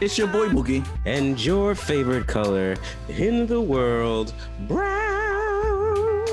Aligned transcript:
It's 0.00 0.16
your 0.16 0.28
boy 0.28 0.48
Mookie. 0.48 0.86
And 1.06 1.42
your 1.44 1.74
favorite 1.74 2.26
color 2.26 2.76
in 3.08 3.46
the 3.46 3.60
world, 3.60 4.32
brown. 4.68 6.24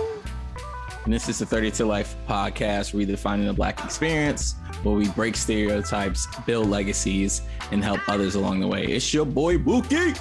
And 1.03 1.13
this 1.13 1.29
is 1.29 1.39
the 1.39 1.45
30 1.45 1.71
to 1.71 1.85
Life 1.85 2.15
podcast, 2.27 2.93
redefining 2.93 3.45
the 3.45 3.53
Black 3.53 3.83
experience, 3.83 4.55
where 4.83 4.95
we 4.95 5.07
break 5.09 5.35
stereotypes, 5.35 6.27
build 6.45 6.67
legacies, 6.69 7.41
and 7.71 7.83
help 7.83 8.07
others 8.07 8.35
along 8.35 8.59
the 8.59 8.67
way. 8.67 8.85
It's 8.85 9.13
your 9.13 9.25
boy 9.25 9.57
Mookie. 9.57 10.19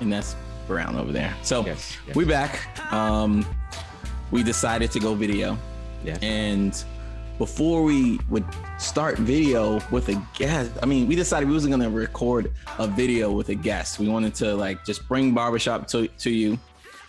And 0.00 0.12
that's 0.12 0.36
Brown 0.66 0.96
over 0.96 1.12
there. 1.12 1.34
So 1.42 1.64
Yes, 1.66 1.96
yes. 2.06 2.16
we 2.16 2.24
back. 2.24 2.92
Um, 2.92 3.44
we 4.30 4.42
decided 4.42 4.90
to 4.92 5.00
go 5.00 5.14
video. 5.14 5.58
Yes. 6.04 6.18
And 6.22 6.84
before 7.46 7.82
we 7.82 8.20
would 8.30 8.44
start 8.78 9.18
video 9.18 9.80
with 9.90 10.08
a 10.10 10.14
guest, 10.38 10.70
I 10.80 10.86
mean, 10.86 11.08
we 11.08 11.16
decided 11.16 11.48
we 11.48 11.54
wasn't 11.54 11.72
gonna 11.72 11.90
record 11.90 12.52
a 12.78 12.86
video 12.86 13.32
with 13.32 13.48
a 13.48 13.56
guest. 13.56 13.98
We 13.98 14.06
wanted 14.08 14.32
to 14.36 14.54
like 14.54 14.84
just 14.84 15.08
bring 15.08 15.34
barbershop 15.34 15.88
to, 15.88 16.06
to 16.06 16.30
you. 16.30 16.56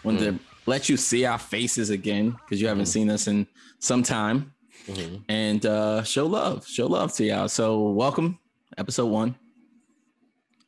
Wanted 0.03 0.21
to 0.33 0.39
let 0.65 0.89
you 0.89 0.97
see 0.97 1.23
our 1.25 1.37
faces 1.37 1.91
again 1.91 2.31
because 2.31 2.59
you 2.59 2.67
haven't 2.67 2.87
seen 2.87 3.11
us 3.11 3.27
in 3.27 3.45
some 3.77 4.01
time. 4.01 4.51
Mhm. 4.87 5.21
And 5.29 5.65
uh 5.67 6.01
show 6.01 6.25
love, 6.25 6.65
show 6.65 6.87
love 6.87 7.13
to 7.17 7.23
y'all. 7.25 7.47
So 7.47 7.89
welcome, 7.91 8.39
episode 8.75 9.09
one 9.11 9.35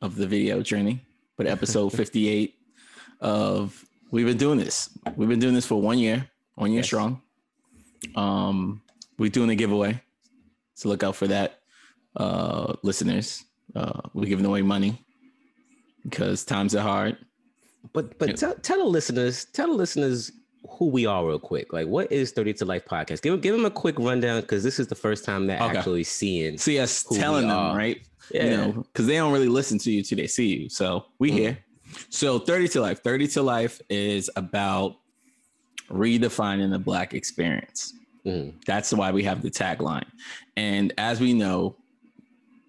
of 0.00 0.14
the 0.14 0.28
video 0.28 0.62
journey, 0.62 1.04
but 1.36 1.48
episode 1.48 1.88
58 1.92 2.54
of 3.20 3.84
we've 4.12 4.26
been 4.26 4.36
doing 4.36 4.58
this. 4.58 4.90
We've 5.16 5.28
been 5.28 5.40
doing 5.40 5.54
this 5.54 5.66
for 5.66 5.82
one 5.82 5.98
year, 5.98 6.28
one 6.54 6.70
year 6.70 6.82
Yes. 6.82 6.86
strong. 6.86 7.20
Um, 8.14 8.80
we're 9.18 9.30
doing 9.30 9.50
a 9.50 9.54
giveaway, 9.54 10.00
so 10.74 10.88
look 10.88 11.02
out 11.02 11.16
for 11.16 11.26
that, 11.28 11.60
uh, 12.16 12.74
listeners. 12.82 13.44
Uh, 13.74 14.00
we're 14.14 14.26
giving 14.26 14.44
away 14.46 14.62
money 14.62 15.04
because 16.02 16.44
times 16.44 16.74
are 16.74 16.82
hard. 16.82 17.16
But 17.92 18.18
but 18.18 18.36
tell, 18.36 18.54
tell 18.54 18.78
the 18.78 18.84
listeners, 18.84 19.44
tell 19.46 19.68
the 19.68 19.74
listeners 19.74 20.32
who 20.68 20.86
we 20.86 21.06
are 21.06 21.24
real 21.26 21.38
quick. 21.38 21.72
Like, 21.72 21.86
what 21.86 22.10
is 22.10 22.32
30 22.32 22.54
to 22.54 22.64
Life 22.64 22.84
podcast? 22.86 23.22
Give 23.22 23.40
give 23.40 23.54
them 23.54 23.64
a 23.64 23.70
quick 23.70 23.98
rundown 23.98 24.40
because 24.40 24.64
this 24.64 24.78
is 24.80 24.88
the 24.88 24.94
first 24.96 25.24
time 25.24 25.46
they're 25.46 25.60
Okay. 25.62 25.78
actually 25.78 26.04
seeing. 26.04 26.58
See 26.58 26.78
us 26.78 27.04
telling 27.04 27.48
them, 27.48 27.56
are. 27.56 27.76
right? 27.76 28.00
Yeah. 28.32 28.44
You 28.44 28.56
know, 28.56 28.72
because 28.92 29.06
they 29.06 29.14
don't 29.16 29.32
really 29.32 29.48
listen 29.48 29.78
to 29.78 29.90
you 29.92 30.02
till 30.02 30.16
they 30.16 30.26
see 30.26 30.56
you. 30.56 30.68
So 30.68 31.04
we 31.20 31.30
Mhm. 31.30 31.34
here. 31.34 31.58
So 32.10 32.40
30 32.40 32.66
to 32.68 32.80
life. 32.80 33.02
30 33.04 33.28
to 33.28 33.42
life 33.42 33.80
is 33.88 34.28
about 34.34 34.96
redefining 35.88 36.70
the 36.72 36.78
black 36.78 37.14
experience. 37.14 37.92
Mhm. 38.26 38.64
That's 38.66 38.92
why 38.92 39.12
we 39.12 39.22
have 39.24 39.42
the 39.42 39.50
tagline. 39.50 40.06
And 40.56 40.92
as 40.98 41.20
we 41.20 41.32
know, 41.32 41.76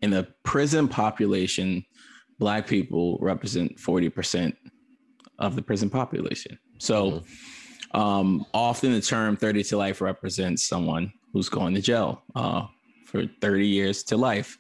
in 0.02 0.12
the 0.12 0.28
prison 0.44 0.88
population, 0.88 1.84
black 2.38 2.68
people 2.68 3.18
represent 3.20 3.78
40% 3.78 4.56
of 5.40 5.56
the 5.56 5.62
prison 5.62 5.90
population. 5.90 6.60
So 6.78 7.24
um, 7.94 8.46
often 8.54 8.92
the 8.92 9.02
term 9.02 9.36
30 9.36 9.64
to 9.64 9.78
life 9.78 10.02
represents 10.02 10.64
someone 10.64 11.12
who's 11.34 11.50
going 11.50 11.74
to 11.74 11.82
jail 11.82 12.22
uh, 12.36 12.68
for 13.06 13.26
30 13.42 13.68
years 13.68 14.04
to 14.04 14.18
life. 14.18 14.58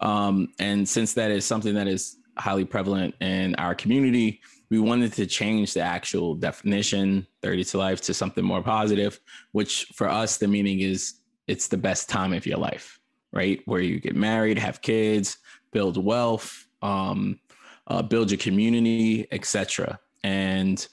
Um, 0.00 0.48
and 0.58 0.88
since 0.88 1.12
that 1.14 1.30
is 1.30 1.44
something 1.44 1.74
that 1.74 1.88
is 1.88 2.16
highly 2.38 2.64
prevalent 2.64 3.14
in 3.20 3.54
our 3.56 3.74
community, 3.74 4.40
we 4.70 4.78
wanted 4.78 5.12
to 5.14 5.26
change 5.26 5.74
the 5.74 5.80
actual 5.80 6.34
definition 6.34 7.26
30 7.42 7.64
to 7.64 7.78
life 7.78 8.00
to 8.02 8.14
something 8.14 8.44
more 8.44 8.62
positive, 8.62 9.20
which 9.52 9.86
for 9.94 10.08
us, 10.08 10.38
the 10.38 10.46
meaning 10.46 10.80
is 10.80 11.14
it's 11.48 11.66
the 11.66 11.76
best 11.76 12.08
time 12.08 12.32
of 12.32 12.46
your 12.46 12.58
life, 12.58 13.00
right? 13.32 13.60
Where 13.64 13.80
you 13.80 13.98
get 13.98 14.14
married, 14.14 14.58
have 14.58 14.80
kids, 14.80 15.38
build 15.72 16.02
wealth, 16.02 16.68
um, 16.82 17.40
uh, 17.88 18.02
build 18.02 18.30
your 18.30 18.38
community, 18.38 19.26
etc. 19.32 19.98
And 20.22 20.86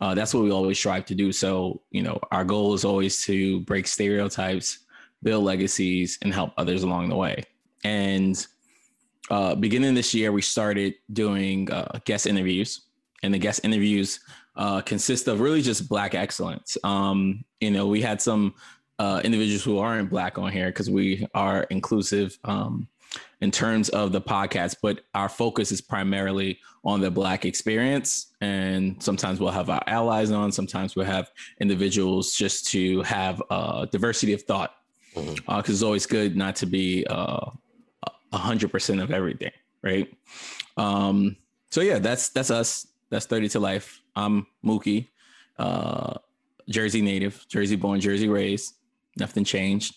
uh, 0.00 0.14
that's 0.14 0.34
what 0.34 0.44
we 0.44 0.50
always 0.50 0.78
strive 0.78 1.06
to 1.06 1.14
do. 1.14 1.32
So, 1.32 1.80
you 1.90 2.02
know, 2.02 2.20
our 2.30 2.44
goal 2.44 2.74
is 2.74 2.84
always 2.84 3.22
to 3.22 3.60
break 3.60 3.86
stereotypes, 3.86 4.80
build 5.22 5.44
legacies, 5.44 6.18
and 6.20 6.34
help 6.34 6.52
others 6.58 6.82
along 6.82 7.08
the 7.08 7.16
way. 7.16 7.44
And 7.82 8.46
uh, 9.30 9.54
beginning 9.54 9.94
this 9.94 10.12
year, 10.12 10.32
we 10.32 10.42
started 10.42 10.94
doing 11.12 11.70
uh, 11.72 11.98
guest 12.04 12.26
interviews, 12.26 12.82
and 13.26 13.34
the 13.34 13.38
guest 13.38 13.60
interviews 13.64 14.20
uh, 14.56 14.80
consist 14.80 15.28
of 15.28 15.40
really 15.40 15.60
just 15.60 15.88
Black 15.88 16.14
excellence. 16.14 16.78
Um, 16.84 17.44
you 17.60 17.70
know, 17.70 17.86
we 17.86 18.00
had 18.00 18.22
some 18.22 18.54
uh, 18.98 19.20
individuals 19.24 19.64
who 19.64 19.78
aren't 19.78 20.08
Black 20.08 20.38
on 20.38 20.50
here 20.50 20.68
because 20.68 20.88
we 20.88 21.26
are 21.34 21.64
inclusive 21.64 22.38
um, 22.44 22.88
in 23.40 23.50
terms 23.50 23.88
of 23.90 24.12
the 24.12 24.20
podcast, 24.20 24.76
but 24.82 25.00
our 25.14 25.28
focus 25.28 25.72
is 25.72 25.80
primarily 25.80 26.58
on 26.84 27.00
the 27.00 27.10
Black 27.10 27.44
experience. 27.44 28.34
And 28.40 29.02
sometimes 29.02 29.40
we'll 29.40 29.50
have 29.50 29.68
our 29.68 29.82
allies 29.86 30.30
on, 30.30 30.52
sometimes 30.52 30.96
we'll 30.96 31.06
have 31.06 31.30
individuals 31.60 32.32
just 32.32 32.68
to 32.68 33.02
have 33.02 33.42
uh, 33.50 33.86
diversity 33.86 34.32
of 34.32 34.42
thought, 34.42 34.72
because 35.14 35.70
it's 35.70 35.82
always 35.82 36.06
good 36.06 36.36
not 36.36 36.56
to 36.56 36.66
be 36.66 37.04
uh, 37.10 37.50
a 38.32 38.38
hundred 38.38 38.70
percent 38.70 39.00
of 39.00 39.10
everything, 39.10 39.52
right? 39.82 40.08
Um, 40.76 41.36
so 41.70 41.80
yeah, 41.80 41.98
that's 41.98 42.30
that's 42.30 42.50
us. 42.50 42.86
That's 43.10 43.26
30 43.26 43.48
to 43.50 43.60
life. 43.60 44.00
I'm 44.14 44.46
Mookie, 44.64 45.08
uh, 45.58 46.14
Jersey 46.68 47.02
native, 47.02 47.44
Jersey 47.48 47.76
born, 47.76 48.00
Jersey 48.00 48.28
raised. 48.28 48.74
Nothing 49.18 49.44
changed, 49.44 49.94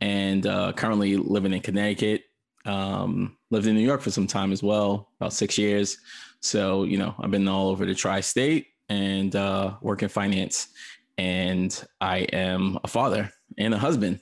and 0.00 0.46
uh, 0.46 0.72
currently 0.72 1.18
living 1.18 1.52
in 1.52 1.60
Connecticut. 1.60 2.22
Um, 2.64 3.36
lived 3.50 3.66
in 3.66 3.74
New 3.74 3.82
York 3.82 4.00
for 4.00 4.10
some 4.10 4.26
time 4.26 4.50
as 4.50 4.62
well, 4.62 5.10
about 5.20 5.34
six 5.34 5.58
years. 5.58 5.98
So 6.40 6.84
you 6.84 6.96
know, 6.96 7.14
I've 7.20 7.30
been 7.30 7.46
all 7.46 7.68
over 7.68 7.84
the 7.84 7.94
tri-state 7.94 8.68
and 8.88 9.34
uh, 9.34 9.74
work 9.80 10.02
in 10.02 10.08
finance. 10.08 10.68
And 11.16 11.84
I 12.00 12.18
am 12.18 12.78
a 12.82 12.88
father 12.88 13.30
and 13.58 13.74
a 13.74 13.78
husband. 13.78 14.20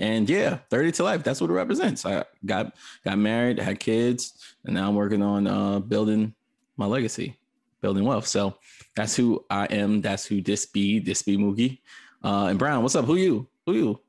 And 0.00 0.28
yeah, 0.28 0.58
30 0.70 0.92
to 0.92 1.04
life. 1.04 1.22
That's 1.22 1.40
what 1.40 1.50
it 1.50 1.54
represents. 1.54 2.04
I 2.04 2.24
got 2.44 2.74
got 3.04 3.18
married, 3.18 3.58
had 3.60 3.78
kids, 3.78 4.32
and 4.64 4.74
now 4.74 4.88
I'm 4.88 4.96
working 4.96 5.22
on 5.22 5.46
uh, 5.46 5.78
building 5.78 6.34
my 6.76 6.86
legacy, 6.86 7.38
building 7.84 8.04
wealth. 8.04 8.26
So 8.26 8.56
that's 8.96 9.14
who 9.14 9.44
I 9.50 9.66
am. 9.66 10.00
That's 10.00 10.24
who 10.24 10.40
this 10.40 10.64
be. 10.64 11.00
This 11.00 11.20
be 11.20 11.36
Mookie. 11.36 11.80
Uh, 12.22 12.46
and 12.48 12.58
Brown, 12.58 12.82
what's 12.82 12.96
up? 12.96 13.04
Who 13.04 13.16
you? 13.16 13.46
Who 13.66 13.74
you? 13.74 14.00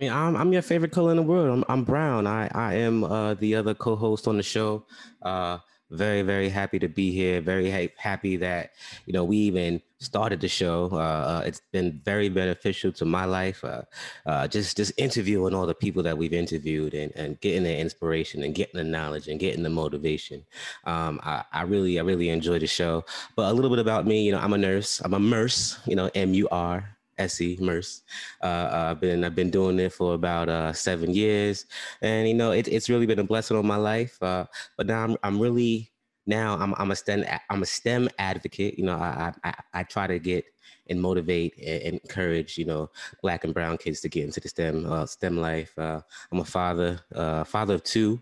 I 0.00 0.04
mean, 0.04 0.12
I'm, 0.12 0.34
I'm 0.34 0.50
your 0.50 0.62
favorite 0.62 0.92
color 0.92 1.10
in 1.10 1.18
the 1.18 1.22
world. 1.22 1.50
I'm, 1.58 1.64
I'm 1.68 1.84
brown. 1.84 2.26
I, 2.26 2.48
I 2.54 2.74
am 2.76 3.04
uh, 3.04 3.34
the 3.34 3.54
other 3.54 3.74
co-host 3.74 4.26
on 4.28 4.38
the 4.38 4.42
show. 4.42 4.86
Uh, 5.20 5.58
very, 5.90 6.22
very 6.22 6.48
happy 6.48 6.78
to 6.78 6.88
be 6.88 7.12
here. 7.12 7.40
Very 7.40 7.70
ha- 7.70 7.92
happy 7.96 8.36
that 8.36 8.72
you 9.06 9.12
know 9.12 9.24
we 9.24 9.38
even 9.38 9.80
started 10.00 10.40
the 10.40 10.48
show. 10.48 10.88
Uh, 10.92 10.96
uh, 10.96 11.42
it's 11.46 11.60
been 11.72 12.00
very 12.04 12.28
beneficial 12.28 12.92
to 12.92 13.04
my 13.04 13.24
life. 13.24 13.64
Uh, 13.64 13.82
uh, 14.26 14.46
just 14.48 14.76
just 14.76 14.92
interviewing 14.96 15.54
all 15.54 15.66
the 15.66 15.74
people 15.74 16.02
that 16.02 16.18
we've 16.18 16.32
interviewed 16.32 16.94
and, 16.94 17.12
and 17.16 17.40
getting 17.40 17.62
the 17.62 17.76
inspiration 17.76 18.42
and 18.42 18.54
getting 18.54 18.78
the 18.78 18.84
knowledge 18.84 19.28
and 19.28 19.40
getting 19.40 19.62
the 19.62 19.70
motivation. 19.70 20.44
Um, 20.84 21.20
I, 21.22 21.44
I 21.52 21.62
really 21.62 21.98
I 21.98 22.02
really 22.02 22.28
enjoy 22.28 22.58
the 22.58 22.66
show. 22.66 23.04
But 23.36 23.50
a 23.50 23.54
little 23.54 23.70
bit 23.70 23.78
about 23.78 24.06
me. 24.06 24.24
You 24.24 24.32
know, 24.32 24.38
I'm 24.38 24.52
a 24.52 24.58
nurse. 24.58 25.00
I'm 25.00 25.14
a 25.14 25.18
nurse. 25.18 25.78
You 25.86 25.96
know, 25.96 26.10
M 26.14 26.34
U 26.34 26.48
R 26.50 26.97
SE 27.18 27.58
Merce. 27.60 28.02
Uh, 28.42 28.68
I've 28.90 29.00
been 29.00 29.24
I've 29.24 29.34
been 29.34 29.50
doing 29.50 29.78
it 29.78 29.92
for 29.92 30.14
about 30.14 30.48
uh, 30.48 30.72
seven 30.72 31.12
years, 31.12 31.66
and 32.02 32.28
you 32.28 32.34
know 32.34 32.52
it, 32.52 32.68
it's 32.68 32.88
really 32.88 33.06
been 33.06 33.18
a 33.18 33.24
blessing 33.24 33.56
on 33.56 33.66
my 33.66 33.76
life. 33.76 34.22
Uh, 34.22 34.46
but 34.76 34.86
now 34.86 35.04
I'm 35.04 35.16
I'm 35.22 35.40
really 35.40 35.90
now 36.26 36.56
I'm 36.58 36.74
I'm 36.78 36.90
a 36.90 36.96
STEM 36.96 37.24
I'm 37.50 37.62
a 37.62 37.66
STEM 37.66 38.08
advocate. 38.18 38.78
You 38.78 38.84
know 38.84 38.96
I 38.96 39.32
I, 39.44 39.54
I 39.74 39.82
try 39.82 40.06
to 40.06 40.18
get 40.18 40.44
and 40.88 41.00
motivate 41.00 41.56
and 41.58 41.94
encourage 41.94 42.56
you 42.56 42.64
know 42.64 42.90
black 43.22 43.44
and 43.44 43.54
brown 43.54 43.76
kids 43.76 44.00
to 44.00 44.08
get 44.08 44.24
into 44.24 44.40
the 44.40 44.48
STEM 44.48 44.90
uh, 44.90 45.06
STEM 45.06 45.36
life. 45.36 45.76
Uh, 45.78 46.00
I'm 46.32 46.40
a 46.40 46.44
father 46.44 47.00
uh, 47.14 47.44
father 47.44 47.74
of 47.74 47.82
two. 47.82 48.20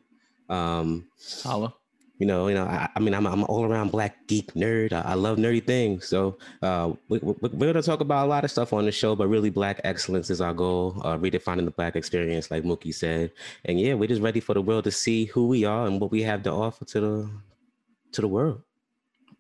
Um, 0.48 1.08
Holla. 1.42 1.74
You 2.18 2.26
know, 2.26 2.48
you 2.48 2.54
know, 2.54 2.64
I, 2.64 2.88
I 2.94 3.00
mean, 3.00 3.14
I'm, 3.14 3.26
I'm 3.26 3.40
an 3.40 3.44
all 3.44 3.64
around 3.64 3.90
black 3.90 4.26
geek 4.26 4.54
nerd. 4.54 4.92
I, 4.92 5.00
I 5.02 5.14
love 5.14 5.38
nerdy 5.38 5.64
things. 5.64 6.06
So 6.06 6.38
uh, 6.62 6.92
we, 7.08 7.18
we, 7.18 7.34
we're 7.40 7.72
going 7.72 7.74
to 7.74 7.82
talk 7.82 8.00
about 8.00 8.26
a 8.26 8.28
lot 8.28 8.44
of 8.44 8.50
stuff 8.50 8.72
on 8.72 8.84
the 8.86 8.92
show, 8.92 9.14
but 9.14 9.28
really, 9.28 9.50
black 9.50 9.80
excellence 9.84 10.30
is 10.30 10.40
our 10.40 10.54
goal. 10.54 11.00
Uh, 11.04 11.16
redefining 11.18 11.64
the 11.64 11.70
black 11.70 11.96
experience, 11.96 12.50
like 12.50 12.62
Mookie 12.62 12.94
said. 12.94 13.32
And 13.64 13.78
yeah, 13.78 13.94
we're 13.94 14.08
just 14.08 14.22
ready 14.22 14.40
for 14.40 14.54
the 14.54 14.62
world 14.62 14.84
to 14.84 14.90
see 14.90 15.26
who 15.26 15.46
we 15.46 15.64
are 15.64 15.86
and 15.86 16.00
what 16.00 16.10
we 16.10 16.22
have 16.22 16.42
to 16.44 16.52
offer 16.52 16.84
to 16.86 17.00
the 17.00 17.30
to 18.12 18.20
the 18.20 18.28
world. 18.28 18.62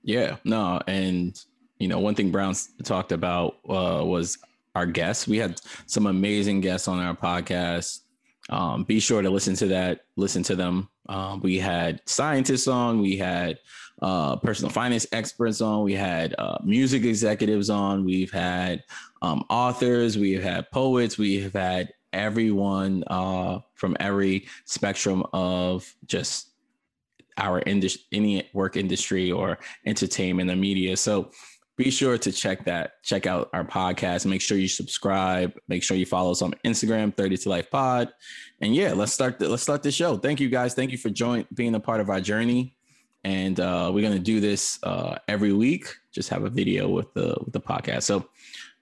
Yeah, 0.02 0.36
no, 0.44 0.80
and 0.86 1.38
you 1.78 1.88
know, 1.88 1.98
one 1.98 2.14
thing 2.14 2.30
Brown 2.30 2.50
s- 2.50 2.68
talked 2.84 3.12
about 3.12 3.56
uh, 3.68 4.02
was 4.04 4.38
our 4.74 4.86
guests. 4.86 5.26
We 5.26 5.38
had 5.38 5.60
some 5.86 6.06
amazing 6.06 6.60
guests 6.60 6.86
on 6.88 6.98
our 7.00 7.14
podcast. 7.16 8.00
Um, 8.48 8.84
be 8.84 9.00
sure 9.00 9.22
to 9.22 9.30
listen 9.30 9.54
to 9.56 9.66
that. 9.68 10.04
Listen 10.16 10.42
to 10.44 10.56
them. 10.56 10.88
Um, 11.08 11.40
we 11.40 11.58
had 11.58 12.00
scientists 12.06 12.68
on. 12.68 13.00
We 13.00 13.16
had 13.16 13.58
uh, 14.02 14.36
personal 14.36 14.70
finance 14.70 15.06
experts 15.12 15.60
on. 15.60 15.84
We 15.84 15.94
had 15.94 16.34
uh, 16.38 16.58
music 16.64 17.04
executives 17.04 17.70
on. 17.70 18.04
We've 18.04 18.30
had 18.30 18.84
um, 19.22 19.44
authors. 19.50 20.18
We've 20.18 20.42
had 20.42 20.70
poets. 20.70 21.18
We 21.18 21.40
have 21.40 21.54
had 21.54 21.92
everyone 22.12 23.04
uh, 23.08 23.60
from 23.74 23.96
every 24.00 24.46
spectrum 24.64 25.24
of 25.32 25.92
just 26.06 26.50
our 27.38 27.60
industry, 27.66 28.02
any 28.12 28.48
work 28.52 28.76
industry 28.76 29.30
or 29.30 29.58
entertainment 29.84 30.50
or 30.50 30.56
media. 30.56 30.96
So 30.96 31.30
be 31.76 31.90
sure 31.90 32.16
to 32.16 32.32
check 32.32 32.64
that, 32.64 33.02
check 33.02 33.26
out 33.26 33.50
our 33.52 33.64
podcast. 33.64 34.24
Make 34.24 34.40
sure 34.40 34.56
you 34.56 34.68
subscribe. 34.68 35.52
Make 35.68 35.82
sure 35.82 35.96
you 35.96 36.06
follow 36.06 36.30
us 36.30 36.40
on 36.40 36.54
Instagram, 36.64 37.14
30 37.14 37.36
to 37.38 37.48
Life 37.50 37.70
Pod. 37.70 38.08
And 38.62 38.74
yeah, 38.74 38.94
let's 38.94 39.12
start 39.12 39.38
the, 39.38 39.48
let's 39.48 39.62
start 39.62 39.82
the 39.82 39.90
show. 39.90 40.16
Thank 40.16 40.40
you 40.40 40.48
guys. 40.48 40.72
Thank 40.72 40.90
you 40.90 40.98
for 40.98 41.10
joining 41.10 41.46
being 41.52 41.74
a 41.74 41.80
part 41.80 42.00
of 42.00 42.08
our 42.08 42.20
journey. 42.20 42.74
And 43.24 43.58
uh, 43.60 43.90
we're 43.92 44.02
gonna 44.02 44.20
do 44.20 44.40
this 44.40 44.78
uh, 44.84 45.18
every 45.26 45.52
week. 45.52 45.86
Just 46.12 46.28
have 46.28 46.44
a 46.44 46.50
video 46.50 46.88
with 46.88 47.12
the 47.12 47.36
with 47.44 47.52
the 47.52 47.60
podcast. 47.60 48.04
So 48.04 48.28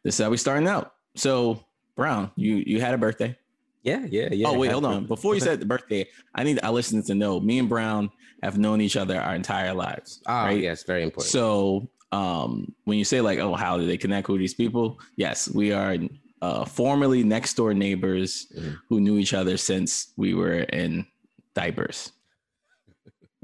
this 0.02 0.20
is 0.20 0.22
how 0.22 0.30
we 0.30 0.36
starting 0.36 0.68
out. 0.68 0.94
So 1.16 1.64
Brown, 1.96 2.30
you 2.36 2.62
you 2.66 2.80
had 2.80 2.94
a 2.94 2.98
birthday. 2.98 3.36
Yeah, 3.82 4.04
yeah, 4.08 4.28
yeah. 4.32 4.48
Oh 4.48 4.58
wait, 4.58 4.70
hold 4.70 4.84
on. 4.84 5.06
Before 5.06 5.34
you 5.34 5.40
said 5.40 5.60
the 5.60 5.66
birthday, 5.66 6.06
I 6.34 6.44
need 6.44 6.60
our 6.62 6.72
listeners 6.72 7.06
to 7.06 7.14
know 7.14 7.40
me 7.40 7.58
and 7.58 7.68
Brown 7.68 8.10
have 8.42 8.58
known 8.58 8.80
each 8.80 8.96
other 8.96 9.18
our 9.18 9.34
entire 9.34 9.72
lives. 9.72 10.20
Oh, 10.26 10.32
right? 10.32 10.60
yes, 10.60 10.84
very 10.84 11.02
important. 11.02 11.30
So 11.30 11.88
um, 12.14 12.72
when 12.84 12.96
you 12.96 13.04
say 13.04 13.20
like, 13.20 13.40
oh, 13.40 13.54
how 13.54 13.76
do 13.76 13.86
they 13.86 13.96
connect 13.96 14.28
with 14.28 14.38
these 14.38 14.54
people? 14.54 15.00
Yes, 15.16 15.50
we 15.50 15.72
are 15.72 15.96
uh, 16.40 16.64
formerly 16.64 17.24
next 17.24 17.54
door 17.54 17.74
neighbors 17.74 18.46
mm-hmm. 18.56 18.74
who 18.88 19.00
knew 19.00 19.18
each 19.18 19.34
other 19.34 19.56
since 19.56 20.12
we 20.16 20.32
were 20.34 20.60
in 20.80 21.06
diapers. 21.54 22.12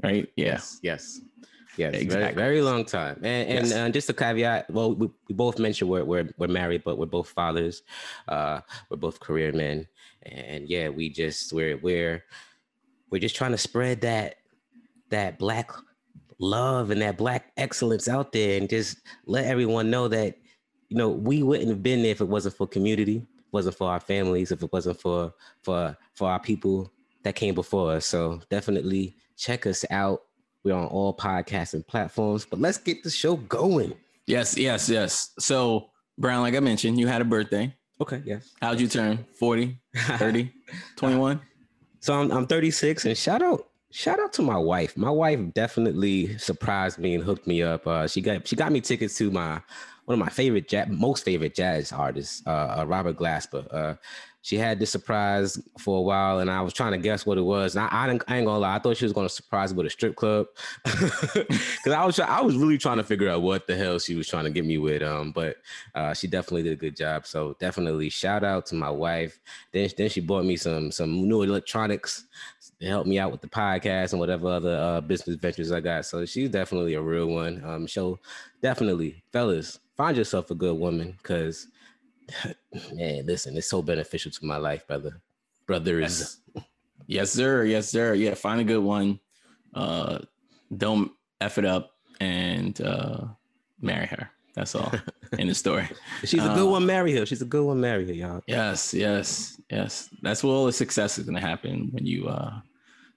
Right? 0.01 0.29
Yes. 0.37 0.79
Yes. 0.81 1.19
Yes, 1.77 1.93
exactly. 1.93 2.35
very, 2.35 2.59
very 2.59 2.61
long 2.61 2.83
time. 2.85 3.15
And, 3.23 3.49
and 3.49 3.67
yes. 3.67 3.75
uh, 3.75 3.89
just 3.89 4.09
a 4.09 4.13
caveat, 4.13 4.69
well, 4.69 4.93
we, 4.93 5.09
we 5.27 5.35
both 5.35 5.57
mentioned 5.57 5.89
we're, 5.89 6.03
we're, 6.03 6.29
we're 6.37 6.47
married, 6.47 6.83
but 6.83 6.97
we're 6.97 7.05
both 7.05 7.29
fathers. 7.29 7.83
Uh, 8.27 8.59
we're 8.89 8.97
both 8.97 9.19
career 9.19 9.51
men. 9.53 9.87
And 10.23 10.69
yeah, 10.69 10.89
we 10.89 11.09
just, 11.09 11.53
we're, 11.53 11.77
we're, 11.77 12.23
we're 13.09 13.19
just 13.19 13.35
trying 13.35 13.51
to 13.51 13.57
spread 13.57 14.01
that, 14.01 14.35
that 15.09 15.39
black 15.39 15.71
love 16.41 16.89
and 16.89 17.01
that 17.01 17.17
black 17.17 17.51
excellence 17.55 18.07
out 18.07 18.31
there 18.31 18.59
and 18.59 18.67
just 18.67 18.97
let 19.25 19.45
everyone 19.45 19.89
know 19.91 20.07
that 20.07 20.35
you 20.89 20.97
know 20.97 21.09
we 21.09 21.43
wouldn't 21.43 21.69
have 21.69 21.83
been 21.83 22.01
there 22.01 22.11
if 22.11 22.19
it 22.19 22.27
wasn't 22.27 22.55
for 22.55 22.67
community 22.67 23.25
wasn't 23.51 23.75
for 23.75 23.89
our 23.89 23.99
families 23.99 24.51
if 24.51 24.63
it 24.63 24.71
wasn't 24.73 24.99
for 24.99 25.33
for 25.61 25.95
for 26.13 26.29
our 26.29 26.39
people 26.39 26.91
that 27.23 27.35
came 27.35 27.53
before 27.53 27.91
us. 27.91 28.07
So 28.07 28.41
definitely 28.49 29.15
check 29.37 29.67
us 29.67 29.85
out. 29.91 30.23
We're 30.63 30.73
on 30.73 30.87
all 30.87 31.15
podcasting 31.15 31.85
platforms 31.87 32.45
but 32.45 32.59
let's 32.59 32.77
get 32.77 33.03
the 33.03 33.09
show 33.09 33.35
going. 33.35 33.93
Yes 34.25 34.57
yes 34.57 34.89
yes. 34.89 35.31
So 35.39 35.89
brown 36.17 36.41
like 36.41 36.55
i 36.55 36.59
mentioned 36.59 36.99
you 36.99 37.07
had 37.07 37.21
a 37.21 37.25
birthday. 37.25 37.73
Okay 37.99 38.21
yes. 38.25 38.51
How'd 38.61 38.79
you 38.79 38.87
turn? 38.87 39.25
40 39.39 39.79
30 39.95 40.51
21 40.95 41.39
so 41.99 42.19
I'm, 42.19 42.31
I'm 42.31 42.47
36 42.47 43.05
and 43.05 43.17
shout 43.17 43.43
out 43.43 43.67
Shout 43.91 44.19
out 44.21 44.31
to 44.33 44.41
my 44.41 44.57
wife. 44.57 44.95
My 44.95 45.09
wife 45.09 45.39
definitely 45.53 46.37
surprised 46.37 46.97
me 46.97 47.13
and 47.13 47.23
hooked 47.23 47.45
me 47.45 47.61
up. 47.61 47.85
Uh, 47.85 48.07
she 48.07 48.21
got 48.21 48.47
she 48.47 48.55
got 48.55 48.71
me 48.71 48.79
tickets 48.79 49.17
to 49.17 49.29
my 49.31 49.61
one 50.05 50.19
of 50.19 50.25
my 50.25 50.29
favorite 50.29 50.73
most 50.89 51.25
favorite 51.25 51.55
jazz 51.55 51.91
artists, 51.91 52.41
uh, 52.47 52.77
uh, 52.79 52.85
Robert 52.87 53.17
Glasper. 53.17 53.67
Uh, 53.73 53.95
she 54.43 54.57
had 54.57 54.79
this 54.79 54.89
surprise 54.89 55.61
for 55.77 55.99
a 55.99 56.01
while, 56.01 56.39
and 56.39 56.49
I 56.49 56.61
was 56.61 56.73
trying 56.73 56.93
to 56.93 56.97
guess 56.97 57.25
what 57.27 57.37
it 57.37 57.43
was. 57.43 57.75
And 57.75 57.85
I, 57.85 57.89
I, 57.89 58.05
I 58.27 58.37
ain't 58.37 58.45
gonna 58.47 58.57
lie, 58.57 58.75
I 58.75 58.79
thought 58.79 58.97
she 58.97 59.05
was 59.05 59.13
gonna 59.13 59.29
surprise 59.29 59.71
me 59.71 59.77
with 59.77 59.87
a 59.87 59.89
strip 59.91 60.15
club, 60.15 60.47
because 60.83 61.93
I 61.93 62.03
was 62.05 62.19
I 62.19 62.41
was 62.41 62.55
really 62.55 62.77
trying 62.77 62.97
to 62.97 63.03
figure 63.03 63.29
out 63.29 63.41
what 63.41 63.67
the 63.67 63.75
hell 63.75 63.99
she 63.99 64.15
was 64.15 64.27
trying 64.27 64.45
to 64.45 64.49
get 64.49 64.65
me 64.65 64.77
with. 64.77 65.03
Um, 65.03 65.31
but 65.31 65.57
uh, 65.95 66.13
she 66.13 66.27
definitely 66.27 66.63
did 66.63 66.73
a 66.73 66.77
good 66.77 66.95
job. 66.95 67.27
So 67.27 67.55
definitely 67.59 68.09
shout 68.09 68.43
out 68.43 68.65
to 68.67 68.75
my 68.75 68.89
wife. 68.89 69.39
Then 69.73 69.89
then 69.97 70.09
she 70.09 70.21
bought 70.21 70.45
me 70.45 70.55
some 70.55 70.91
some 70.91 71.27
new 71.27 71.43
electronics 71.43 72.25
to 72.81 72.87
help 72.87 73.05
me 73.05 73.19
out 73.19 73.31
with 73.31 73.41
the 73.41 73.47
podcast 73.47 74.11
and 74.11 74.19
whatever 74.19 74.47
other 74.47 74.75
uh, 74.75 75.01
business 75.01 75.35
ventures 75.37 75.71
I 75.71 75.79
got. 75.79 76.05
So 76.05 76.25
she's 76.25 76.49
definitely 76.49 76.95
a 76.95 77.01
real 77.01 77.27
one. 77.27 77.63
Um, 77.63 77.87
so 77.87 78.19
definitely, 78.61 79.23
fellas, 79.31 79.79
find 79.95 80.17
yourself 80.17 80.49
a 80.49 80.55
good 80.55 80.77
woman 80.77 81.15
because 81.21 81.67
man, 82.93 83.25
listen, 83.25 83.55
it's 83.55 83.69
so 83.69 83.81
beneficial 83.81 84.31
to 84.31 84.45
my 84.45 84.57
life, 84.57 84.87
brother. 84.87 85.21
Brothers. 85.67 86.39
Yes, 86.55 86.65
yes 87.05 87.31
sir. 87.31 87.63
Yes, 87.65 87.87
sir. 87.87 88.15
Yeah, 88.15 88.33
find 88.33 88.59
a 88.59 88.63
good 88.63 88.83
one. 88.83 89.19
Uh, 89.73 90.19
don't 90.75 91.11
f 91.39 91.59
it 91.59 91.65
up 91.65 91.91
and 92.19 92.81
uh, 92.81 93.25
marry 93.79 94.07
her. 94.07 94.31
That's 94.55 94.75
all 94.75 94.91
in 95.37 95.47
the 95.47 95.55
story. 95.55 95.87
She's 96.23 96.43
a 96.43 96.49
good 96.49 96.67
uh, 96.67 96.71
one. 96.71 96.85
Marry 96.85 97.15
her. 97.15 97.25
She's 97.25 97.41
a 97.41 97.45
good 97.45 97.63
one. 97.63 97.79
Marry 97.79 98.05
her, 98.07 98.13
y'all. 98.13 98.41
Yes, 98.47 98.93
yes, 98.93 99.61
yes. 99.69 100.09
That's 100.21 100.43
where 100.43 100.51
all 100.51 100.65
the 100.65 100.73
success 100.73 101.17
is 101.17 101.25
going 101.25 101.39
to 101.39 101.47
happen 101.47 101.89
when 101.91 102.05
you 102.05 102.27
uh, 102.27 102.59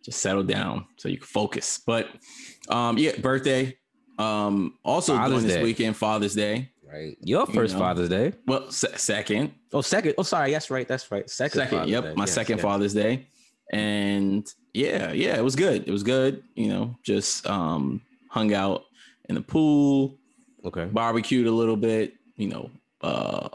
just 0.04 0.20
settle 0.20 0.42
down 0.42 0.86
so 0.96 1.08
you 1.08 1.16
can 1.16 1.26
focus. 1.26 1.80
But 1.84 2.08
um, 2.68 2.98
yeah, 2.98 3.16
birthday. 3.18 3.76
Um, 4.18 4.74
also 4.84 5.16
Father's 5.16 5.38
doing 5.38 5.46
this 5.46 5.56
Day. 5.56 5.62
weekend, 5.62 5.96
Father's 5.96 6.34
Day. 6.34 6.70
Right. 6.86 7.16
Your 7.20 7.46
first 7.46 7.74
know? 7.74 7.80
Father's 7.80 8.08
Day. 8.08 8.34
Well, 8.46 8.70
se- 8.70 8.96
second. 8.96 9.52
Oh, 9.72 9.80
second. 9.80 10.14
Oh, 10.16 10.22
sorry. 10.22 10.52
That's 10.52 10.70
right. 10.70 10.86
That's 10.86 11.10
right. 11.10 11.28
Second. 11.28 11.58
Second. 11.58 11.78
Father's 11.78 11.90
yep. 11.90 12.04
Day. 12.04 12.14
My 12.14 12.22
yes, 12.24 12.32
second 12.32 12.56
yes. 12.58 12.62
Father's 12.62 12.94
Day. 12.94 13.26
And 13.72 14.46
yeah, 14.74 15.12
yeah, 15.12 15.36
it 15.36 15.42
was 15.42 15.56
good. 15.56 15.88
It 15.88 15.90
was 15.90 16.02
good. 16.02 16.44
You 16.54 16.68
know, 16.68 16.96
just 17.02 17.46
um 17.48 18.02
hung 18.28 18.52
out 18.54 18.84
in 19.28 19.34
the 19.34 19.40
pool. 19.40 20.18
Okay. 20.64 20.84
Barbecued 20.84 21.46
a 21.46 21.50
little 21.50 21.76
bit. 21.76 22.14
You 22.36 22.48
know, 22.48 22.70
uh 23.00 23.48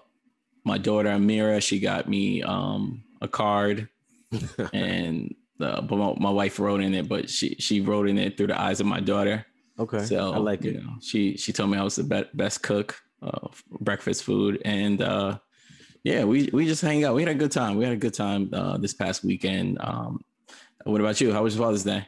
my 0.65 0.77
daughter 0.77 1.09
Amira, 1.09 1.61
she 1.61 1.79
got 1.79 2.09
me 2.09 2.41
um 2.43 3.03
a 3.21 3.27
card 3.27 3.87
and 4.73 5.33
uh, 5.59 5.81
but 5.81 5.95
my, 5.95 6.13
my, 6.17 6.29
wife 6.29 6.59
wrote 6.59 6.81
in 6.81 6.93
it, 6.93 7.07
but 7.07 7.29
she 7.29 7.55
she 7.59 7.81
wrote 7.81 8.07
in 8.07 8.17
it 8.17 8.37
through 8.37 8.47
the 8.47 8.59
eyes 8.59 8.79
of 8.79 8.87
my 8.87 8.99
daughter. 8.99 9.45
Okay, 9.77 10.03
so 10.05 10.33
I 10.33 10.37
like 10.37 10.65
it. 10.65 10.81
Know, 10.81 10.95
she 11.01 11.37
she 11.37 11.53
told 11.53 11.71
me 11.71 11.77
I 11.77 11.83
was 11.83 11.95
the 11.95 12.03
be- 12.03 12.29
best 12.33 12.63
cook, 12.63 12.99
uh, 13.21 13.47
breakfast 13.79 14.23
food, 14.23 14.61
and 14.65 15.01
uh, 15.01 15.39
yeah, 16.03 16.23
we 16.23 16.49
we 16.53 16.65
just 16.65 16.81
hang 16.81 17.03
out. 17.03 17.15
We 17.15 17.21
had 17.23 17.31
a 17.31 17.35
good 17.35 17.51
time. 17.51 17.77
We 17.77 17.83
had 17.83 17.93
a 17.93 17.97
good 17.97 18.13
time 18.13 18.49
uh, 18.53 18.77
this 18.77 18.93
past 18.93 19.23
weekend. 19.23 19.77
Um, 19.81 20.21
what 20.85 21.01
about 21.01 21.19
you? 21.19 21.33
How 21.33 21.43
was 21.43 21.55
your 21.55 21.65
Father's 21.65 21.83
Day? 21.83 22.05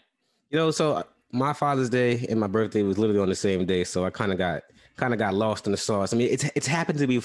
You 0.50 0.58
know, 0.58 0.72
so 0.72 1.04
my 1.32 1.54
Father's 1.54 1.90
Day 1.90 2.26
and 2.30 2.40
my 2.40 2.48
birthday 2.48 2.84
was 2.84 2.98
literally 2.98 3.22
on 3.22 3.30
the 3.30 3.36
same 3.36 3.66
day, 3.66 3.84
so 3.84 4.06
I 4.06 4.10
kind 4.10 4.32
of 4.32 4.38
got 4.38 4.64
kind 4.98 5.14
of 5.14 5.20
got 5.20 5.34
lost 5.34 5.66
in 5.66 5.72
the 5.72 5.78
sauce. 5.78 6.14
I 6.14 6.18
mean, 6.18 6.30
it's 6.32 6.46
it's 6.56 6.68
happened 6.68 7.00
to 7.00 7.08
me 7.08 7.22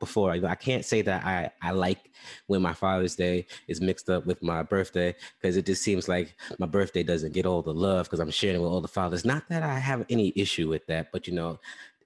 before. 0.00 0.32
I 0.32 0.54
can't 0.54 0.84
say 0.84 1.02
that 1.02 1.24
I 1.24 1.50
I 1.62 1.70
like 1.72 2.10
when 2.46 2.62
my 2.62 2.72
Father's 2.72 3.14
Day 3.16 3.46
is 3.68 3.80
mixed 3.80 4.10
up 4.10 4.26
with 4.26 4.42
my 4.42 4.62
birthday 4.62 5.14
because 5.40 5.56
it 5.56 5.66
just 5.66 5.82
seems 5.82 6.08
like 6.08 6.34
my 6.58 6.66
birthday 6.66 7.02
doesn't 7.02 7.32
get 7.32 7.46
all 7.46 7.62
the 7.62 7.74
love 7.74 8.06
because 8.06 8.20
I'm 8.20 8.30
sharing 8.30 8.62
with 8.62 8.70
all 8.70 8.80
the 8.80 8.88
fathers. 8.88 9.24
Not 9.24 9.48
that 9.48 9.62
I 9.62 9.78
have 9.78 10.04
any 10.10 10.32
issue 10.36 10.68
with 10.68 10.86
that, 10.86 11.12
but 11.12 11.26
you 11.26 11.34
know, 11.34 11.58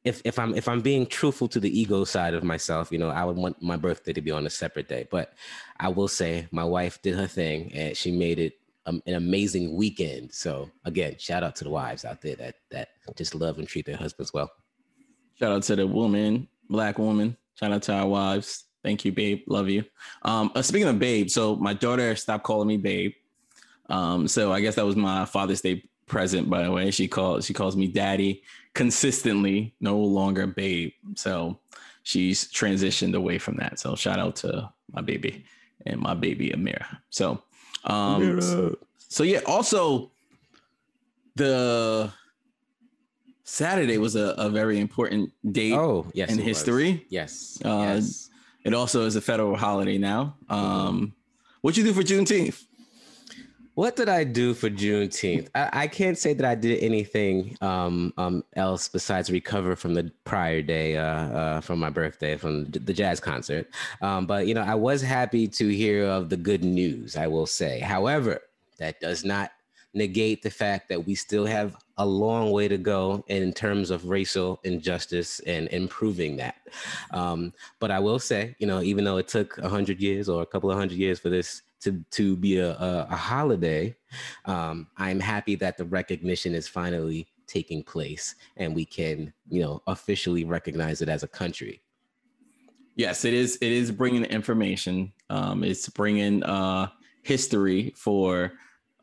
if 0.05 0.23
if 0.25 0.39
I'm 0.39 0.55
if 0.55 0.69
I'm 0.69 0.81
being 0.81 1.07
truthful 1.07 1.49
to 1.49 1.61
the 1.61 1.81
ego 1.81 2.05
side 2.05 2.35
of 2.35 2.45
myself, 2.45 2.91
you 2.93 2.99
know, 2.99 3.11
I 3.11 3.25
would 3.25 3.37
want 3.37 3.63
my 3.63 3.77
birthday 3.77 4.13
to 4.13 4.21
be 4.21 4.31
on 4.31 4.47
a 4.47 4.51
separate 4.51 4.89
day. 4.89 5.07
But 5.11 5.35
I 5.79 5.89
will 5.89 6.09
say 6.09 6.49
my 6.51 6.65
wife 6.65 7.01
did 7.03 7.15
her 7.15 7.27
thing 7.27 7.73
and 7.73 7.97
she 7.97 8.11
made 8.11 8.39
it 8.39 8.55
um, 8.87 9.03
an 9.07 9.15
amazing 9.15 9.77
weekend. 9.77 10.33
So 10.33 10.71
again, 10.85 11.17
shout 11.19 11.43
out 11.43 11.57
to 11.57 11.65
the 11.65 11.71
wives 11.71 12.05
out 12.05 12.23
there 12.23 12.37
that 12.37 12.57
that 12.71 12.89
just 13.17 13.35
love 13.35 13.59
and 13.59 13.69
treat 13.69 13.87
their 13.87 13.97
husbands 13.97 14.33
well. 14.33 14.51
Shout 15.39 15.53
out 15.53 15.63
to 15.65 15.77
the 15.77 15.87
woman, 15.87 16.49
black 16.69 16.99
woman. 16.99 17.37
Shout 17.55 17.73
out 17.73 17.83
to 17.83 17.93
our 17.93 18.07
wives. 18.07 18.65
Thank 18.83 19.05
you, 19.05 19.13
babe. 19.13 19.43
Love 19.47 19.69
you. 19.69 19.85
Um, 20.23 20.51
uh, 20.55 20.63
speaking 20.63 20.89
of 20.89 20.99
babe, 20.99 21.29
so 21.29 21.57
my 21.57 21.75
daughter 21.75 22.15
stopped 22.17 22.45
calling 22.45 22.69
me 22.69 22.77
babe. 22.77 23.13
Um, 23.89 24.29
so 24.29 24.53
I 24.53 24.61
guess 24.61 24.75
that 24.77 24.85
was 24.85 24.97
my 24.97 25.25
Father's 25.25 25.61
Day 25.61 25.85
present. 26.07 26.51
By 26.51 26.63
the 26.63 26.71
way, 26.71 26.91
she 26.91 27.09
calls 27.09 27.47
she 27.47 27.55
calls 27.55 27.77
me 27.77 27.87
daddy 27.89 28.43
consistently, 28.75 29.75
no 29.81 29.99
longer 29.99 30.47
babe. 30.47 30.93
So 31.17 31.59
she's 32.03 32.51
transitioned 32.51 33.15
away 33.15 33.39
from 33.39 33.57
that. 33.57 33.79
So 33.79 33.95
shout 33.95 34.19
out 34.19 34.37
to 34.37 34.71
my 34.93 35.03
baby 35.03 35.45
and 35.87 36.01
my 36.01 36.15
baby 36.15 36.51
Amira. 36.51 36.99
So, 37.11 37.43
um, 37.85 38.23
Amira. 38.23 38.77
so 39.09 39.23
yeah. 39.23 39.41
Also, 39.47 40.11
the 41.37 42.13
Saturday 43.49 43.97
was 43.97 44.15
a, 44.15 44.35
a 44.37 44.51
very 44.51 44.79
important 44.79 45.33
date 45.53 45.73
oh, 45.73 46.07
yes, 46.13 46.31
in 46.31 46.39
history. 46.39 46.93
Was. 46.93 47.03
Yes. 47.09 47.59
Uh, 47.65 47.95
yes. 47.95 48.29
It 48.63 48.75
also 48.75 49.07
is 49.07 49.17
a 49.17 49.23
federal 49.23 49.57
holiday 49.57 49.97
now. 49.97 50.37
Um, 50.51 51.15
what 51.63 51.75
you 51.75 51.83
do 51.83 51.95
for 51.95 52.03
Juneteenth? 52.03 52.63
What 53.73 53.97
did 53.97 54.11
I 54.11 54.25
do 54.25 54.53
for 54.53 54.69
Juneteenth? 54.69 55.49
I, 55.55 55.71
I 55.73 55.87
can't 55.87 56.19
say 56.19 56.35
that 56.35 56.45
I 56.45 56.57
did 56.57 56.79
anything 56.85 57.57
um, 57.63 58.13
um, 58.19 58.45
else 58.55 58.87
besides 58.87 59.31
recover 59.31 59.77
from 59.77 59.95
the 59.95 60.13
prior 60.25 60.61
day, 60.61 60.99
uh, 60.99 61.05
uh, 61.05 61.61
from 61.63 61.79
my 61.79 61.89
birthday, 61.89 62.37
from 62.37 62.67
the 62.67 62.93
jazz 62.93 63.19
concert. 63.19 63.67
Um, 64.03 64.27
but 64.27 64.47
you 64.47 64.53
know, 64.53 64.63
I 64.63 64.75
was 64.75 65.01
happy 65.01 65.49
to 65.49 65.69
hear 65.69 66.05
of 66.05 66.29
the 66.29 66.37
good 66.37 66.65
news. 66.65 67.17
I 67.17 67.29
will 67.29 67.47
say, 67.47 67.81
however, 67.81 68.41
that 68.79 69.01
does 69.01 69.25
not 69.25 69.53
negate 69.95 70.43
the 70.43 70.51
fact 70.51 70.91
that 70.91 71.07
we 71.07 71.15
still 71.15 71.47
have 71.47 71.79
a 71.99 72.07
long 72.07 72.53
way 72.53 72.69
to 72.69 72.79
go 72.79 73.25
in 73.27 73.53
terms 73.53 73.91
of 73.91 74.09
racial 74.09 74.61
injustice 74.65 75.41
and 75.41 75.69
improving 75.69 76.37
that. 76.37 76.57
Um, 77.11 77.53
but 77.81 77.91
I 77.91 77.99
will 77.99 78.19
say, 78.21 78.55
you 78.59 78.67
know, 78.67 78.81
even 78.83 79.05
though 79.05 79.19
it 79.19 79.29
took 79.29 79.59
a 79.59 79.69
hundred 79.69 80.01
years 80.01 80.29
or 80.29 80.43
a 80.43 80.47
couple 80.47 80.71
of 80.71 80.79
hundred 80.79 80.99
years 80.99 81.19
for 81.19 81.29
this 81.29 81.63
to 81.81 82.03
to 82.13 82.37
be 82.37 82.59
a, 82.59 82.73
a, 82.73 83.09
a 83.11 83.17
holiday, 83.17 83.95
um, 84.45 84.87
I'm 84.97 85.21
happy 85.21 85.57
that 85.57 85.77
the 85.77 85.85
recognition 85.85 86.55
is 86.55 86.69
finally 86.69 87.29
taking 87.47 87.83
place 87.83 88.35
and 88.59 88.75
we 88.75 88.85
can 88.85 89.33
you 89.49 89.63
know 89.63 89.83
officially 89.87 90.45
recognize 90.45 91.03
it 91.03 91.09
as 91.09 91.23
a 91.23 91.29
country. 91.29 91.83
Yes, 92.95 93.25
it 93.25 93.33
is. 93.33 93.57
It 93.57 93.71
is 93.71 93.93
bringing 93.93 94.25
information. 94.25 95.13
Um, 95.31 95.63
it's 95.63 95.89
bringing 95.89 96.43
uh, 96.43 96.89
history 97.23 97.93
for 97.97 98.53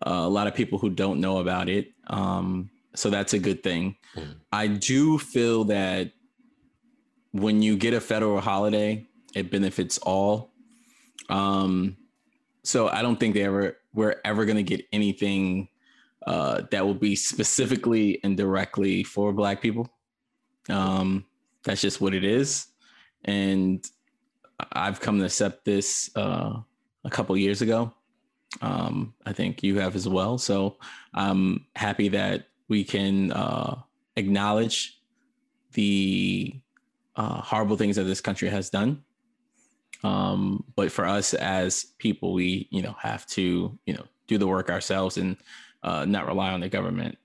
uh, 0.05 0.21
a 0.23 0.29
lot 0.29 0.47
of 0.47 0.53
people 0.53 0.77
who 0.77 0.89
don't 0.89 1.21
know 1.21 1.37
about 1.37 1.69
it. 1.69 1.93
Um, 2.07 2.69
so 2.95 3.09
that's 3.09 3.33
a 3.33 3.39
good 3.39 3.63
thing. 3.63 3.97
Mm. 4.15 4.35
I 4.51 4.67
do 4.67 5.17
feel 5.17 5.65
that 5.65 6.11
when 7.31 7.61
you 7.61 7.75
get 7.75 7.93
a 7.93 8.01
federal 8.01 8.39
holiday, 8.39 9.05
it 9.35 9.51
benefits 9.51 9.97
all. 9.99 10.53
Um, 11.29 11.97
so 12.63 12.87
I 12.87 13.01
don't 13.01 13.19
think 13.19 13.33
they 13.35 13.43
ever 13.43 13.77
we're 13.93 14.15
ever 14.25 14.45
going 14.45 14.57
to 14.57 14.63
get 14.63 14.85
anything 14.91 15.69
uh, 16.25 16.63
that 16.71 16.85
will 16.85 16.95
be 16.95 17.15
specifically 17.15 18.19
and 18.23 18.35
directly 18.35 19.03
for 19.03 19.31
Black 19.31 19.61
people. 19.61 19.89
Um, 20.69 21.25
that's 21.63 21.81
just 21.81 22.01
what 22.01 22.13
it 22.13 22.23
is, 22.23 22.67
and 23.23 23.85
I've 24.71 24.99
come 24.99 25.19
to 25.19 25.25
accept 25.25 25.65
this 25.65 26.09
uh, 26.15 26.53
a 27.03 27.09
couple 27.09 27.35
years 27.37 27.61
ago. 27.61 27.93
Um, 28.61 29.13
I 29.25 29.33
think 29.33 29.63
you 29.63 29.79
have 29.79 29.95
as 29.95 30.07
well. 30.07 30.37
So 30.37 30.77
I'm 31.13 31.65
happy 31.75 32.07
that 32.09 32.47
we 32.67 32.83
can 32.83 33.31
uh, 33.31 33.79
acknowledge 34.15 34.99
the 35.73 36.53
uh, 37.15 37.41
horrible 37.41 37.77
things 37.77 37.95
that 37.95 38.03
this 38.03 38.21
country 38.21 38.49
has 38.49 38.69
done. 38.69 39.03
Um, 40.03 40.63
but 40.75 40.91
for 40.91 41.05
us 41.05 41.33
as 41.33 41.85
people, 41.97 42.33
we 42.33 42.67
you 42.71 42.81
know 42.81 42.95
have 42.99 43.25
to 43.27 43.77
you 43.85 43.93
know 43.93 44.05
do 44.27 44.37
the 44.37 44.47
work 44.47 44.69
ourselves 44.69 45.17
and 45.17 45.37
uh, 45.83 46.05
not 46.05 46.27
rely 46.27 46.51
on 46.51 46.59
the 46.59 46.69
government. 46.69 47.17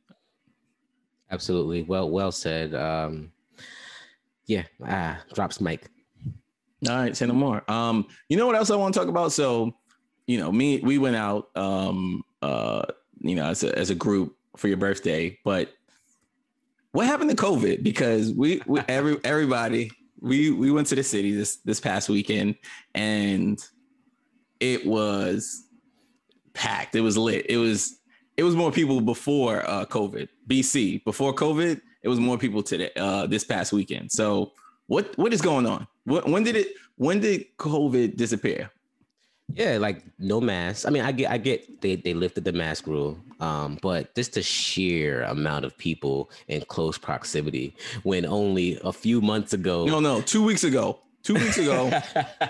Absolutely. 1.30 1.82
Well, 1.82 2.11
well 2.11 2.32
said. 2.32 2.75
Um, 2.75 3.32
yeah. 4.47 4.64
Ah, 4.85 5.20
drops 5.32 5.61
mic. 5.61 5.88
All 6.88 6.97
right, 6.97 7.16
say 7.16 7.26
no 7.26 7.35
more. 7.35 7.62
Um, 7.70 8.06
you 8.28 8.37
know 8.37 8.47
what 8.47 8.56
else 8.56 8.70
I 8.70 8.76
want 8.76 8.94
to 8.94 9.00
talk 9.00 9.09
about? 9.09 9.32
So, 9.32 9.75
you 10.26 10.38
know, 10.38 10.50
me, 10.50 10.80
we 10.80 10.99
went 10.99 11.14
out, 11.14 11.50
um, 11.54 12.25
uh, 12.42 12.82
you 13.20 13.35
know, 13.35 13.44
as 13.44 13.62
a 13.62 13.78
as 13.78 13.90
a 13.90 13.94
group 13.94 14.37
for 14.57 14.69
your 14.69 14.76
birthday, 14.76 15.38
but 15.45 15.73
what 16.92 17.07
happened 17.07 17.30
to 17.30 17.37
COVID? 17.37 17.83
Because 17.83 18.33
we, 18.33 18.61
we 18.66 18.80
every 18.88 19.19
everybody 19.25 19.90
we 20.21 20.50
we 20.50 20.71
went 20.71 20.87
to 20.88 20.95
the 20.95 21.02
city 21.02 21.33
this 21.33 21.57
this 21.59 21.80
past 21.80 22.09
weekend 22.09 22.57
and 22.95 23.64
it 24.61 24.87
was 24.87 25.66
packed. 26.52 26.95
It 26.95 27.00
was 27.00 27.16
lit. 27.16 27.47
It 27.49 27.57
was 27.57 28.00
it 28.37 28.42
was 28.42 28.54
more 28.54 28.71
people 28.71 29.00
before 29.00 29.69
uh, 29.69 29.87
COVID. 29.87 30.28
BC 30.49 31.04
before 31.04 31.35
COVID, 31.35 31.80
it 32.02 32.09
was 32.09 32.21
more 32.21 32.38
people 32.38 32.62
today 32.62 32.90
uh, 32.97 33.26
this 33.26 33.45
past 33.45 33.73
weekend. 33.73 34.12
So 34.12 34.52
what 34.87 35.16
what 35.16 35.33
is 35.33 35.40
going 35.40 35.66
on? 35.66 35.87
When 36.04 36.42
did 36.42 36.57
it? 36.57 36.75
When 36.97 37.21
did 37.21 37.47
COVID 37.57 38.16
disappear? 38.16 38.71
Yeah, 39.54 39.78
like 39.78 40.04
no 40.19 40.40
mask. 40.40 40.87
I 40.87 40.90
mean, 40.90 41.02
I 41.02 41.12
get, 41.12 41.30
I 41.30 41.38
get 41.38 41.80
they 41.80 41.97
they 41.97 42.14
lifted 42.14 42.45
the 42.45 42.52
mask 42.52 42.87
rule, 42.87 43.19
um, 43.40 43.78
but 43.83 44.14
just 44.14 44.35
the 44.35 44.42
sheer 44.42 45.23
amount 45.23 45.64
of 45.64 45.76
people 45.78 46.30
in 46.49 46.62
close 46.62 46.99
proximity 46.99 47.75
when 48.02 48.26
only 48.26 48.78
a 48.85 48.92
few 48.92 49.21
months 49.21 49.52
ago. 49.52 49.87
No, 49.87 50.00
no, 50.00 50.21
two 50.21 50.45
weeks 50.45 50.64
ago. 50.64 51.00
Two 51.23 51.35
weeks 51.35 51.59
ago. 51.59 51.90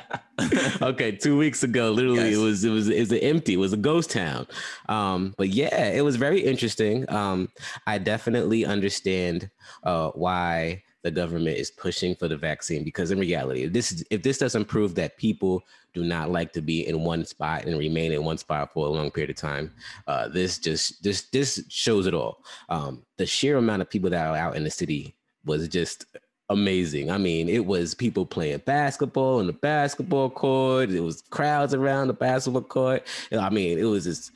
okay, 0.83 1.11
two 1.11 1.37
weeks 1.37 1.64
ago, 1.64 1.90
literally, 1.90 2.30
yes. 2.30 2.35
it 2.35 2.40
was 2.40 2.64
it 2.64 2.71
was 2.71 2.88
it 2.88 3.00
was 3.00 3.12
empty. 3.12 3.54
It 3.54 3.59
was 3.59 3.73
a 3.73 3.76
ghost 3.76 4.11
town. 4.11 4.47
Um, 4.88 5.35
but 5.37 5.49
yeah, 5.49 5.88
it 5.88 6.04
was 6.04 6.16
very 6.16 6.40
interesting. 6.40 7.11
Um, 7.11 7.49
I 7.87 7.99
definitely 7.99 8.64
understand 8.64 9.50
uh, 9.83 10.11
why 10.11 10.83
the 11.02 11.11
government 11.11 11.57
is 11.57 11.71
pushing 11.71 12.14
for 12.14 12.28
the 12.28 12.37
vaccine 12.37 12.85
because 12.85 13.11
in 13.11 13.19
reality 13.19 13.62
if 13.62 13.73
this 13.73 14.04
if 14.11 14.23
this 14.23 14.37
doesn't 14.38 14.66
prove 14.66 14.95
that 14.95 15.16
people 15.16 15.62
do 15.92 16.04
not 16.04 16.30
like 16.30 16.52
to 16.52 16.61
be 16.61 16.87
in 16.87 17.02
one 17.02 17.25
spot 17.25 17.64
and 17.64 17.78
remain 17.78 18.12
in 18.12 18.25
one 18.25 18.38
spot 18.38 18.73
for 18.73 18.87
a 18.87 18.90
long 18.90 19.11
period 19.11 19.30
of 19.30 19.37
time. 19.37 19.73
Uh, 20.06 20.28
this 20.28 20.59
just 20.59 21.02
this 21.02 21.23
this 21.30 21.64
shows 21.68 22.06
it 22.06 22.14
all. 22.14 22.44
Um, 22.68 23.04
the 23.16 23.26
sheer 23.26 23.56
amount 23.56 23.82
of 23.82 23.90
people 23.90 24.11
that 24.11 24.26
are 24.26 24.37
out 24.37 24.56
in 24.56 24.64
the 24.64 24.70
city 24.70 25.16
was 25.44 25.68
just 25.68 26.04
amazing. 26.49 27.11
I 27.11 27.18
mean 27.18 27.49
it 27.49 27.64
was 27.64 27.94
people 27.94 28.26
playing 28.26 28.62
basketball 28.64 29.38
on 29.38 29.47
the 29.47 29.52
basketball 29.52 30.30
court. 30.30 30.90
It 30.90 31.00
was 31.00 31.23
crowds 31.30 31.75
around 31.75 32.09
the 32.09 32.14
basketball 32.14 32.62
court. 32.62 33.06
I 33.32 33.50
mean 33.50 33.78
it 33.78 33.85
was 33.85 34.04
just 34.04 34.32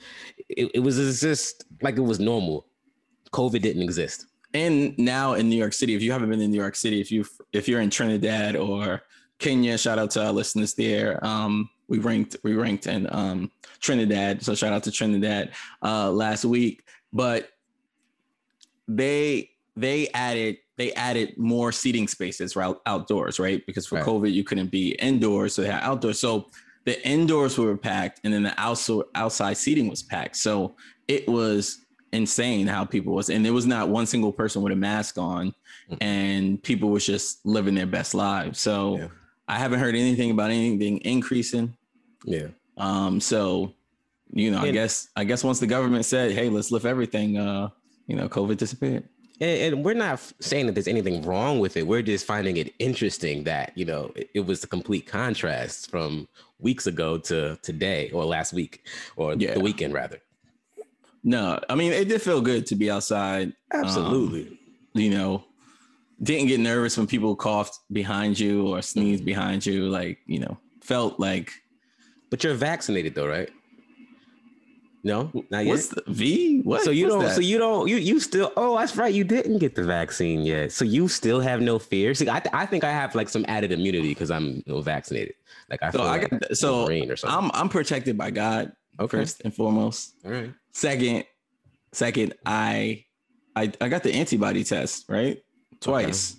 it, 0.48 0.70
it 0.74 0.80
was 0.80 1.20
just 1.20 1.64
like 1.82 1.96
it 1.96 2.02
was 2.02 2.20
normal. 2.20 2.66
Covid 3.32 3.62
didn't 3.62 3.82
exist. 3.82 4.26
And 4.54 4.96
now 4.96 5.34
in 5.34 5.48
New 5.48 5.56
York 5.56 5.72
City, 5.72 5.96
if 5.96 6.02
you 6.02 6.12
haven't 6.12 6.30
been 6.30 6.40
in 6.40 6.52
New 6.52 6.60
York 6.60 6.76
City, 6.76 7.00
if 7.00 7.10
you 7.10 7.26
if 7.52 7.68
you're 7.68 7.80
in 7.80 7.90
Trinidad 7.90 8.54
or 8.54 9.02
Kenya, 9.38 9.76
shout 9.76 9.98
out 9.98 10.10
to 10.12 10.24
our 10.24 10.32
listeners 10.32 10.74
there. 10.74 11.24
Um, 11.24 11.68
we 11.88 11.98
ranked 11.98 12.36
we 12.42 12.54
ranked 12.54 12.86
in 12.86 13.06
um, 13.10 13.50
Trinidad, 13.80 14.42
so 14.42 14.54
shout 14.54 14.72
out 14.72 14.82
to 14.84 14.90
Trinidad 14.90 15.52
uh, 15.82 16.10
last 16.10 16.44
week. 16.44 16.84
But 17.12 17.50
they 18.88 19.50
they 19.76 20.08
added 20.14 20.58
they 20.76 20.92
added 20.92 21.34
more 21.36 21.72
seating 21.72 22.08
spaces 22.08 22.54
for 22.54 22.78
outdoors, 22.86 23.38
right? 23.38 23.64
Because 23.66 23.86
for 23.86 23.96
right. 23.96 24.04
COVID 24.04 24.32
you 24.32 24.44
couldn't 24.44 24.70
be 24.70 24.92
indoors, 24.92 25.54
so 25.54 25.62
they 25.62 25.70
had 25.70 25.82
outdoors. 25.82 26.18
So 26.18 26.50
the 26.84 27.06
indoors 27.06 27.58
were 27.58 27.76
packed, 27.76 28.20
and 28.24 28.32
then 28.32 28.42
the 28.42 28.58
outside 28.58 29.02
outside 29.14 29.56
seating 29.56 29.88
was 29.88 30.02
packed. 30.02 30.36
So 30.36 30.76
it 31.08 31.28
was 31.28 31.84
insane 32.14 32.66
how 32.66 32.84
people 32.84 33.12
was 33.12 33.28
and 33.28 33.44
there 33.44 33.52
was 33.52 33.66
not 33.66 33.88
one 33.88 34.06
single 34.06 34.32
person 34.32 34.62
with 34.62 34.72
a 34.72 34.76
mask 34.76 35.18
on 35.18 35.48
mm-hmm. 35.48 35.96
and 36.00 36.62
people 36.62 36.90
was 36.90 37.04
just 37.04 37.44
living 37.44 37.74
their 37.74 37.86
best 37.88 38.14
lives 38.14 38.60
so 38.60 38.98
yeah. 38.98 39.08
I 39.48 39.58
haven't 39.58 39.80
heard 39.80 39.94
anything 39.94 40.30
about 40.30 40.50
anything 40.50 40.98
increasing 40.98 41.76
yeah 42.24 42.48
um 42.76 43.20
so 43.20 43.72
you 44.32 44.50
know 44.50 44.58
and, 44.58 44.66
i 44.66 44.70
guess 44.70 45.08
i 45.16 45.24
guess 45.24 45.44
once 45.44 45.60
the 45.60 45.66
government 45.66 46.04
said 46.04 46.32
hey 46.32 46.48
let's 46.48 46.70
lift 46.70 46.84
everything 46.84 47.38
uh 47.38 47.68
you 48.06 48.16
know 48.16 48.28
covid 48.28 48.56
disappeared 48.56 49.08
and, 49.40 49.74
and, 49.74 49.84
we're 49.84 49.94
not 49.94 50.20
saying 50.40 50.66
that 50.66 50.74
there's 50.74 50.88
anything 50.88 51.22
wrong 51.22 51.58
with 51.58 51.76
it. 51.76 51.86
We're 51.86 52.02
just 52.02 52.24
finding 52.24 52.56
it 52.56 52.72
interesting 52.78 53.44
that 53.44 53.72
you 53.76 53.84
know 53.84 54.12
it, 54.14 54.30
it 54.34 54.40
was 54.40 54.62
a 54.62 54.68
complete 54.68 55.06
contrast 55.06 55.90
from 55.90 56.28
weeks 56.58 56.86
ago 56.86 57.18
to 57.18 57.58
today 57.62 58.10
or 58.10 58.24
last 58.24 58.52
week 58.52 58.86
or 59.16 59.34
yeah. 59.34 59.54
the 59.54 59.60
weekend 59.60 59.92
rather. 59.92 60.20
No, 61.24 61.58
I 61.68 61.74
mean 61.74 61.92
it 61.92 62.08
did 62.08 62.22
feel 62.22 62.40
good 62.40 62.66
to 62.66 62.76
be 62.76 62.90
outside. 62.90 63.52
Absolutely. 63.72 64.48
Um, 64.48 64.58
you 64.94 65.10
know, 65.10 65.44
didn't 66.22 66.48
get 66.48 66.60
nervous 66.60 66.96
when 66.96 67.06
people 67.06 67.34
coughed 67.36 67.78
behind 67.92 68.38
you 68.38 68.68
or 68.68 68.82
sneezed 68.82 69.20
mm-hmm. 69.20 69.26
behind 69.26 69.66
you. 69.66 69.88
Like, 69.88 70.18
you 70.26 70.40
know, 70.40 70.58
felt 70.82 71.18
like. 71.18 71.52
But 72.30 72.42
you're 72.42 72.54
vaccinated 72.54 73.14
though, 73.14 73.28
right? 73.28 73.50
No, 75.06 75.30
not 75.50 75.66
What's 75.66 75.94
yet. 75.94 76.06
The 76.06 76.12
v? 76.12 76.62
What? 76.62 76.80
So 76.82 76.90
you 76.90 77.04
What's 77.04 77.14
don't. 77.14 77.24
That? 77.24 77.34
So 77.34 77.42
you 77.42 77.58
don't. 77.58 77.88
You 77.88 77.96
you 77.96 78.18
still. 78.18 78.50
Oh, 78.56 78.78
that's 78.78 78.96
right. 78.96 79.12
You 79.12 79.22
didn't 79.22 79.58
get 79.58 79.74
the 79.74 79.84
vaccine 79.84 80.40
yet. 80.40 80.72
So 80.72 80.86
you 80.86 81.08
still 81.08 81.40
have 81.40 81.60
no 81.60 81.78
fear. 81.78 82.14
See, 82.14 82.28
I, 82.30 82.40
th- 82.40 82.54
I 82.54 82.64
think 82.64 82.84
I 82.84 82.90
have 82.90 83.14
like 83.14 83.28
some 83.28 83.44
added 83.46 83.70
immunity 83.70 84.08
because 84.08 84.30
I'm 84.30 84.46
you 84.46 84.62
know, 84.66 84.80
vaccinated. 84.80 85.34
Like 85.68 85.82
I 85.82 85.90
so 85.90 86.02
I 86.02 86.16
like 86.16 86.30
got 86.30 86.56
so 86.56 86.88
I'm 87.24 87.50
I'm 87.52 87.68
protected 87.68 88.16
by 88.16 88.30
God. 88.30 88.72
Okay. 88.98 89.18
First 89.18 89.42
and 89.44 89.54
foremost. 89.54 90.14
All 90.24 90.30
right. 90.30 90.52
Second, 90.72 91.24
second, 91.92 92.34
I 92.46 93.04
I 93.54 93.72
I 93.82 93.88
got 93.90 94.04
the 94.04 94.12
antibody 94.14 94.64
test, 94.64 95.04
right? 95.10 95.42
Twice. 95.80 96.36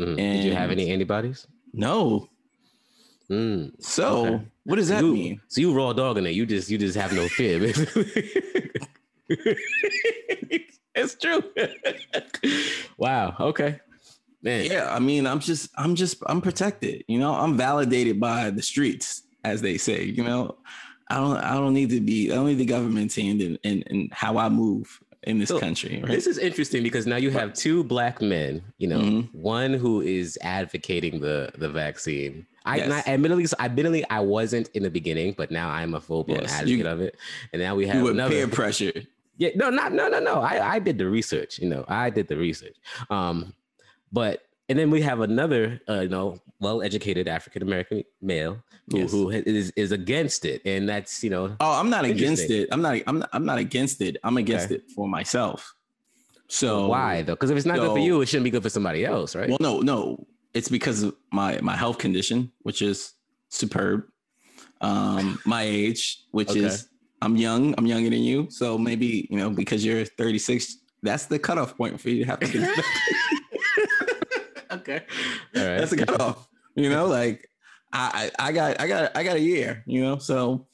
Okay. 0.00 0.10
Mm-hmm. 0.10 0.16
Did 0.16 0.44
you 0.44 0.54
have 0.54 0.70
any 0.70 0.90
antibodies? 0.90 1.46
No. 1.72 2.28
Mm. 3.30 3.72
So 3.82 4.26
okay. 4.26 4.44
what 4.64 4.76
does 4.76 4.88
that 4.88 5.02
you, 5.02 5.12
mean? 5.12 5.40
So 5.48 5.60
you 5.60 5.74
raw 5.74 5.92
dogging 5.92 6.26
it. 6.26 6.30
You 6.30 6.46
just 6.46 6.70
you 6.70 6.78
just 6.78 6.96
have 6.96 7.12
no 7.12 7.28
fear. 7.28 7.60
it's 10.94 11.14
true. 11.20 11.42
wow. 12.96 13.36
Okay. 13.38 13.80
Man. 14.42 14.66
Yeah, 14.66 14.94
I 14.94 15.00
mean, 15.00 15.26
I'm 15.26 15.40
just 15.40 15.70
I'm 15.76 15.94
just 15.94 16.22
I'm 16.26 16.40
protected. 16.40 17.04
You 17.08 17.18
know, 17.18 17.34
I'm 17.34 17.56
validated 17.56 18.20
by 18.20 18.50
the 18.50 18.62
streets, 18.62 19.24
as 19.44 19.60
they 19.60 19.76
say, 19.78 20.04
you 20.04 20.22
know. 20.22 20.56
I 21.10 21.16
don't 21.16 21.38
I 21.38 21.54
don't 21.54 21.72
need 21.72 21.90
to 21.90 22.00
be 22.00 22.30
I 22.30 22.34
don't 22.34 22.46
need 22.46 22.58
the 22.58 22.66
government's 22.66 23.16
hand 23.16 23.40
in, 23.40 23.56
in, 23.62 23.82
in 23.82 24.10
how 24.12 24.36
I 24.36 24.50
move 24.50 25.00
in 25.24 25.38
this 25.38 25.48
so, 25.48 25.58
country. 25.58 26.00
Right? 26.00 26.10
This 26.10 26.26
is 26.26 26.38
interesting 26.38 26.82
because 26.82 27.06
now 27.06 27.16
you 27.16 27.30
have 27.30 27.52
two 27.54 27.84
black 27.84 28.20
men, 28.22 28.62
you 28.78 28.88
know, 28.88 29.00
mm-hmm. 29.00 29.38
one 29.38 29.74
who 29.74 30.00
is 30.00 30.38
advocating 30.42 31.20
the 31.20 31.50
the 31.56 31.68
vaccine. 31.68 32.46
I, 32.64 32.76
yes. 32.76 33.06
I 33.06 33.12
admittedly, 33.12 33.46
admittedly, 33.58 34.04
I 34.10 34.20
wasn't 34.20 34.68
in 34.74 34.82
the 34.82 34.90
beginning, 34.90 35.34
but 35.38 35.50
now 35.50 35.70
I'm 35.70 35.94
a 35.94 36.00
full 36.00 36.24
blown 36.24 36.42
yes, 36.42 36.52
advocate 36.52 36.78
you, 36.78 36.86
of 36.86 37.00
it. 37.00 37.16
And 37.52 37.62
now 37.62 37.74
we 37.74 37.86
have 37.86 37.96
you 37.96 38.08
another 38.08 38.34
peer 38.34 38.48
pressure. 38.48 38.92
Yeah, 39.38 39.50
no, 39.54 39.70
not 39.70 39.92
no, 39.92 40.08
no, 40.08 40.20
no. 40.20 40.40
I 40.40 40.74
I 40.74 40.78
did 40.78 40.98
the 40.98 41.08
research. 41.08 41.58
You 41.58 41.68
know, 41.68 41.84
I 41.88 42.10
did 42.10 42.28
the 42.28 42.36
research. 42.36 42.76
Um, 43.08 43.54
but 44.12 44.42
and 44.68 44.78
then 44.78 44.90
we 44.90 45.00
have 45.02 45.20
another, 45.20 45.80
uh, 45.88 46.00
you 46.00 46.08
know, 46.08 46.38
well-educated 46.60 47.28
African 47.28 47.62
American 47.62 48.02
male 48.20 48.62
who, 48.90 48.98
Yes. 48.98 49.10
who 49.12 49.30
is 49.30 49.70
is 49.76 49.92
against 49.92 50.44
it, 50.44 50.62
and 50.64 50.88
that's 50.88 51.22
you 51.24 51.30
know, 51.30 51.56
Oh, 51.60 51.72
I'm 51.80 51.90
not 51.90 52.04
against 52.04 52.50
it. 52.50 52.68
I'm 52.72 52.82
not. 52.82 52.98
I'm 53.06 53.18
not. 53.20 53.28
I'm 53.32 53.44
not 53.44 53.58
against 53.58 54.00
it. 54.00 54.16
I'm 54.24 54.36
against 54.36 54.66
Okay. 54.66 54.76
it 54.76 54.90
for 54.94 55.08
myself. 55.08 55.74
So 56.48 56.88
why 56.88 57.22
though? 57.22 57.34
Because 57.34 57.50
if 57.50 57.56
it's 57.56 57.66
not 57.66 57.78
good 57.78 57.92
for 57.92 57.98
you, 57.98 58.20
it 58.22 58.26
shouldn't 58.26 58.44
be 58.44 58.50
good 58.50 58.62
for 58.62 58.70
somebody 58.70 59.04
else, 59.04 59.36
right? 59.36 59.48
Well, 59.48 59.58
no, 59.60 59.80
no. 59.80 60.26
It's 60.54 60.68
because 60.68 61.02
of 61.02 61.14
my 61.32 61.60
my 61.60 61.76
health 61.76 61.98
condition, 61.98 62.50
which 62.62 62.80
is 62.82 63.12
superb. 63.50 64.04
Um, 64.80 65.38
my 65.46 65.62
age, 65.62 66.24
which 66.32 66.50
Okay. 66.50 66.60
is 66.60 66.88
I'm 67.20 67.36
young. 67.36 67.74
I'm 67.76 67.86
younger 67.86 68.10
than 68.10 68.22
you, 68.22 68.46
so 68.50 68.78
maybe 68.78 69.26
you 69.30 69.38
know 69.38 69.50
because 69.50 69.84
you're 69.84 70.04
36. 70.04 70.78
That's 71.02 71.26
the 71.26 71.38
cutoff 71.38 71.76
point 71.76 72.00
for 72.00 72.08
you 72.10 72.24
to 72.24 72.30
have 72.30 72.40
to. 72.40 72.66
Get, 74.84 75.06
okay, 75.06 75.06
all 75.56 75.68
right. 75.68 75.78
that's 75.78 75.90
the 75.90 76.04
cutoff. 76.04 76.48
You 76.74 76.90
know, 76.90 77.06
like 77.06 77.48
I, 77.92 78.30
I 78.38 78.48
I 78.48 78.52
got 78.52 78.80
I 78.80 78.86
got 78.86 79.16
I 79.16 79.22
got 79.24 79.36
a 79.36 79.40
year. 79.40 79.82
You 79.86 80.02
know, 80.02 80.18
so 80.18 80.66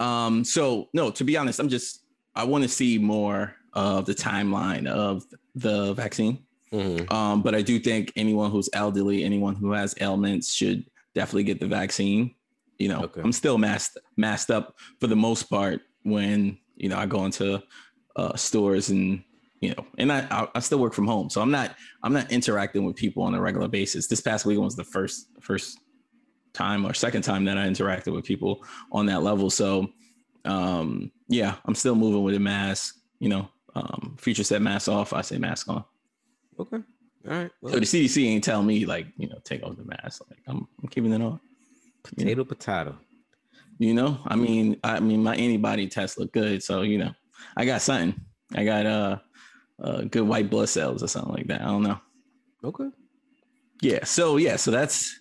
um, 0.00 0.44
so 0.44 0.88
no. 0.92 1.10
To 1.10 1.24
be 1.24 1.36
honest, 1.36 1.60
I'm 1.60 1.68
just 1.68 2.04
I 2.34 2.44
want 2.44 2.62
to 2.64 2.68
see 2.68 2.98
more 2.98 3.54
of 3.72 4.06
the 4.06 4.14
timeline 4.14 4.86
of 4.86 5.24
the 5.54 5.92
vaccine. 5.94 6.38
Mhm. 6.72 7.10
Um, 7.12 7.42
but 7.42 7.54
I 7.54 7.62
do 7.62 7.78
think 7.78 8.12
anyone 8.16 8.50
who's 8.50 8.68
elderly, 8.72 9.22
anyone 9.22 9.54
who 9.54 9.70
has 9.72 9.94
ailments 10.00 10.52
should 10.52 10.84
definitely 11.14 11.44
get 11.44 11.60
the 11.60 11.68
vaccine. 11.68 12.34
You 12.78 12.88
know, 12.88 13.02
Okay. 13.04 13.20
I'm 13.20 13.30
still 13.32 13.58
masked 13.58 13.98
masked 14.16 14.50
up 14.50 14.74
for 15.00 15.06
the 15.06 15.14
most 15.16 15.44
part 15.44 15.82
when 16.02 16.58
you 16.76 16.88
know 16.88 16.98
I 16.98 17.06
go 17.06 17.24
into 17.24 17.62
uh, 18.16 18.34
stores 18.36 18.90
and 18.90 19.22
you 19.64 19.74
know, 19.74 19.86
and 19.98 20.12
I, 20.12 20.48
I 20.54 20.60
still 20.60 20.78
work 20.78 20.94
from 20.94 21.06
home, 21.06 21.30
so 21.30 21.40
I'm 21.40 21.50
not 21.50 21.74
I'm 22.02 22.12
not 22.12 22.30
interacting 22.30 22.84
with 22.84 22.96
people 22.96 23.22
on 23.22 23.34
a 23.34 23.40
regular 23.40 23.68
basis. 23.68 24.06
This 24.06 24.20
past 24.20 24.44
week 24.44 24.58
was 24.58 24.76
the 24.76 24.84
first 24.84 25.28
first 25.40 25.78
time 26.52 26.86
or 26.86 26.94
second 26.94 27.22
time 27.22 27.44
that 27.46 27.58
I 27.58 27.66
interacted 27.66 28.14
with 28.14 28.24
people 28.24 28.64
on 28.92 29.06
that 29.06 29.22
level. 29.22 29.50
So 29.50 29.90
um, 30.44 31.10
yeah, 31.28 31.56
I'm 31.64 31.74
still 31.74 31.94
moving 31.94 32.22
with 32.22 32.34
a 32.34 32.40
mask. 32.40 32.96
You 33.18 33.28
know, 33.28 33.48
um, 33.74 34.16
future 34.18 34.44
said 34.44 34.62
mask 34.62 34.88
off, 34.88 35.12
I 35.12 35.22
say 35.22 35.38
mask 35.38 35.68
on. 35.68 35.84
Okay, 36.58 36.76
all 36.76 36.82
right. 37.32 37.50
Well, 37.60 37.72
So 37.72 37.80
the 37.80 37.86
CDC 37.86 38.26
ain't 38.26 38.44
telling 38.44 38.66
me 38.66 38.86
like 38.86 39.06
you 39.16 39.28
know 39.28 39.38
take 39.44 39.62
off 39.62 39.76
the 39.76 39.84
mask. 39.84 40.22
Like 40.28 40.40
I'm, 40.46 40.66
I'm 40.82 40.88
keeping 40.88 41.12
it 41.12 41.22
on. 41.22 41.40
potato, 42.02 42.44
potato. 42.44 42.96
You 43.78 43.94
know, 43.94 44.20
I 44.26 44.36
mean, 44.36 44.78
I 44.84 45.00
mean 45.00 45.22
my 45.22 45.34
antibody 45.34 45.88
test 45.88 46.18
look 46.18 46.32
good, 46.32 46.62
so 46.62 46.82
you 46.82 46.98
know, 46.98 47.12
I 47.56 47.64
got 47.64 47.82
something. 47.82 48.20
I 48.54 48.64
got 48.64 48.86
uh, 48.86 49.18
uh 49.82 50.02
good 50.02 50.22
white 50.22 50.50
blood 50.50 50.68
cells 50.68 51.02
or 51.02 51.08
something 51.08 51.32
like 51.34 51.46
that. 51.48 51.60
I 51.62 51.66
don't 51.66 51.82
know. 51.82 51.98
Okay. 52.64 52.88
Yeah. 53.82 54.04
So 54.04 54.36
yeah. 54.36 54.56
So 54.56 54.70
that's 54.70 55.18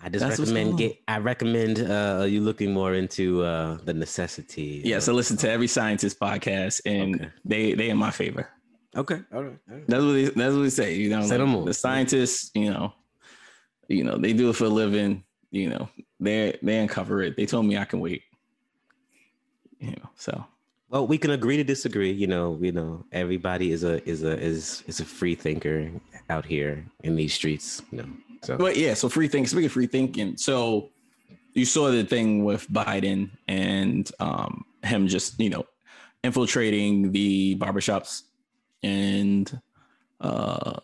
I 0.00 0.08
just 0.08 0.24
That's 0.24 0.38
recommend 0.38 0.78
get. 0.78 0.96
I 1.08 1.18
recommend 1.18 1.80
uh, 1.80 2.24
you 2.28 2.40
looking 2.40 2.72
more 2.72 2.94
into 2.94 3.42
uh, 3.42 3.78
the 3.84 3.92
necessity. 3.92 4.80
yeah. 4.84 5.00
So 5.00 5.12
listen 5.12 5.36
to 5.38 5.50
every 5.50 5.66
scientist 5.66 6.20
podcast, 6.20 6.80
and 6.86 7.16
Okay. 7.16 7.30
they 7.44 7.74
they 7.74 7.90
in 7.90 7.96
my 7.96 8.12
favor. 8.12 8.48
Okay. 8.96 9.20
All 9.34 9.42
right. 9.42 9.58
All 9.68 9.74
right. 9.74 9.86
That's 9.88 10.04
what 10.04 10.12
they, 10.12 10.24
that's 10.26 10.54
what 10.54 10.62
they 10.62 10.70
say. 10.70 10.94
You 10.94 11.10
know, 11.10 11.26
like, 11.26 11.64
the 11.66 11.74
scientists. 11.74 12.52
You 12.54 12.70
know, 12.70 12.92
you 13.88 14.04
know 14.04 14.16
they 14.18 14.32
do 14.32 14.50
it 14.50 14.56
for 14.56 14.66
a 14.66 14.68
living. 14.68 15.24
You 15.50 15.70
know, 15.70 15.88
they 16.20 16.56
they 16.62 16.78
uncover 16.78 17.22
it. 17.22 17.36
They 17.36 17.46
told 17.46 17.66
me 17.66 17.76
I 17.76 17.84
can 17.84 17.98
wait. 17.98 18.22
You 19.80 19.90
know, 19.90 20.10
so 20.14 20.44
Well, 20.90 21.06
we 21.06 21.18
can 21.18 21.32
agree 21.32 21.58
to 21.58 21.64
disagree. 21.64 22.10
You 22.10 22.26
know, 22.26 22.58
you 22.60 22.72
know, 22.72 23.04
everybody 23.12 23.72
is 23.72 23.84
a 23.84 24.06
is 24.08 24.22
a 24.22 24.38
is 24.38 24.82
is 24.86 25.00
a 25.00 25.04
free 25.04 25.34
thinker 25.34 25.90
out 26.30 26.46
here 26.46 26.84
in 27.04 27.14
these 27.14 27.34
streets. 27.34 27.82
You 27.90 27.98
know, 27.98 28.08
so 28.42 28.56
But 28.56 28.76
yeah, 28.76 28.94
so 28.94 29.08
free 29.08 29.28
thinking. 29.28 29.48
Speaking 29.48 29.66
of 29.66 29.72
free 29.72 29.86
thinking, 29.86 30.36
so 30.38 30.90
you 31.52 31.66
saw 31.66 31.90
the 31.90 32.04
thing 32.04 32.44
with 32.44 32.68
Biden 32.70 33.30
and 33.48 34.10
um, 34.18 34.64
him 34.82 35.08
just 35.08 35.38
you 35.38 35.50
know 35.50 35.66
infiltrating 36.24 37.12
the 37.12 37.56
barbershops 37.56 38.22
and 38.82 39.60
uh, 40.22 40.80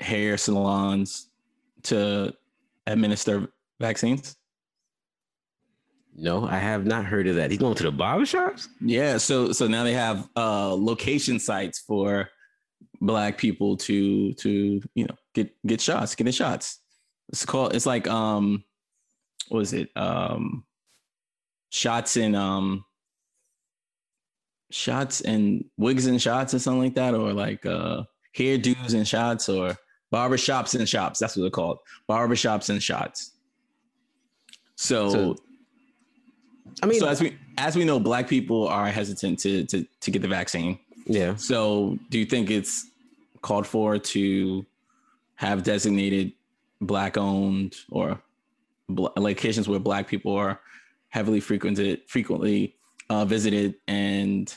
hair 0.00 0.38
salons 0.38 1.28
to 1.82 2.32
administer 2.86 3.48
vaccines. 3.78 4.36
No, 6.14 6.46
I 6.46 6.58
have 6.58 6.84
not 6.84 7.04
heard 7.06 7.26
of 7.26 7.36
that. 7.36 7.50
He's 7.50 7.58
going 7.60 7.74
to 7.76 7.82
the 7.84 7.92
barbershops. 7.92 8.68
Yeah, 8.80 9.18
so 9.18 9.52
so 9.52 9.66
now 9.66 9.84
they 9.84 9.94
have 9.94 10.28
uh, 10.36 10.74
location 10.74 11.38
sites 11.38 11.78
for 11.80 12.28
black 13.00 13.38
people 13.38 13.76
to 13.76 14.32
to 14.34 14.80
you 14.94 15.04
know 15.06 15.14
get 15.34 15.50
get 15.66 15.80
shots, 15.80 16.14
get 16.14 16.24
the 16.24 16.32
shots. 16.32 16.80
It's 17.30 17.44
called 17.46 17.74
it's 17.74 17.86
like 17.86 18.06
um 18.08 18.64
what 19.48 19.60
is 19.60 19.72
it? 19.72 19.90
Um 19.96 20.64
shots 21.70 22.16
and 22.16 22.36
um 22.36 22.84
shots 24.70 25.20
and 25.20 25.64
wigs 25.76 26.06
and 26.06 26.20
shots 26.20 26.54
or 26.54 26.58
something 26.58 26.82
like 26.82 26.94
that, 26.94 27.14
or 27.14 27.32
like 27.32 27.64
uh 27.66 28.02
hairdos 28.36 28.94
and 28.94 29.06
shots 29.06 29.48
or 29.48 29.76
barbershops 30.12 30.74
and 30.78 30.88
shops. 30.88 31.18
That's 31.20 31.36
what 31.36 31.42
they're 31.42 31.50
called. 31.50 31.78
Barbershops 32.08 32.68
and 32.70 32.82
shots. 32.82 33.32
So, 34.76 35.08
So- 35.10 35.36
I 36.82 36.86
mean, 36.86 37.00
so 37.00 37.08
as 37.08 37.20
we 37.20 37.36
as 37.58 37.76
we 37.76 37.84
know, 37.84 38.00
black 38.00 38.28
people 38.28 38.68
are 38.68 38.86
hesitant 38.88 39.38
to 39.40 39.64
to 39.66 39.86
to 40.00 40.10
get 40.10 40.22
the 40.22 40.28
vaccine. 40.28 40.78
yeah. 41.06 41.36
So 41.36 41.98
do 42.10 42.18
you 42.18 42.26
think 42.26 42.50
it's 42.50 42.86
called 43.42 43.66
for 43.66 43.98
to 43.98 44.64
have 45.34 45.62
designated 45.62 46.32
black 46.80 47.16
owned 47.16 47.76
or 47.90 48.20
bl- 48.88 49.08
locations 49.16 49.68
where 49.68 49.80
black 49.80 50.06
people 50.06 50.34
are 50.34 50.60
heavily 51.08 51.40
frequented 51.40 52.00
frequently 52.06 52.76
uh, 53.10 53.24
visited 53.24 53.74
and 53.88 54.54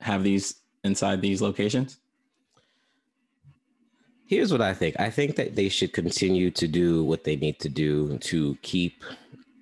have 0.00 0.22
these 0.22 0.56
inside 0.84 1.20
these 1.20 1.40
locations? 1.42 1.98
Here's 4.26 4.50
what 4.50 4.60
I 4.60 4.74
think. 4.74 4.98
I 4.98 5.08
think 5.08 5.36
that 5.36 5.54
they 5.54 5.68
should 5.68 5.92
continue 5.92 6.50
to 6.50 6.66
do 6.66 7.04
what 7.04 7.22
they 7.22 7.36
need 7.36 7.60
to 7.60 7.68
do 7.68 8.18
to 8.18 8.56
keep 8.60 9.04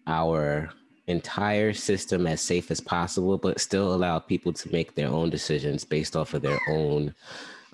our 0.07 0.71
entire 1.07 1.73
system 1.73 2.27
as 2.27 2.41
safe 2.41 2.71
as 2.71 2.81
possible, 2.81 3.37
but 3.39 3.61
still 3.61 3.95
allow 3.95 4.19
people 4.19 4.53
to 4.53 4.73
make 4.73 4.95
their 4.95 5.09
own 5.09 5.31
decisions 5.31 5.85
based 5.85 6.17
off 6.17 6.35
of 6.35 6.43
their 6.43 6.61
own. 6.69 7.15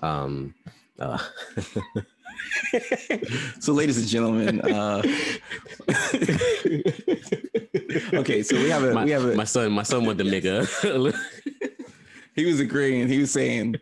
Um, 0.01 0.53
uh, 0.99 1.17
So, 3.59 3.73
ladies 3.73 3.97
and 3.97 4.07
gentlemen, 4.07 4.61
uh, 4.61 5.01
okay, 8.13 8.41
so 8.43 8.55
we 8.55 8.69
have 8.69 8.83
a 8.83 8.93
my, 8.93 9.03
we 9.03 9.11
have 9.11 9.25
a 9.25 9.35
my 9.35 9.43
son, 9.43 9.71
my 9.71 9.83
son 9.83 10.05
wanted 10.05 10.23
to 10.23 10.31
make 10.31 10.45
a. 10.45 10.65
he 12.35 12.45
was 12.45 12.59
agreeing. 12.59 13.07
He 13.07 13.19
was 13.19 13.31
saying, 13.31 13.75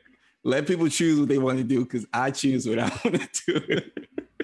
let 0.43 0.67
people 0.67 0.88
choose 0.89 1.19
what 1.19 1.29
they 1.29 1.38
want 1.38 1.59
to 1.59 1.63
do 1.63 1.83
because 1.83 2.05
I 2.13 2.31
choose 2.31 2.67
what 2.67 2.79
I 2.79 2.89
want 3.03 3.21
to 3.33 3.59
do. 3.59 3.81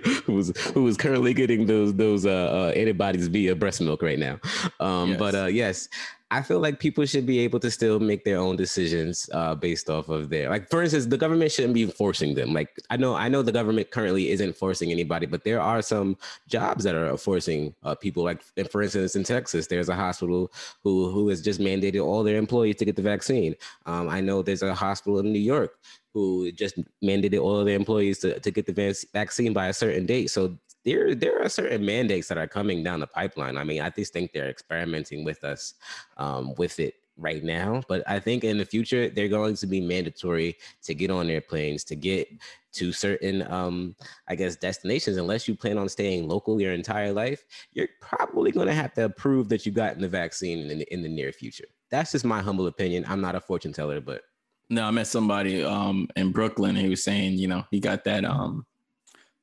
who 0.26 0.34
was 0.34 0.50
who 0.74 0.84
was 0.84 0.98
currently 0.98 1.34
getting 1.34 1.65
those 1.65 1.94
those 1.96 2.26
uh, 2.26 2.30
uh 2.30 2.74
antibodies 2.76 3.28
via 3.28 3.56
breast 3.56 3.82
milk 3.82 4.02
right 4.02 4.20
now. 4.20 4.39
Um, 4.80 5.15
Yes. 5.15 5.20
But 5.20 5.36
uh, 5.36 5.46
yes, 5.46 5.89
I 6.32 6.41
feel 6.41 6.60
like 6.60 6.80
people 6.80 7.06
should 7.06 7.26
be 7.26 7.39
able 7.39 7.60
to 7.60 7.70
still 7.70 8.00
make 8.00 8.24
their 8.24 8.38
own 8.38 8.56
decisions 8.56 9.30
uh, 9.32 9.54
based 9.56 9.89
off 9.89 10.10
of 10.10 10.30
their 10.30 10.50
like. 10.50 10.70
For 10.70 10.82
instance, 10.82 11.06
the 11.06 11.18
government 11.18 11.52
shouldn't 11.52 11.74
be 11.74 11.86
forcing 11.86 12.34
them. 12.34 12.54
Like 12.54 12.70
I 12.89 12.98
know 12.98 13.15
I 13.15 13.30
know 13.30 13.41
the 13.41 13.52
government 13.52 13.91
currently 13.91 14.32
isn't 14.32 14.58
forcing 14.58 14.91
anybody, 14.91 15.28
but 15.28 15.44
there 15.44 15.62
are 15.62 15.82
some 15.82 16.18
jobs 16.48 16.84
that 16.84 16.96
are 16.96 17.15
forcing 17.18 17.76
uh, 17.84 17.96
people. 17.96 18.24
Like 18.24 18.44
for 18.72 18.82
instance, 18.82 19.15
in 19.15 19.24
Texas, 19.24 19.68
there's 19.68 19.89
a 19.89 19.96
hospital 19.96 20.52
who 20.84 21.10
who 21.12 21.30
has 21.30 21.41
just 21.41 21.60
mandated 21.60 22.04
all 22.04 22.24
their 22.24 22.38
employees 22.38 22.78
to 22.78 22.86
get 22.86 22.96
the 22.96 23.02
vaccine. 23.02 23.56
Um, 23.86 24.10
I 24.10 24.20
know 24.22 24.41
there's 24.41 24.63
a 24.63 24.74
hospital 24.74 25.20
in 25.20 25.32
New 25.32 25.39
York 25.39 25.78
who 26.15 26.49
just 26.54 26.80
mandated 27.04 27.41
all 27.41 27.60
of 27.60 27.65
their 27.65 27.75
employees 27.75 28.19
to, 28.19 28.39
to 28.39 28.49
get 28.49 28.65
the 28.65 29.06
vaccine 29.13 29.51
by 29.51 29.67
a 29.67 29.73
certain 29.73 30.06
date. 30.06 30.32
So 30.32 30.58
there, 30.86 31.13
there 31.13 31.43
are 31.43 31.49
certain 31.49 31.86
mandates 31.86 32.30
that 32.30 32.38
are 32.38 32.47
coming 32.47 32.84
down 32.84 33.01
the 33.01 33.08
pipeline. 33.08 33.58
I 33.58 33.65
mean, 33.65 33.82
I 33.82 33.89
just 33.89 34.13
think 34.13 34.32
they're 34.32 34.49
experimenting 34.49 35.25
with 35.25 35.43
us 35.43 35.73
um, 36.15 36.56
with 36.58 36.80
it 36.80 36.93
right 37.17 37.43
now. 37.43 37.82
But 37.89 38.01
I 38.08 38.19
think 38.19 38.45
in 38.45 38.58
the 38.58 38.63
future, 38.63 39.10
they're 39.10 39.28
going 39.28 39.56
to 39.56 39.67
be 39.67 39.82
mandatory 39.82 40.56
to 40.84 40.93
get 40.93 41.12
on 41.12 41.30
airplanes, 41.30 41.84
to 41.86 41.97
get 41.97 42.30
to 42.75 42.93
certain, 42.93 43.41
um, 43.51 43.93
I 44.30 44.36
guess, 44.36 44.56
destinations. 44.56 45.17
Unless 45.17 45.49
you 45.49 45.56
plan 45.56 45.78
on 45.78 45.89
staying 45.89 46.30
local 46.30 46.62
your 46.62 46.71
entire 46.71 47.12
life, 47.12 47.43
you're 47.73 47.89
probably 47.99 48.51
going 48.51 48.67
to 48.67 48.73
have 48.73 48.93
to 48.93 49.10
prove 49.10 49.49
that 49.49 49.65
you 49.65 49.73
got 49.73 49.99
the 49.99 50.08
vaccine 50.08 50.71
in 50.71 50.82
in 50.84 51.04
the 51.04 51.10
near 51.10 51.34
future. 51.34 51.67
That's 51.91 52.13
just 52.13 52.23
my 52.23 52.41
humble 52.41 52.67
opinion. 52.67 53.04
I'm 53.06 53.21
not 53.21 53.36
a 53.36 53.41
fortune 53.41 53.73
teller, 53.73 53.99
but 53.99 54.21
No, 54.69 54.84
I 54.86 54.91
met 54.91 55.08
somebody 55.08 55.63
um 55.63 56.08
in 56.15 56.32
Brooklyn. 56.32 56.75
He 56.75 56.89
was 56.89 57.04
saying, 57.04 57.34
you 57.38 57.47
know, 57.47 57.63
he 57.71 57.80
got 57.80 58.04
that 58.06 58.25
um 58.25 58.65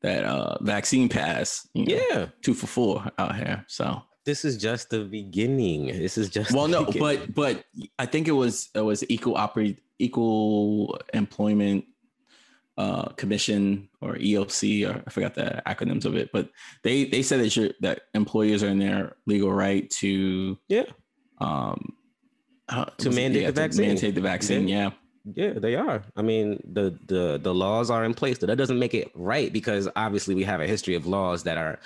that 0.03 0.25
uh 0.25 0.59
vaccine 0.63 1.09
pass. 1.09 1.69
You 1.75 1.87
know, 1.87 1.95
yeah. 2.11 2.27
two 2.43 2.55
for 2.55 2.67
four 2.67 3.05
out 3.19 3.37
here. 3.37 3.65
So 3.69 4.03
this 4.25 4.45
is 4.45 4.57
just 4.57 4.91
the 4.91 5.05
beginning. 5.05 5.87
This 5.87 6.19
is 6.19 6.29
just 6.29 6.53
well, 6.53 6.69
no, 6.69 6.85
beginning. 6.85 7.33
but 7.35 7.35
but 7.35 7.65
I 7.99 8.07
think 8.07 8.29
it 8.29 8.33
was 8.33 8.69
it 8.75 8.81
was 8.81 9.05
equal 9.09 9.39
equal 9.99 10.99
employment 11.15 11.85
uh, 12.79 13.09
Commission 13.11 13.89
or 14.01 14.15
EOC, 14.15 14.89
or 14.89 15.03
I 15.07 15.11
forgot 15.11 15.35
the 15.35 15.63
acronyms 15.67 16.05
of 16.05 16.17
it, 16.17 16.31
but 16.33 16.49
they 16.83 17.05
they 17.05 17.23
said 17.23 17.41
that 17.41 17.55
you're, 17.55 17.71
that 17.81 18.03
employers 18.15 18.63
are 18.63 18.69
in 18.69 18.79
their 18.79 19.17
legal 19.27 19.53
right 19.53 19.89
to 20.01 20.59
Yeah. 20.69 20.85
um 21.39 21.95
uh, 22.69 22.87
To 22.99 23.11
mandate 23.11 23.43
yeah, 23.43 23.51
the 23.51 23.61
vaccine. 23.61 23.89
mandate 23.89 24.15
the 24.15 24.21
vaccine. 24.21 24.69
Yeah. 24.69 24.77
Yeah, 24.77 24.91
they 25.25 25.77
are. 25.77 26.03
I 26.17 26.23
mean, 26.23 26.63
the 26.73 26.99
the 27.07 27.39
the 27.43 27.55
laws 27.55 27.91
are 27.91 28.05
in 28.05 28.15
place, 28.15 28.39
but 28.39 28.47
that 28.49 28.57
doesn't 28.57 28.79
make 28.79 28.95
it 28.95 29.11
right 29.15 29.53
because 29.53 29.89
obviously 29.97 30.35
we 30.35 30.45
have 30.45 30.61
a 30.61 30.67
history 30.67 30.95
of 30.95 31.07
laws 31.07 31.45
that 31.45 31.59
are 31.59 31.79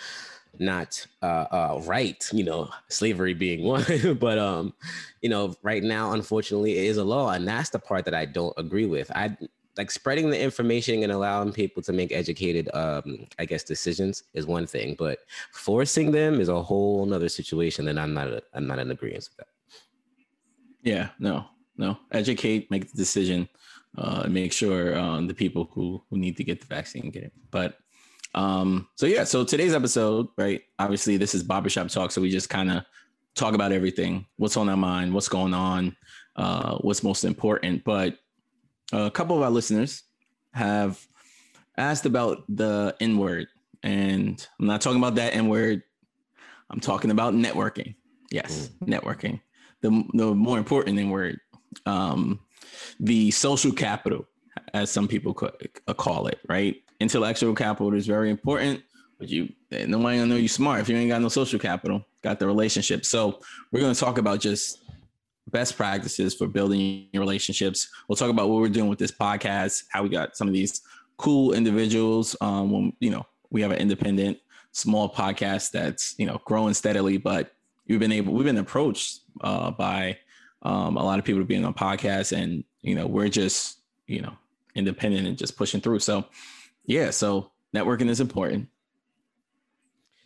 not 0.59 1.07
uh, 1.23 1.47
uh, 1.51 1.81
right. 1.85 2.25
You 2.33 2.45
know, 2.45 2.71
slavery 2.89 3.35
being 3.35 3.65
one. 3.77 3.85
but 4.19 4.39
um, 4.39 4.75
you 5.21 5.29
know, 5.29 5.55
right 5.63 5.83
now, 5.83 6.13
unfortunately, 6.13 6.79
it 6.79 6.85
is 6.87 6.97
a 6.97 7.05
law, 7.05 7.31
and 7.31 7.47
that's 7.47 7.71
the 7.71 7.79
part 7.79 8.05
that 8.07 8.15
I 8.15 8.25
don't 8.25 8.55
agree 8.57 8.87
with. 8.87 9.11
I 9.15 9.37
like 9.77 9.91
spreading 9.91 10.31
the 10.31 10.41
information 10.41 11.03
and 11.03 11.13
allowing 11.13 11.53
people 11.53 11.83
to 11.83 11.93
make 11.93 12.11
educated, 12.11 12.71
um, 12.75 13.27
I 13.39 13.45
guess, 13.45 13.63
decisions 13.63 14.23
is 14.33 14.47
one 14.47 14.67
thing, 14.67 14.97
but 14.99 15.19
forcing 15.53 16.11
them 16.11 16.41
is 16.41 16.49
a 16.49 16.63
whole 16.63 17.05
nother 17.05 17.29
situation, 17.29 17.89
and 17.89 18.01
I'm 18.01 18.15
not 18.15 18.43
I'm 18.55 18.67
not 18.67 18.79
in 18.79 18.91
agreement 18.91 19.29
with 19.29 19.37
that. 19.37 19.49
Yeah, 20.83 21.09
no, 21.19 21.47
no. 21.79 21.99
Educate, 22.13 22.71
make 22.71 22.91
the 22.91 22.97
decision, 22.97 23.49
uh, 23.99 24.27
make 24.29 24.53
sure 24.53 24.97
um, 24.99 25.27
the 25.27 25.35
people 25.35 25.71
who 25.73 26.03
who 26.11 26.19
need 26.19 26.37
to 26.37 26.45
get 26.45 26.61
the 26.61 26.67
vaccine 26.67 27.11
get 27.11 27.25
it. 27.25 27.33
But 27.51 27.79
um, 28.35 28.89
so 28.97 29.07
yeah, 29.07 29.25
so 29.25 29.45
today's 29.45 29.75
episode, 29.75 30.29
right? 30.37 30.63
Obviously, 30.79 31.17
this 31.17 31.35
is 31.35 31.43
barbershop 31.43 31.89
talk, 31.89 32.11
so 32.11 32.21
we 32.21 32.31
just 32.31 32.51
kind 32.51 32.71
of 32.71 32.85
talk 33.35 33.55
about 33.55 33.73
everything, 33.73 34.27
what's 34.37 34.57
on 34.57 34.69
our 34.69 34.77
mind, 34.77 35.13
what's 35.13 35.29
going 35.29 35.55
on, 35.55 35.97
uh, 36.37 36.77
what's 36.79 37.03
most 37.03 37.25
important. 37.25 37.85
But 37.85 38.19
a 38.93 39.11
couple 39.11 39.37
of 39.37 39.43
our 39.43 39.51
listeners 39.51 40.03
have 40.53 41.05
asked 41.77 42.07
about 42.07 42.45
the 42.49 42.95
N 43.01 43.19
word, 43.19 43.49
and 43.83 44.47
I'm 44.59 44.67
not 44.67 44.81
talking 44.81 44.99
about 44.99 45.17
that 45.17 45.35
N 45.35 45.49
word. 45.49 45.83
I'm 46.69 46.81
talking 46.81 47.11
about 47.11 47.35
networking. 47.35 47.95
Yes, 48.31 48.71
networking 48.83 49.41
the, 49.83 50.05
the 50.15 50.35
more 50.35 50.59
important 50.59 50.97
than 50.97 51.11
word, 51.11 51.39
um, 51.85 52.41
the 53.01 53.31
social 53.31 53.73
capital, 53.73 54.27
as 54.75 54.91
some 54.91 55.09
people 55.09 55.37
uh, 55.87 55.95
call 55.95 56.27
it, 56.27 56.41
right? 56.49 56.77
Intellectual 57.01 57.55
capital 57.55 57.95
is 57.95 58.07
very 58.07 58.31
important, 58.31 58.83
but 59.19 59.29
you 59.29 59.53
nobody 59.71 60.19
gonna 60.19 60.27
know 60.27 60.37
you 60.37 60.49
smart 60.49 60.81
if 60.81 60.89
you 60.89 60.97
ain't 60.97 61.11
got 61.11 61.21
no 61.21 61.29
social 61.29 61.59
capital, 61.59 62.05
got 62.23 62.39
the 62.39 62.47
relationship. 62.47 63.05
So 63.05 63.41
we're 63.71 63.81
gonna 63.81 63.95
talk 63.95 64.19
about 64.19 64.41
just 64.41 64.81
best 65.49 65.77
practices 65.77 66.35
for 66.35 66.47
building 66.47 67.09
relationships. 67.15 67.89
We'll 68.09 68.17
talk 68.17 68.31
about 68.31 68.49
what 68.49 68.61
we're 68.61 68.69
doing 68.69 68.89
with 68.89 68.99
this 68.99 69.13
podcast, 69.13 69.85
how 69.91 70.03
we 70.03 70.09
got 70.09 70.37
some 70.37 70.49
of 70.49 70.55
these 70.55 70.83
cool 71.17 71.53
individuals. 71.53 72.37
Um, 72.41 72.71
when 72.71 72.93
you 73.01 73.11
know 73.11 73.27
we 73.51 73.63
have 73.63 73.71
an 73.71 73.79
independent 73.79 74.39
small 74.73 75.13
podcast 75.13 75.71
that's 75.71 76.15
you 76.19 76.27
know 76.27 76.41
growing 76.45 76.75
steadily, 76.75 77.17
but 77.17 77.53
we've 77.89 78.01
been 78.01 78.13
able 78.13 78.33
we've 78.33 78.45
been 78.45 78.59
approached 78.59 79.21
uh, 79.41 79.71
by 79.71 80.19
um, 80.63 80.97
a 80.97 81.05
lot 81.05 81.19
of 81.19 81.25
people 81.25 81.41
are 81.41 81.45
being 81.45 81.65
on 81.65 81.75
podcasts 81.75 82.37
and 82.37 82.65
you 82.81 82.95
know 82.95 83.07
we're 83.07 83.29
just 83.29 83.81
you 84.07 84.21
know 84.21 84.33
independent 84.75 85.27
and 85.27 85.39
just 85.39 85.57
pushing 85.57 85.81
through. 85.81 86.01
So 86.01 86.25
yeah 86.85 87.11
so 87.11 87.53
networking 87.75 88.09
is 88.09 88.21
important. 88.21 88.69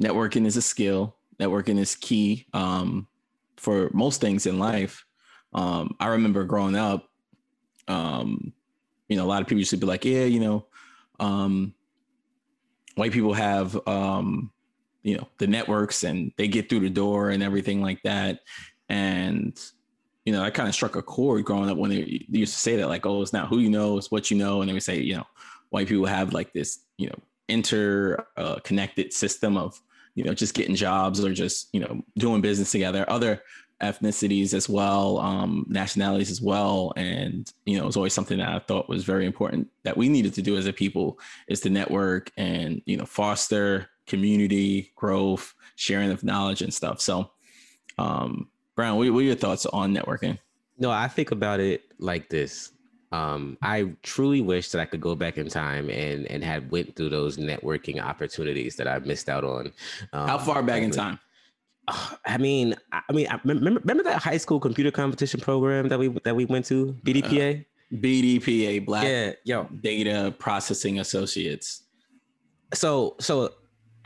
Networking 0.03 0.47
is 0.47 0.57
a 0.57 0.63
skill. 0.63 1.17
Networking 1.39 1.79
is 1.79 1.95
key 1.95 2.47
um, 2.53 3.07
for 3.57 3.91
most 3.93 4.21
things 4.21 4.47
in 4.47 4.59
life. 4.59 5.05
Um, 5.53 5.97
i 5.99 6.07
remember 6.07 6.45
growing 6.45 6.77
up 6.77 7.09
um, 7.89 8.53
you 9.09 9.17
know 9.17 9.25
a 9.25 9.27
lot 9.27 9.43
of 9.43 9.49
people 9.49 9.59
used 9.59 9.71
to 9.71 9.77
be 9.77 9.87
like 9.87 10.05
yeah 10.05 10.23
you 10.23 10.39
know 10.39 10.67
um, 11.19 11.75
white 12.95 13.13
people 13.13 13.33
have 13.33 13.77
um, 13.89 14.51
you 15.03 15.17
know 15.17 15.29
the 15.39 15.47
networks 15.47 16.05
and 16.05 16.33
they 16.37 16.49
get 16.49 16.69
through 16.69 16.81
the 16.81 16.91
door 16.91 17.31
and 17.31 17.43
everything 17.43 17.81
like 17.81 18.03
that. 18.03 18.41
And 18.89 19.59
you 20.25 20.33
know 20.33 20.43
i 20.43 20.51
kind 20.51 20.69
of 20.69 20.75
struck 20.75 20.97
a 20.97 21.03
chord 21.03 21.45
growing 21.45 21.71
up 21.71 21.79
when 21.79 21.91
they, 21.91 22.27
used 22.29 22.53
to 22.53 22.59
say 22.59 22.77
that 22.77 22.89
like 22.89 23.07
oh 23.07 23.23
it's 23.23 23.33
not 23.33 23.49
who 23.49 23.59
you 23.59 23.71
know 23.71 23.97
it's 23.97 24.11
what 24.11 24.31
you 24.31 24.37
know 24.37 24.61
and 24.61 24.69
they 24.69 24.73
would 24.73 24.83
say 24.83 24.99
you 24.99 25.17
know 25.17 25.27
white 25.71 25.89
people 25.89 26.07
have 26.07 26.33
like 26.33 26.53
this 26.53 26.81
you 26.99 27.09
know 27.09 27.19
inter 27.49 28.25
uh, 28.37 28.57
connected 28.61 29.13
system 29.13 29.57
of 29.57 29.81
you 30.15 30.25
know 30.25 30.35
just 30.35 30.55
getting 30.55 30.75
jobs 30.75 31.25
or 31.25 31.33
just 31.33 31.69
you 31.73 31.81
know 31.81 32.03
doing 32.19 32.41
business 32.41 32.71
together 32.73 33.05
other 33.09 33.43
ethnicities 33.83 34.53
as 34.53 34.69
well 34.69 35.19
um, 35.19 35.65
nationalities 35.69 36.31
as 36.31 36.43
well 36.43 36.93
and 36.97 37.53
you 37.65 37.77
know 37.77 37.85
it 37.85 37.87
was 37.87 37.97
always 37.97 38.13
something 38.13 38.39
that 38.39 38.49
i 38.49 38.59
thought 38.59 38.89
was 38.89 39.05
very 39.05 39.25
important 39.25 39.67
that 39.85 39.97
we 39.97 40.09
needed 40.09 40.35
to 40.35 40.43
do 40.43 40.57
as 40.57 40.67
a 40.67 40.73
people 40.73 41.19
is 41.49 41.61
to 41.61 41.71
network 41.71 42.31
and 42.37 42.83
you 42.85 42.97
know 42.97 43.07
foster 43.07 43.89
community 44.07 44.93
growth 44.97 45.55
sharing 45.77 46.11
of 46.11 46.23
knowledge 46.23 46.63
and 46.63 46.75
stuff 46.75 47.01
so 47.01 47.31
um 47.99 48.49
brown 48.77 48.97
what, 48.97 49.11
what 49.11 49.21
are 49.21 49.23
your 49.23 49.35
thoughts 49.35 49.67
on 49.67 49.95
networking 49.95 50.39
No, 50.79 50.91
I 50.91 51.09
think 51.09 51.31
about 51.31 51.61
it 51.61 51.83
like 51.99 52.29
this. 52.31 52.73
Um, 53.13 53.59
I 53.61 53.93
truly 54.03 54.41
wish 54.41 54.71
that 54.71 54.81
I 54.81 54.85
could 54.87 55.01
go 55.01 55.15
back 55.15 55.37
in 55.37 55.49
time 55.49 55.91
and 55.91 56.27
and 56.27 56.45
had 56.45 56.71
went 56.71 56.95
through 56.97 57.11
those 57.11 57.37
networking 57.37 58.01
opportunities 58.01 58.77
that 58.77 58.87
I 58.87 58.99
missed 59.01 59.29
out 59.29 59.45
on. 59.45 59.73
Um, 60.13 60.29
how 60.29 60.39
far 60.39 60.63
back 60.63 60.83
in 60.83 60.91
time 60.91 61.19
Uh, 61.89 62.15
I 62.25 62.39
mean, 62.39 62.77
I 62.93 63.13
mean, 63.13 63.27
I 63.29 63.41
remember 63.45 63.81
remember 63.81 64.05
that 64.05 64.23
high 64.23 64.37
school 64.39 64.61
computer 64.61 64.91
competition 64.93 65.41
program 65.41 65.89
that 65.89 65.99
we 65.99 66.09
that 66.25 66.37
we 66.37 66.45
went 66.47 66.67
to, 66.67 66.95
BDPA. 67.05 67.65
bdpa 67.93 68.87
black 68.87 69.05
yeah, 69.05 69.33
yo. 69.45 69.65
data 69.81 70.33
processing 70.39 71.01
associates 71.01 71.83
So 72.73 73.17
so 73.19 73.53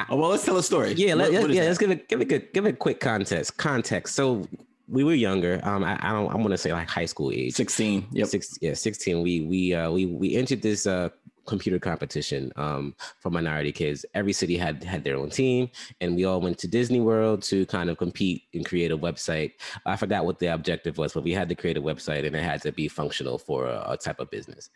oh, 0.08 0.16
well 0.16 0.30
let's 0.30 0.44
tell 0.44 0.56
a 0.56 0.62
story 0.62 0.92
Yeah, 0.94 1.14
let, 1.14 1.24
What- 1.24 1.32
let's, 1.32 1.42
what 1.42 1.50
yeah. 1.54 1.60
that? 1.62 1.66
Let's 1.68 1.78
give 1.78 1.90
it 1.90 2.08
give 2.08 2.20
it 2.20 2.28
good 2.28 2.52
give 2.52 2.66
it 2.66 2.74
a 2.74 2.76
quick 2.76 3.00
context. 3.00 3.56
Context. 3.56 4.14
So 4.14 4.46
we 4.88 5.02
were 5.04 5.14
younger. 5.14 5.60
Um, 5.62 5.82
I, 5.82 5.98
I 6.02 6.12
don't. 6.12 6.30
I'm 6.32 6.42
gonna 6.42 6.58
say 6.58 6.72
like 6.72 6.88
high 6.88 7.06
school 7.06 7.30
age. 7.32 7.54
16 7.54 8.06
yep 8.12 8.28
Six, 8.28 8.58
yeah, 8.60 8.74
16. 8.74 9.22
We 9.22 9.40
we 9.42 9.74
uh 9.74 9.90
we 9.90 10.06
we 10.06 10.34
entered 10.36 10.62
this 10.62 10.86
uh 10.86 11.08
computer 11.46 11.78
competition 11.78 12.50
um 12.56 12.94
for 13.20 13.30
minority 13.30 13.72
kids. 13.72 14.04
Every 14.14 14.32
city 14.32 14.56
had 14.56 14.82
had 14.84 15.04
their 15.04 15.16
own 15.16 15.30
team, 15.30 15.70
and 16.00 16.16
we 16.16 16.24
all 16.24 16.40
went 16.40 16.58
to 16.58 16.68
Disney 16.68 17.00
World 17.00 17.42
to 17.44 17.64
kind 17.66 17.88
of 17.88 17.96
compete 17.98 18.42
and 18.52 18.64
create 18.64 18.90
a 18.92 18.98
website. 18.98 19.52
I 19.86 19.96
forgot 19.96 20.24
what 20.26 20.38
the 20.38 20.48
objective 20.48 20.98
was, 20.98 21.12
but 21.14 21.22
we 21.22 21.32
had 21.32 21.48
to 21.48 21.54
create 21.54 21.76
a 21.78 21.82
website, 21.82 22.26
and 22.26 22.34
it 22.36 22.42
had 22.42 22.60
to 22.62 22.72
be 22.72 22.88
functional 22.88 23.38
for 23.38 23.66
a, 23.66 23.84
a 23.92 23.96
type 23.96 24.20
of 24.20 24.30
business. 24.30 24.70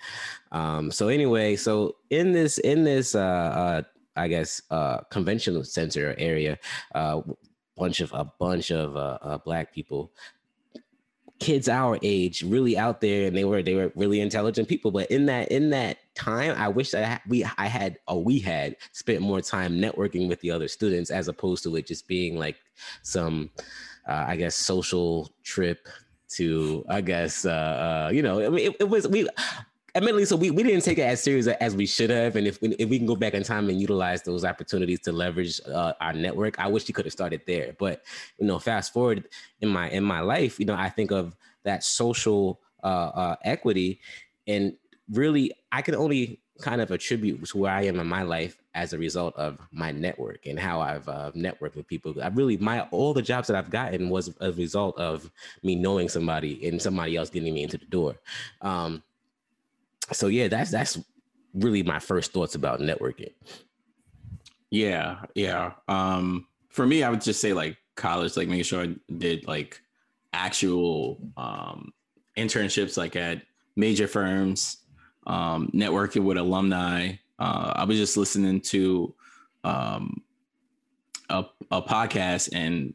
Um, 0.53 0.91
so 0.91 1.09
anyway, 1.09 1.57
so 1.57 1.97
in 2.11 2.33
this 2.33 2.59
in 2.59 2.85
this 2.85 3.15
uh, 3.15 3.21
uh 3.21 3.83
I 4.19 4.29
guess 4.29 4.61
uh 4.71 4.99
convention 5.11 5.63
center 5.65 6.15
area, 6.19 6.59
uh 6.95 7.23
bunch 7.77 8.01
of 8.01 8.13
a 8.13 8.25
bunch 8.39 8.71
of 8.71 8.97
uh, 8.97 9.19
uh 9.23 9.39
black 9.39 9.73
people. 9.73 10.13
Kids 11.39 11.69
our 11.69 12.01
age 12.03 12.43
really 12.43 12.77
out 12.77 13.01
there 13.01 13.29
and 13.29 13.37
they 13.37 13.45
were 13.45 13.63
they 13.63 13.77
were 13.77 13.93
really 13.95 14.21
intelligent 14.21 14.67
people 14.69 14.91
but 14.91 15.09
in 15.09 15.27
that 15.27 15.53
in 15.53 15.71
that 15.71 15.99
time 16.17 16.53
i 16.59 16.67
wish 16.67 16.91
that 16.91 17.09
I, 17.09 17.21
we 17.29 17.45
i 17.57 17.67
had 17.67 17.97
or 18.09 18.25
we 18.25 18.41
had 18.41 18.75
spent 18.91 19.21
more 19.21 19.41
time 19.41 19.75
networking 19.75 20.29
with 20.29 20.41
the 20.41 20.51
other 20.51 20.67
students 20.67 21.13
as 21.13 21.29
opposed 21.29 21.63
to 21.63 21.77
it 21.77 21.87
just 21.87 22.09
being 22.09 22.37
like 22.37 22.57
some 23.05 23.51
uh, 24.09 24.25
i 24.27 24.35
guess 24.35 24.57
social 24.57 25.31
trip 25.45 25.87
to 26.31 26.85
i 26.89 27.01
guess 27.01 27.45
uh, 27.45 28.09
uh 28.09 28.11
you 28.13 28.21
know 28.21 28.45
i 28.45 28.49
mean 28.49 28.73
it, 28.73 28.77
it 28.81 28.89
was 28.89 29.07
we 29.07 29.29
admittedly 29.95 30.25
so 30.25 30.37
we, 30.37 30.51
we 30.51 30.63
didn't 30.63 30.83
take 30.83 30.99
it 30.99 31.03
as 31.03 31.23
serious 31.23 31.47
as 31.47 31.75
we 31.75 31.87
should 31.87 32.11
have. 32.11 32.37
And 32.37 32.47
if, 32.47 32.59
if 32.63 32.89
we 32.89 32.99
can 32.99 33.07
go 33.07 33.17
back 33.17 33.35
in 33.35 33.43
time 33.43 33.69
and 33.69 33.81
utilize 33.81 34.23
those 34.23 34.45
opportunities 34.45 35.01
to 35.01 35.13
leverage 35.13 35.61
uh, 35.67 35.95
our 36.01 36.13
network 36.13 36.59
i 36.59 36.67
wish 36.67 36.87
we 36.89 36.95
could 36.95 37.07
have 37.07 37.13
started 37.13 37.43
there. 37.47 37.75
But 37.79 38.03
you 38.39 38.47
know 38.47 38.59
fast 38.59 38.93
forward 38.93 39.29
in 39.61 39.69
my 39.69 39.91
in 39.91 40.05
my 40.05 40.21
life 40.21 40.59
you 40.59 40.67
know 40.67 40.75
i 40.75 40.89
think 40.89 41.11
of 41.11 41.37
that 41.65 41.85
social 41.85 42.61
uh, 42.83 43.11
uh 43.15 43.37
equity. 43.45 44.01
And 44.47 44.77
really 45.11 45.53
i 45.73 45.83
can 45.83 45.95
only 45.95 46.41
kind 46.61 46.81
of 46.81 46.91
attribute 46.91 47.45
to 47.47 47.57
where 47.59 47.73
i 47.73 47.83
am 47.83 48.01
in 48.01 48.07
my 48.07 48.23
life 48.23 48.59
as 48.75 48.93
a 48.93 48.99
result 48.99 49.35
of 49.37 49.59
my 49.73 49.91
network 49.91 50.45
and 50.47 50.59
how 50.59 50.81
i've 50.81 51.09
uh, 51.09 51.31
networked 51.35 51.77
with 51.77 51.87
people. 51.87 52.15
I 52.23 52.29
really 52.29 52.57
my 52.57 52.83
all 52.91 53.15
the 53.15 53.23
jobs 53.23 53.49
that 53.49 53.57
i've 53.57 53.71
gotten 53.71 54.11
was 54.11 54.35
a 54.41 54.53
result 54.53 54.99
of 54.99 55.31
me 55.63 55.75
knowing 55.75 56.09
somebody 56.09 56.67
and 56.69 56.81
somebody 56.81 57.17
else 57.17 57.31
getting 57.31 57.55
me 57.55 57.63
into 57.63 57.79
the 57.79 57.87
door. 57.87 58.17
Um 58.61 59.03
so 60.13 60.27
yeah 60.29 60.49
that's 60.49 60.71
that's 60.71 60.99
really 61.55 61.83
my 61.83 61.99
first 61.99 62.33
thoughts 62.33 62.55
about 62.55 62.81
networking 62.81 63.33
Yeah, 64.71 65.25
yeah. 65.35 65.73
Um, 65.89 66.47
for 66.69 66.87
me, 66.87 67.03
I 67.03 67.11
would 67.11 67.21
just 67.21 67.41
say 67.41 67.53
like 67.53 67.79
college, 67.97 68.37
like 68.37 68.49
making 68.49 68.65
sure 68.65 68.85
I 68.85 68.95
did 69.17 69.47
like 69.47 69.81
actual 70.33 71.19
um, 71.37 71.93
internships, 72.37 72.97
like 72.97 73.17
at 73.17 73.43
major 73.77 74.07
firms, 74.07 74.79
um, 75.27 75.71
networking 75.75 76.25
with 76.25 76.37
alumni. 76.37 77.13
Uh, 77.39 77.73
I 77.77 77.85
was 77.85 77.97
just 77.97 78.17
listening 78.17 78.61
to 78.63 79.15
um, 79.65 80.23
a, 81.31 81.45
a 81.71 81.83
podcast, 81.83 82.51
and 82.53 82.95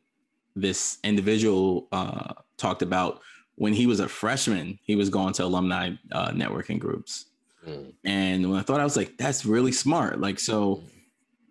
this 0.55 0.99
individual 1.03 1.87
uh, 1.91 2.33
talked 2.57 2.81
about 2.81 3.21
when 3.55 3.73
he 3.73 3.85
was 3.85 3.99
a 3.99 4.07
freshman, 4.07 4.79
he 4.83 4.95
was 4.95 5.09
going 5.09 5.33
to 5.33 5.43
alumni 5.43 5.91
uh, 6.11 6.31
networking 6.31 6.79
groups. 6.79 7.25
Mm. 7.67 7.93
And 8.03 8.49
when 8.49 8.59
I 8.59 8.63
thought 8.63 8.79
I 8.79 8.83
was 8.83 8.97
like, 8.97 9.17
that's 9.17 9.45
really 9.45 9.71
smart. 9.71 10.19
Like, 10.19 10.39
so, 10.39 10.77
mm. 10.77 10.83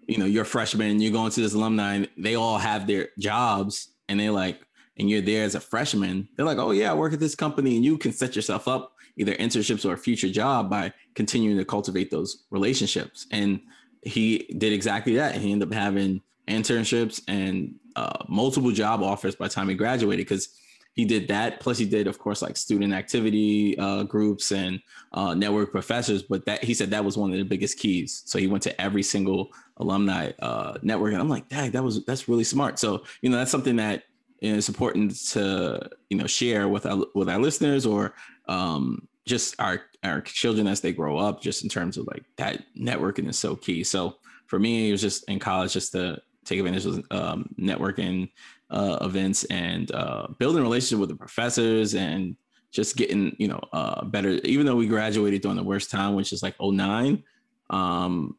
you 0.07 0.19
know, 0.19 0.27
you're 0.27 0.43
a 0.43 0.47
freshman, 0.47 1.01
you're 1.01 1.13
going 1.13 1.31
to 1.31 1.41
this 1.41 1.55
alumni, 1.55 2.05
they 2.17 2.35
all 2.35 2.59
have 2.59 2.87
their 2.87 3.09
jobs, 3.19 3.89
and 4.09 4.19
they're 4.19 4.33
like, 4.33 4.61
and 4.99 5.09
you're 5.09 5.23
there 5.23 5.45
as 5.45 5.55
a 5.55 5.61
freshman, 5.61 6.29
they're 6.37 6.45
like, 6.47 6.59
oh 6.59 6.73
yeah, 6.73 6.91
I 6.91 6.95
work 6.95 7.13
at 7.13 7.21
this 7.21 7.35
company, 7.35 7.77
and 7.77 7.85
you 7.85 7.97
can 7.97 8.13
set 8.13 8.37
yourself 8.37 8.69
up 8.69 8.93
either 9.17 9.35
internships 9.35 9.85
or 9.89 9.93
a 9.93 9.99
future 9.99 10.31
job 10.31 10.71
by 10.71 10.93
continuing 11.15 11.59
to 11.59 11.65
cultivate 11.65 12.11
those 12.11 12.45
relationships. 12.51 13.27
And 13.31 13.61
he 14.03 14.55
did 14.59 14.73
exactly 14.73 15.17
that. 15.17 15.37
He 15.37 15.53
ended 15.53 15.69
up 15.69 15.75
having 15.75 16.23
internships 16.49 17.23
and 17.29 17.75
uh, 17.95 18.25
multiple 18.29 18.71
job 18.71 19.03
offers 19.03 19.37
by 19.37 19.49
the 19.49 19.55
time 19.55 19.69
he 19.69 19.75
graduated 19.75 20.27
because 20.27 20.49
he 20.95 21.05
did 21.05 21.29
that. 21.29 21.61
Plus, 21.61 21.79
he 21.79 21.87
did, 21.87 22.07
of 22.07 22.19
course, 22.19 22.43
like 22.43 22.57
student 22.57 22.93
activity 22.93 23.79
uh, 23.79 24.03
groups 24.03 24.53
and 24.53 24.81
uh, 25.13 25.35
network 25.35 25.71
professors. 25.71 26.23
But 26.23 26.45
that 26.47 26.63
he 26.63 26.75
said 26.75 26.91
that 26.91 27.05
was 27.05 27.17
one 27.17 27.33
of 27.33 27.39
the 27.39 27.45
biggest 27.45 27.79
keys. 27.79 28.23
So 28.27 28.39
he 28.39 28.47
went 28.47 28.63
to 28.65 28.81
every 28.81 29.03
single 29.03 29.51
alumni 29.79 30.33
uh, 30.41 30.79
network, 30.83 31.13
and 31.13 31.23
I'm 31.23 31.31
like, 31.31 31.49
dang, 31.49 31.71
that 31.71 31.83
was 31.83 32.05
that's 32.05 32.29
really 32.29 32.45
smart. 32.45 32.79
So 32.79 33.05
you 33.23 33.31
know, 33.31 33.39
that's 33.39 33.51
something 33.51 33.77
that 33.77 34.05
is 34.41 34.69
important 34.69 35.17
to 35.31 35.89
you 36.11 36.19
know 36.19 36.27
share 36.27 36.69
with 36.69 36.85
our 36.85 37.07
with 37.15 37.29
our 37.29 37.39
listeners 37.39 37.87
or 37.87 38.15
um, 38.49 39.09
just 39.25 39.59
our 39.59 39.83
our 40.05 40.21
children 40.21 40.67
as 40.67 40.83
they 40.83 40.93
grow 40.93 41.17
up. 41.17 41.41
Just 41.41 41.63
in 41.63 41.71
terms 41.71 41.97
of 41.97 42.07
like 42.07 42.25
that 42.37 42.65
networking 42.79 43.29
is 43.29 43.39
so 43.39 43.57
key. 43.57 43.83
So 43.83 44.17
for 44.47 44.59
me, 44.59 44.91
it 44.91 44.93
was 44.93 45.01
just 45.01 45.27
in 45.31 45.39
college 45.39 45.73
just 45.73 45.93
to 45.93 46.21
take 46.45 46.59
advantage 46.59 46.85
of 46.85 47.05
um, 47.11 47.49
networking 47.59 48.29
uh, 48.73 48.99
events 49.03 49.45
and 49.45 49.93
uh, 49.93 50.27
building 50.39 50.63
relationship 50.63 50.99
with 50.99 51.11
the 51.11 51.17
professors 51.17 51.95
and 51.95 52.37
just 52.71 52.97
getting 52.97 53.37
you 53.39 53.49
know 53.49 53.61
uh, 53.73 54.05
better. 54.05 54.31
Even 54.45 54.67
though 54.67 54.77
we 54.77 54.87
graduated 54.87 55.43
during 55.43 55.57
the 55.57 55.63
worst 55.63 55.91
time, 55.91 56.15
which 56.15 56.33
is 56.33 56.43
like 56.43 56.57
09, 56.61 57.23
um, 57.71 58.37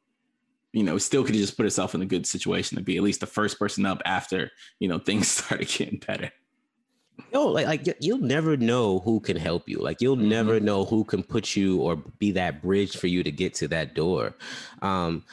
you 0.73 0.83
know, 0.83 0.97
still 0.97 1.23
could 1.23 1.35
just 1.35 1.55
put 1.55 1.67
itself 1.67 1.95
in 1.95 2.01
a 2.01 2.05
good 2.05 2.25
situation 2.25 2.77
to 2.77 2.83
be 2.83 2.97
at 2.97 3.03
least 3.03 3.19
the 3.19 3.27
first 3.27 3.59
person 3.59 3.85
up 3.85 4.01
after 4.05 4.51
you 4.79 4.87
know 4.87 4.99
things 5.05 5.27
started 5.27 5.67
getting 5.67 5.99
better. 6.05 6.31
Yo, 7.31 7.47
like, 7.47 7.67
like 7.67 7.97
you'll 7.99 8.17
never 8.17 8.57
know 8.57 8.99
who 8.99 9.19
can 9.19 9.37
help 9.37 9.69
you. 9.69 9.77
Like 9.77 10.01
you'll 10.01 10.17
mm-hmm. 10.17 10.29
never 10.29 10.59
know 10.59 10.83
who 10.83 11.03
can 11.03 11.21
put 11.21 11.55
you 11.55 11.79
or 11.79 11.95
be 11.95 12.31
that 12.31 12.61
bridge 12.61 12.97
for 12.97 13.05
you 13.05 13.23
to 13.23 13.31
get 13.31 13.53
to 13.55 13.67
that 13.67 13.93
door. 13.93 14.35
Um, 14.81 15.23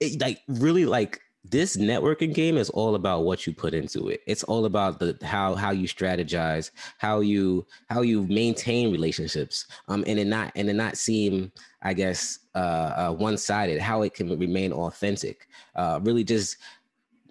it, 0.00 0.20
like 0.20 0.42
really, 0.48 0.84
like 0.84 1.20
this 1.44 1.76
networking 1.76 2.32
game 2.32 2.56
is 2.56 2.70
all 2.70 2.94
about 2.94 3.24
what 3.24 3.46
you 3.46 3.52
put 3.52 3.74
into 3.74 4.08
it. 4.08 4.22
It's 4.26 4.42
all 4.44 4.64
about 4.64 4.98
the 4.98 5.18
how 5.22 5.54
how 5.54 5.70
you 5.70 5.86
strategize 5.86 6.70
how 6.98 7.20
you 7.20 7.66
how 7.88 8.02
you 8.02 8.26
maintain 8.26 8.90
relationships 8.90 9.66
um 9.88 10.04
and 10.06 10.18
it 10.18 10.26
not 10.26 10.52
and 10.56 10.68
it 10.68 10.74
not 10.74 10.96
seem 10.96 11.52
i 11.82 11.92
guess 11.92 12.40
uh, 12.54 13.08
uh 13.08 13.12
one-sided 13.12 13.80
how 13.80 14.02
it 14.02 14.14
can 14.14 14.38
remain 14.38 14.72
authentic 14.72 15.48
uh 15.76 16.00
really 16.02 16.24
just 16.24 16.56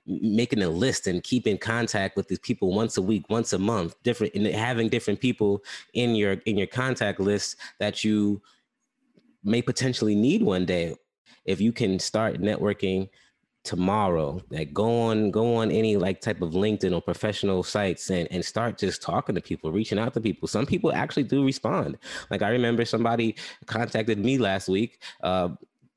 making 0.05 0.61
a 0.63 0.69
list 0.69 1.07
and 1.07 1.23
keeping 1.23 1.57
contact 1.57 2.17
with 2.17 2.27
these 2.27 2.39
people 2.39 2.73
once 2.73 2.97
a 2.97 3.01
week 3.01 3.25
once 3.29 3.53
a 3.53 3.59
month 3.59 3.95
different 4.03 4.33
and 4.35 4.45
having 4.47 4.89
different 4.89 5.19
people 5.19 5.63
in 5.93 6.15
your 6.15 6.33
in 6.45 6.57
your 6.57 6.67
contact 6.67 7.19
list 7.19 7.55
that 7.79 8.03
you 8.03 8.41
may 9.43 9.61
potentially 9.61 10.15
need 10.15 10.41
one 10.41 10.65
day. 10.65 10.95
If 11.45 11.59
you 11.59 11.73
can 11.73 11.99
start 11.99 12.41
networking 12.41 13.09
tomorrow 13.63 14.41
like 14.49 14.73
go 14.73 15.01
on 15.03 15.31
go 15.31 15.55
on 15.55 15.71
any 15.71 15.95
like 15.95 16.19
type 16.19 16.41
of 16.41 16.51
linkedin 16.51 16.93
or 16.93 17.01
professional 17.01 17.63
sites 17.63 18.09
and 18.09 18.27
and 18.29 18.43
start 18.43 18.77
just 18.77 19.01
talking 19.01 19.33
to 19.33 19.41
people 19.41 19.71
reaching 19.71 19.97
out 19.97 20.13
to 20.13 20.19
people. 20.19 20.47
Some 20.47 20.65
people 20.65 20.91
actually 20.91 21.23
do 21.23 21.45
respond. 21.45 21.97
Like 22.29 22.41
i 22.41 22.49
remember 22.49 22.83
somebody 22.83 23.35
contacted 23.65 24.19
me 24.19 24.37
last 24.37 24.67
week 24.67 25.01
uh 25.21 25.49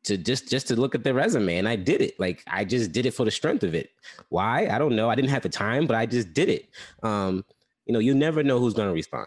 to 0.05 0.17
just 0.17 0.49
just 0.49 0.69
to 0.69 0.77
look 0.77 0.95
at 0.95 1.03
their 1.03 1.15
resume 1.15 1.57
and 1.57 1.69
i 1.69 1.75
did 1.75 2.01
it. 2.01 2.19
Like 2.21 2.45
i 2.47 2.65
just 2.65 2.93
did 2.93 3.05
it 3.05 3.15
for 3.15 3.25
the 3.25 3.33
strength 3.33 3.65
of 3.65 3.75
it. 3.75 3.91
Why? 4.29 4.69
I 4.69 4.79
don't 4.79 4.95
know. 4.95 5.11
I 5.11 5.17
didn't 5.17 5.31
have 5.31 5.43
the 5.43 5.49
time 5.49 5.87
but 5.89 5.97
i 5.97 6.07
just 6.07 6.33
did 6.33 6.49
it. 6.49 6.69
Um 7.03 7.45
you 7.85 7.93
know 7.93 7.99
you 7.99 8.15
never 8.15 8.45
know 8.45 8.61
who's 8.61 8.75
going 8.75 8.89
to 8.89 8.95
respond. 8.95 9.27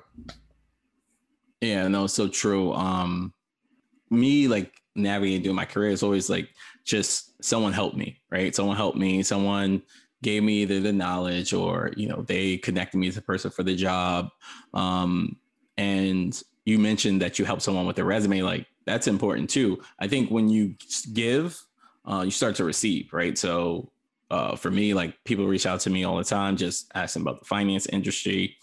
Yeah 1.59 1.89
no 1.89 2.07
so 2.07 2.29
true. 2.29 2.71
Um 2.71 3.33
me 4.09 4.47
like 4.47 4.79
navigating 4.95 5.43
doing 5.43 5.55
my 5.55 5.65
career 5.65 5.91
is 5.91 6.03
always 6.03 6.29
like 6.29 6.49
just 6.89 7.43
someone 7.43 7.73
helped 7.73 7.95
me, 7.95 8.21
right? 8.29 8.55
Someone 8.55 8.75
helped 8.75 8.97
me, 8.97 9.23
someone 9.23 9.81
gave 10.21 10.43
me 10.43 10.61
either 10.61 10.79
the 10.79 10.91
knowledge 10.91 11.53
or, 11.53 11.91
you 11.95 12.07
know, 12.07 12.21
they 12.23 12.57
connected 12.57 12.97
me 12.97 13.09
to 13.09 13.15
the 13.15 13.21
person 13.21 13.51
for 13.51 13.63
the 13.63 13.75
job. 13.75 14.29
Um, 14.73 15.37
and 15.77 16.41
you 16.65 16.77
mentioned 16.77 17.21
that 17.21 17.39
you 17.39 17.45
help 17.45 17.61
someone 17.61 17.85
with 17.85 17.95
their 17.95 18.05
resume, 18.05 18.41
like 18.41 18.67
that's 18.85 19.07
important 19.07 19.49
too. 19.49 19.81
I 19.99 20.07
think 20.07 20.29
when 20.29 20.49
you 20.49 20.75
give, 21.13 21.61
uh, 22.05 22.23
you 22.25 22.31
start 22.31 22.55
to 22.55 22.65
receive, 22.65 23.13
right? 23.13 23.37
So 23.37 23.91
uh, 24.31 24.55
for 24.55 24.71
me, 24.71 24.93
like 24.93 25.15
people 25.23 25.47
reach 25.47 25.65
out 25.65 25.79
to 25.81 25.89
me 25.89 26.03
all 26.03 26.17
the 26.17 26.23
time, 26.23 26.57
just 26.57 26.91
asking 26.95 27.21
about 27.21 27.39
the 27.39 27.45
finance 27.45 27.85
industry. 27.87 28.57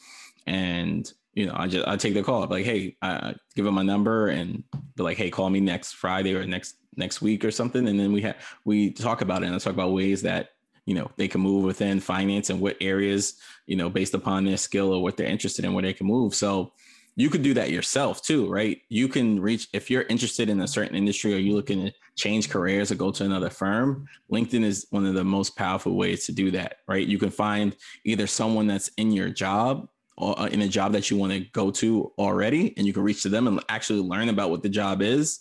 And 0.47 1.11
you 1.37 1.44
know, 1.44 1.53
I 1.55 1.68
just 1.68 1.87
I 1.87 1.96
take 1.96 2.14
the 2.14 2.22
call. 2.22 2.42
I'm 2.42 2.49
like, 2.49 2.64
hey, 2.64 2.96
uh, 3.03 3.35
give 3.55 3.66
them 3.66 3.75
my 3.75 3.83
number 3.83 4.29
and 4.29 4.64
be 4.96 5.03
like, 5.03 5.18
hey, 5.18 5.31
call 5.31 5.51
me 5.51 5.61
next 5.61 5.92
Friday 5.92 6.35
or 6.35 6.44
next 6.46 6.77
next 6.96 7.20
week 7.20 7.44
or 7.44 7.51
something, 7.51 7.87
and 7.87 8.01
then 8.01 8.11
we 8.11 8.22
have 8.22 8.37
we 8.64 8.90
talk 8.90 9.20
about 9.20 9.42
it 9.42 9.46
and 9.46 9.55
I 9.55 9.59
talk 9.59 9.75
about 9.75 9.92
ways 9.92 10.22
that 10.22 10.49
you 10.87 10.94
know 10.94 11.11
they 11.18 11.29
can 11.29 11.42
move 11.42 11.62
within 11.62 12.01
finance 12.01 12.49
and 12.49 12.59
what 12.59 12.79
areas 12.81 13.35
you 13.66 13.77
know 13.77 13.90
based 13.90 14.14
upon 14.14 14.44
their 14.46 14.57
skill 14.57 14.94
or 14.94 15.03
what 15.03 15.18
they're 15.18 15.27
interested 15.27 15.66
in 15.66 15.75
where 15.75 15.83
they 15.83 15.92
can 15.92 16.07
move. 16.07 16.35
So 16.35 16.72
you 17.16 17.29
could 17.29 17.42
do 17.42 17.55
that 17.55 17.70
yourself 17.70 18.22
too, 18.22 18.51
right? 18.51 18.81
You 18.88 19.07
can 19.07 19.40
reach 19.40 19.68
if 19.75 19.90
you're 19.90 20.03
interested 20.03 20.49
in 20.49 20.61
a 20.61 20.68
certain 20.68 20.96
industry 20.96 21.35
or 21.35 21.38
you're 21.38 21.57
looking 21.57 21.87
to 21.87 21.92
change 22.14 22.49
careers 22.49 22.90
or 22.90 22.94
go 22.94 23.11
to 23.11 23.25
another 23.25 23.51
firm. 23.51 24.07
LinkedIn 24.33 24.64
is 24.64 24.87
one 24.90 25.07
of 25.07 25.14
the 25.14 25.25
most 25.25 25.57
powerful 25.57 25.96
ways 25.96 26.27
to 26.27 26.33
do 26.33 26.51
that, 26.51 26.77
right? 26.88 27.07
You 27.07 27.18
can 27.18 27.31
find 27.31 27.75
either 28.05 28.27
someone 28.27 28.66
that's 28.66 28.88
in 28.99 29.12
your 29.12 29.31
job 29.31 29.88
uh, 30.19 30.49
in 30.51 30.63
a 30.63 30.69
job 30.69 30.93
that 30.93 31.11
you 31.11 31.17
want 31.17 31.33
to 31.33 31.41
go 31.53 31.71
to 31.71 32.13
already, 32.19 32.75
and 32.77 32.87
you 32.87 32.93
can 32.93 33.03
reach 33.03 33.23
to 33.23 33.29
them 33.29 33.47
and 33.47 33.63
actually 33.69 34.01
learn 34.01 34.29
about 34.29 34.51
what 34.51 34.63
the 34.63 34.69
job 34.69 35.03
is. 35.03 35.41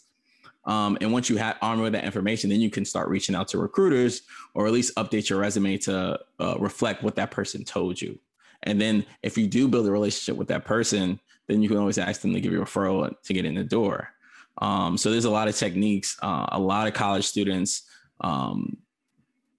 Um, 0.66 0.98
and 1.00 1.14
once 1.14 1.30
you 1.30 1.38
have 1.38 1.58
armed 1.62 1.82
with 1.82 1.94
that 1.94 2.06
information, 2.06 2.50
then 2.50 2.60
you 2.60 2.72
can 2.72 2.86
start 2.86 3.08
reaching 3.08 3.36
out 3.36 3.48
to 3.50 3.60
recruiters 3.60 4.24
or 4.56 4.66
at 4.66 4.74
least 4.74 4.96
update 4.96 5.30
your 5.30 5.40
resume 5.40 5.78
to 5.80 6.20
uh, 6.40 6.56
reflect 6.60 7.04
what 7.04 7.16
that 7.16 7.32
person 7.32 7.64
told 7.64 8.02
you. 8.02 8.18
And 8.64 8.82
then 8.82 9.06
if 9.22 9.38
you 9.38 9.46
do 9.46 9.68
build 9.68 9.88
a 9.88 9.92
relationship 9.92 10.38
with 10.38 10.48
that 10.48 10.66
person, 10.66 11.20
then 11.48 11.62
you 11.62 11.70
can 11.70 11.78
always 11.78 12.00
ask 12.00 12.22
them 12.22 12.34
to 12.34 12.42
give 12.42 12.52
you 12.52 12.62
a 12.62 12.66
referral 12.66 13.14
to 13.22 13.34
get 13.34 13.46
in 13.46 13.54
the 13.54 13.64
door. 13.64 14.10
Um, 14.58 14.98
so 14.98 15.12
there's 15.12 15.26
a 15.26 15.30
lot 15.30 15.48
of 15.48 15.56
techniques. 15.56 16.18
Uh, 16.22 16.48
a 16.52 16.60
lot 16.60 16.88
of 16.88 16.94
college 16.94 17.26
students 17.26 17.84
um, 18.22 18.78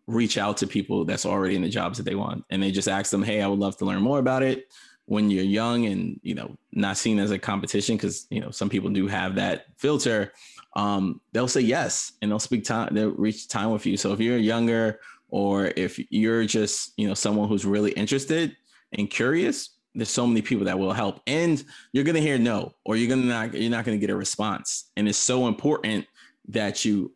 reach 0.06 0.38
out 0.38 0.56
to 0.58 0.66
people 0.66 1.04
that's 1.04 1.26
already 1.26 1.54
in 1.54 1.62
the 1.62 1.68
jobs 1.68 1.98
that 1.98 2.04
they 2.04 2.14
want, 2.14 2.44
and 2.50 2.62
they 2.62 2.70
just 2.70 2.88
ask 2.88 3.10
them, 3.10 3.22
"Hey, 3.22 3.42
I 3.42 3.46
would 3.46 3.58
love 3.58 3.76
to 3.78 3.84
learn 3.84 4.02
more 4.02 4.18
about 4.18 4.42
it." 4.42 4.72
When 5.06 5.30
you're 5.30 5.44
young 5.44 5.86
and 5.86 6.20
you 6.22 6.34
know 6.34 6.56
not 6.72 6.96
seen 6.96 7.18
as 7.18 7.30
a 7.30 7.38
competition 7.38 7.96
because 7.96 8.26
you 8.30 8.40
know 8.40 8.50
some 8.50 8.68
people 8.68 8.90
do 8.90 9.06
have 9.06 9.34
that 9.36 9.66
filter 9.76 10.32
um, 10.76 11.22
they'll 11.32 11.48
say 11.48 11.62
yes 11.62 12.12
and 12.20 12.30
they'll 12.30 12.38
speak 12.38 12.62
time 12.62 12.94
they'll 12.94 13.10
reach 13.10 13.48
time 13.48 13.70
with 13.70 13.86
you. 13.86 13.96
So 13.96 14.12
if 14.12 14.20
you're 14.20 14.36
younger 14.36 15.00
or 15.30 15.72
if 15.74 15.98
you're 16.12 16.44
just 16.44 16.92
you 16.96 17.08
know 17.08 17.14
someone 17.14 17.48
who's 17.48 17.64
really 17.64 17.92
interested 17.92 18.54
and 18.92 19.10
curious 19.10 19.70
there's 19.94 20.10
so 20.10 20.26
many 20.26 20.42
people 20.42 20.66
that 20.66 20.78
will 20.78 20.92
help 20.92 21.22
and 21.26 21.64
you're 21.92 22.04
gonna 22.04 22.20
hear 22.20 22.38
no 22.38 22.74
or 22.84 22.96
you're 22.96 23.08
gonna 23.08 23.22
not 23.22 23.54
you're 23.54 23.70
not 23.70 23.86
gonna 23.86 23.96
get 23.96 24.10
a 24.10 24.16
response. 24.16 24.90
And 24.96 25.08
it's 25.08 25.18
so 25.18 25.48
important 25.48 26.06
that 26.48 26.84
you 26.84 27.12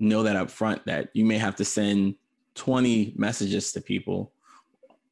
know 0.00 0.24
that 0.24 0.36
up 0.36 0.50
front 0.50 0.84
that 0.86 1.10
you 1.14 1.24
may 1.24 1.38
have 1.38 1.54
to 1.56 1.64
send 1.64 2.16
20 2.56 3.14
messages 3.16 3.72
to 3.72 3.80
people 3.80 4.32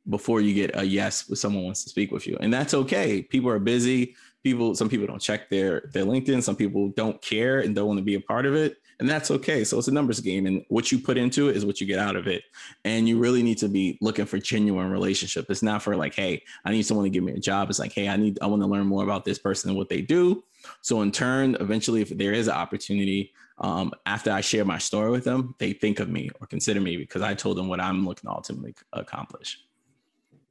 before 0.08 0.40
you 0.40 0.54
get 0.54 0.76
a 0.76 0.84
yes 0.84 1.28
when 1.28 1.36
someone 1.36 1.64
wants 1.64 1.82
to 1.84 1.90
speak 1.90 2.12
with 2.12 2.26
you. 2.26 2.36
And 2.40 2.52
that's 2.52 2.74
okay. 2.74 3.22
People 3.22 3.50
are 3.50 3.58
busy. 3.58 4.14
People 4.42 4.74
some 4.74 4.88
people 4.88 5.06
don't 5.06 5.20
check 5.20 5.50
their 5.50 5.90
their 5.92 6.04
linkedin. 6.04 6.42
Some 6.42 6.56
people 6.56 6.90
don't 6.90 7.20
care 7.20 7.60
and 7.60 7.74
don't 7.74 7.88
want 7.88 7.98
to 7.98 8.04
be 8.04 8.14
a 8.14 8.20
part 8.20 8.46
of 8.46 8.54
it. 8.54 8.76
And 8.98 9.08
that's 9.08 9.30
okay. 9.30 9.62
So 9.64 9.78
it's 9.78 9.88
a 9.88 9.92
numbers 9.92 10.20
game 10.20 10.46
and 10.46 10.64
what 10.68 10.90
you 10.90 10.98
put 10.98 11.18
into 11.18 11.50
it 11.50 11.56
is 11.56 11.66
what 11.66 11.80
you 11.80 11.86
get 11.86 11.98
out 11.98 12.16
of 12.16 12.26
it. 12.26 12.44
And 12.84 13.06
you 13.08 13.18
really 13.18 13.42
need 13.42 13.58
to 13.58 13.68
be 13.68 13.98
looking 14.00 14.24
for 14.24 14.38
genuine 14.38 14.90
relationship 14.90 15.46
it's 15.50 15.62
not 15.62 15.82
for 15.82 15.96
like 15.96 16.14
hey 16.14 16.42
i 16.64 16.70
need 16.70 16.82
someone 16.82 17.04
to 17.04 17.10
give 17.10 17.24
me 17.24 17.32
a 17.32 17.40
job. 17.40 17.68
It's 17.68 17.78
like 17.78 17.92
hey 17.92 18.08
i 18.08 18.16
need 18.16 18.38
i 18.40 18.46
want 18.46 18.62
to 18.62 18.68
learn 18.68 18.86
more 18.86 19.02
about 19.02 19.24
this 19.24 19.38
person 19.38 19.70
and 19.70 19.76
what 19.76 19.88
they 19.88 20.02
do. 20.02 20.44
So 20.82 21.02
in 21.02 21.10
turn 21.10 21.56
eventually 21.58 22.00
if 22.00 22.10
there 22.10 22.32
is 22.32 22.46
an 22.46 22.54
opportunity 22.54 23.32
um, 23.58 23.92
after 24.04 24.30
i 24.30 24.40
share 24.40 24.64
my 24.64 24.78
story 24.78 25.10
with 25.10 25.24
them 25.24 25.54
they 25.58 25.72
think 25.72 26.00
of 26.00 26.08
me 26.08 26.30
or 26.40 26.46
consider 26.46 26.80
me 26.80 26.96
because 26.96 27.22
i 27.22 27.34
told 27.34 27.56
them 27.56 27.68
what 27.68 27.80
i'm 27.80 28.06
looking 28.06 28.28
to 28.28 28.34
ultimately 28.34 28.74
accomplish 28.92 29.65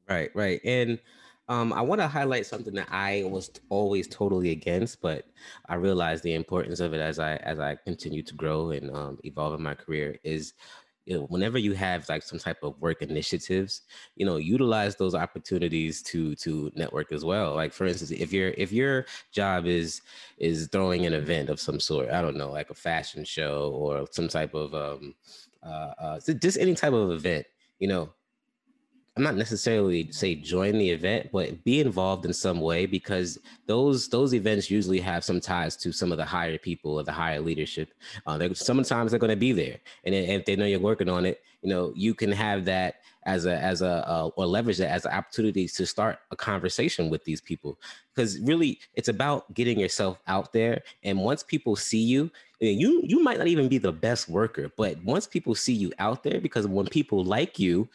Right, 0.08 0.30
right. 0.36 0.62
And 0.64 1.00
um, 1.48 1.74
I 1.74 1.82
want 1.82 2.02
to 2.02 2.08
highlight 2.08 2.46
something 2.46 2.74
that 2.76 2.88
I 2.92 3.24
was 3.26 3.50
always 3.70 4.08
totally 4.08 4.52
against, 4.52 5.02
but 5.02 5.26
I 5.68 5.76
realized 5.76 6.24
the 6.24 6.34
importance 6.34 6.80
of 6.80 6.94
it 6.94 7.00
as 7.00 7.20
I 7.20 7.38
as 7.38 7.60
I 7.60 7.76
continue 7.76 8.24
to 8.24 8.34
grow 8.36 8.72
and 8.72 8.92
um, 8.96 9.20
evolve 9.24 9.54
in 9.56 9.64
my 9.64 9.76
career 9.76 10.18
is 10.24 10.54
you 11.06 11.16
know, 11.16 11.26
whenever 11.28 11.60
you 11.60 11.74
have 11.74 12.10
like 12.10 12.24
some 12.24 12.40
type 12.40 12.58
of 12.64 12.80
work 12.82 13.04
initiatives, 13.04 13.84
you 14.16 14.26
know, 14.26 14.38
utilize 14.38 14.96
those 14.96 15.14
opportunities 15.16 16.02
to 16.04 16.36
to 16.38 16.72
network 16.76 17.12
as 17.12 17.24
well. 17.24 17.54
Like 17.56 17.74
for 17.74 17.86
instance, 17.86 18.10
if 18.12 18.34
your 18.34 18.50
if 18.58 18.72
your 18.72 19.06
job 19.32 19.68
is 19.68 20.02
is 20.38 20.68
throwing 20.72 21.06
an 21.06 21.14
event 21.14 21.50
of 21.50 21.60
some 21.60 21.80
sort, 21.80 22.10
I 22.10 22.22
don't 22.22 22.38
know, 22.38 22.52
like 22.52 22.72
a 22.72 22.76
fashion 22.76 23.24
show 23.24 23.72
or 23.72 24.08
some 24.12 24.28
type 24.28 24.54
of 24.56 24.74
um 24.74 25.14
uh, 25.64 25.94
uh 26.00 26.20
just 26.42 26.58
any 26.58 26.74
type 26.76 26.94
of 26.94 27.12
event, 27.12 27.46
you 27.80 27.88
know, 27.88 28.14
I'm 29.18 29.24
not 29.24 29.36
necessarily 29.36 30.12
say 30.12 30.36
join 30.36 30.78
the 30.78 30.90
event, 30.90 31.30
but 31.32 31.64
be 31.64 31.80
involved 31.80 32.26
in 32.26 32.34
some 32.34 32.60
way 32.60 32.86
because 32.86 33.40
those 33.66 34.10
those 34.10 34.34
events 34.34 34.70
usually 34.70 35.00
have 35.00 35.24
some 35.24 35.40
ties 35.40 35.78
to 35.78 35.94
some 35.94 36.12
of 36.12 36.18
the 36.18 36.26
higher 36.26 36.58
people 36.58 36.96
or 36.96 37.04
the 37.04 37.14
higher 37.14 37.40
leadership. 37.40 37.94
Uh, 38.28 38.38
they're, 38.38 38.54
sometimes 38.54 39.12
they're 39.12 39.20
going 39.20 39.30
to 39.30 39.38
be 39.38 39.54
there, 39.54 39.78
and 40.04 40.14
if 40.14 40.44
they 40.44 40.58
know 40.58 40.66
you're 40.66 40.82
working 40.82 41.08
on 41.08 41.26
it, 41.26 41.42
you 41.62 41.70
know 41.70 41.94
you 41.96 42.14
can 42.14 42.30
have 42.30 42.66
that 42.66 42.96
as 43.24 43.46
a 43.46 43.58
as 43.58 43.82
a 43.82 44.06
uh, 44.08 44.30
or 44.36 44.46
leverage 44.46 44.80
that 44.80 44.92
as 44.92 45.06
an 45.06 45.14
opportunity 45.14 45.66
to 45.66 45.86
start 45.86 46.20
a 46.32 46.36
conversation 46.36 47.10
with 47.10 47.24
these 47.24 47.40
people. 47.40 47.80
Because 48.14 48.38
really 48.42 48.80
it's 48.96 49.08
about 49.08 49.52
getting 49.54 49.80
yourself 49.80 50.20
out 50.28 50.52
there. 50.52 50.84
And 51.04 51.20
once 51.20 51.42
people 51.42 51.78
see 51.78 52.02
you 52.02 52.30
you 52.60 53.02
you 53.06 53.24
might 53.24 53.38
not 53.38 53.48
even 53.48 53.68
be 53.68 53.78
the 53.78 53.92
best 53.92 54.30
worker 54.30 54.72
but 54.78 54.98
once 55.04 55.28
people 55.28 55.54
see 55.54 55.74
you 55.74 55.92
out 56.00 56.24
there 56.24 56.40
because 56.40 56.66
when 56.66 56.88
people 56.88 57.22
like 57.24 57.60
you 57.60 57.88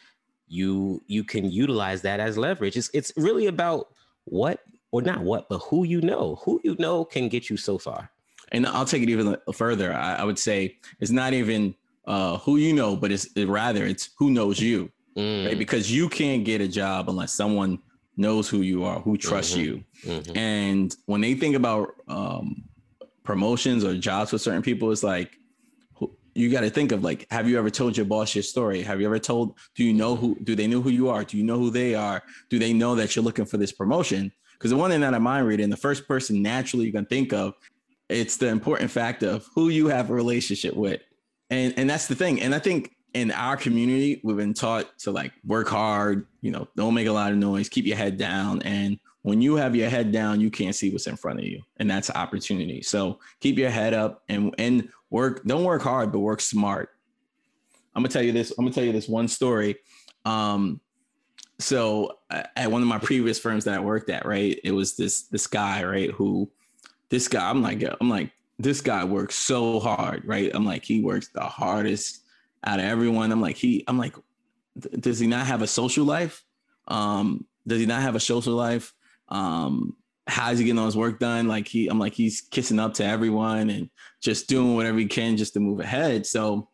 you 0.51 1.03
you 1.07 1.23
can 1.25 1.51
utilize 1.51 2.03
that 2.03 2.21
as 2.21 2.37
leverage. 2.37 2.77
It's 2.77 2.91
it's 2.93 3.13
really 3.17 3.47
about 3.47 3.89
what 4.25 4.61
or 4.91 5.01
not 5.01 5.21
what, 5.21 5.49
but 5.49 5.59
who 5.59 5.85
you 5.85 6.01
know. 6.01 6.41
Who 6.45 6.61
you 6.65 6.77
know 6.79 7.05
can 7.05 7.29
get 7.29 7.49
you 7.49 7.57
so 7.57 7.79
far. 7.79 8.11
And 8.53 8.67
I'll 8.67 8.85
take 8.85 9.03
it 9.03 9.09
even 9.09 9.37
further. 9.55 9.95
I, 9.95 10.17
I 10.17 10.25
would 10.25 10.39
say 10.39 10.77
it's 10.99 11.13
not 11.13 11.33
even 11.33 11.75
uh, 12.05 12.39
who 12.39 12.57
you 12.57 12.73
know, 12.73 12.97
but 12.97 13.13
it's 13.13 13.27
it, 13.37 13.47
rather 13.47 13.87
it's 13.87 14.11
who 14.19 14.31
knows 14.31 14.59
you, 14.59 14.91
mm. 15.17 15.47
right? 15.47 15.59
Because 15.59 15.91
you 15.91 16.09
can't 16.09 16.45
get 16.45 16.61
a 16.61 16.67
job 16.67 17.09
unless 17.09 17.33
someone 17.33 17.79
knows 18.17 18.49
who 18.49 18.63
you 18.63 18.83
are, 18.83 18.99
who 19.01 19.17
trusts 19.17 19.53
mm-hmm. 19.53 19.63
you. 19.63 19.85
Mm-hmm. 20.05 20.37
And 20.37 20.97
when 21.07 21.21
they 21.21 21.35
think 21.35 21.55
about 21.55 21.95
um, 22.09 22.65
promotions 23.23 23.85
or 23.85 23.97
jobs 23.97 24.31
for 24.31 24.39
certain 24.39 24.63
people, 24.63 24.91
it's 24.91 25.05
like 25.05 25.39
you 26.35 26.51
got 26.51 26.61
to 26.61 26.71
think 26.71 26.93
of 26.93 27.03
like 27.03 27.27
have 27.31 27.49
you 27.49 27.59
ever 27.59 27.71
told 27.71 27.97
your 27.97 28.07
boss 28.07 28.35
your 28.35 28.43
story? 28.43 28.83
Have 28.83 29.01
you 29.01 29.07
ever 29.07 29.19
told 29.19 29.59
do 29.75 29.85
you 29.85 29.93
know 29.93 30.17
who 30.17 30.37
do 30.43 30.55
they 30.55 30.67
know 30.67 30.81
who 30.81 30.91
you 30.91 31.09
are? 31.09 31.25
Do 31.25 31.37
you 31.37 31.45
know 31.45 31.59
who 31.59 31.71
they 31.71 31.95
are? 31.95 32.23
Do 32.49 32.59
they 32.59 32.73
know 32.73 32.95
that 32.95 33.15
you're 33.15 33.25
looking 33.25 33.47
for 33.47 33.57
this 33.57 33.73
promotion? 33.73 34.33
Because 34.55 34.71
the 34.71 34.77
one 34.77 34.91
thing 34.91 35.01
that 35.01 35.15
i 35.15 35.19
mind 35.19 35.47
reading 35.47 35.71
the 35.71 35.77
first 35.77 36.07
person 36.07 36.43
naturally 36.43 36.87
you 36.87 36.93
can 36.93 37.07
think 37.07 37.33
of 37.33 37.55
it's 38.09 38.37
the 38.37 38.49
important 38.49 38.91
fact 38.91 39.23
of 39.23 39.47
who 39.55 39.69
you 39.69 39.87
have 39.89 40.11
a 40.11 40.15
relationship 40.15 40.75
with. 40.75 41.01
And 41.49 41.75
and 41.77 41.89
that's 41.89 42.07
the 42.07 42.15
thing. 42.15 42.41
And 42.41 42.55
i 42.55 42.59
think 42.59 42.93
in 43.15 43.31
our 43.33 43.57
community 43.57 44.21
we've 44.23 44.37
been 44.37 44.55
taught 44.55 44.99
to 44.99 45.11
like 45.11 45.33
work 45.45 45.69
hard 45.69 46.27
you 46.41 46.51
know 46.51 46.67
don't 46.77 46.95
make 46.95 47.07
a 47.07 47.13
lot 47.13 47.33
of 47.33 47.39
noise 47.39 47.69
keep 47.69 47.85
your 47.85 47.97
head 47.97 48.17
down 48.17 48.63
and 48.63 48.99
when 49.23 49.43
you 49.43 49.57
have 49.57 49.77
your 49.77 49.91
head 49.91 50.13
down 50.13 50.41
you 50.41 50.51
can't 50.51 50.75
see 50.75 50.91
what's 50.91 51.07
in 51.07 51.17
front 51.17 51.39
of 51.39 51.45
you 51.45 51.63
and 51.79 51.91
that's 51.91 52.11
opportunity. 52.11 52.83
So 52.83 53.19
keep 53.41 53.59
your 53.59 53.71
head 53.71 53.95
up 53.95 54.23
and 54.29 54.55
and 54.59 54.89
work 55.11 55.45
don't 55.45 55.65
work 55.65 55.83
hard 55.83 56.13
but 56.13 56.21
work 56.21 56.41
smart. 56.41 56.91
I'm 57.95 58.03
gonna 58.03 58.13
tell 58.13 58.23
you 58.23 58.33
this 58.33 58.53
i'm 58.53 58.65
gonna 58.65 58.75
tell 58.75 58.85
you 58.85 58.93
this 58.93 59.09
one 59.09 59.29
story. 59.29 59.77
Um 60.25 60.81
so 61.59 62.19
at 62.31 62.71
one 62.71 62.81
of 62.81 62.89
my 62.89 62.99
previous 62.99 63.39
firms 63.39 63.65
that 63.65 63.75
i 63.75 63.81
worked 63.81 64.09
at 64.09 64.25
right 64.25 64.59
it 64.65 64.73
was 64.73 64.97
this 64.97 65.25
this 65.25 65.47
guy 65.47 65.85
right 65.85 66.11
who 66.13 66.51
this 67.11 67.29
guy 67.29 67.51
i'm 67.51 67.61
like 67.61 67.85
i'm 68.01 68.09
like 68.09 68.33
this 68.59 68.81
guy 68.81 69.05
works 69.05 69.35
so 69.35 69.79
hard 69.79 70.23
right? 70.25 70.51
I'm 70.55 70.65
like 70.65 70.85
he 70.85 71.03
works 71.03 71.29
the 71.29 71.43
hardest 71.43 72.23
out 72.65 72.79
of 72.79 72.85
everyone 72.85 73.33
i'm 73.33 73.41
like 73.41 73.57
he 73.57 73.85
i'm 73.89 73.99
like 73.99 74.15
does 75.01 75.19
he 75.19 75.27
not 75.27 75.47
have 75.47 75.63
a 75.63 75.67
social 75.67 76.05
life 76.05 76.43
um 76.89 77.45
does 77.67 77.81
he 77.81 77.87
not 77.87 78.03
have 78.03 78.15
a 78.15 78.21
social 78.21 78.55
life 78.55 78.93
um 79.29 79.97
how's 80.31 80.59
he 80.59 80.65
getting 80.65 80.79
all 80.79 80.87
his 80.87 80.97
work 80.97 81.19
done? 81.19 81.49
Like 81.49 81.69
he, 81.69 81.89
I'm 81.89 81.99
like 81.99 82.15
he's 82.15 82.41
kissing 82.41 82.79
up 82.79 82.95
to 82.95 83.05
everyone 83.05 83.69
and 83.71 83.91
just 84.21 84.49
doing 84.49 84.75
whatever 84.75 84.99
he 84.99 85.07
can 85.07 85.37
just 85.37 85.55
to 85.55 85.61
move 85.61 85.81
ahead. 85.81 86.25
So, 86.27 86.69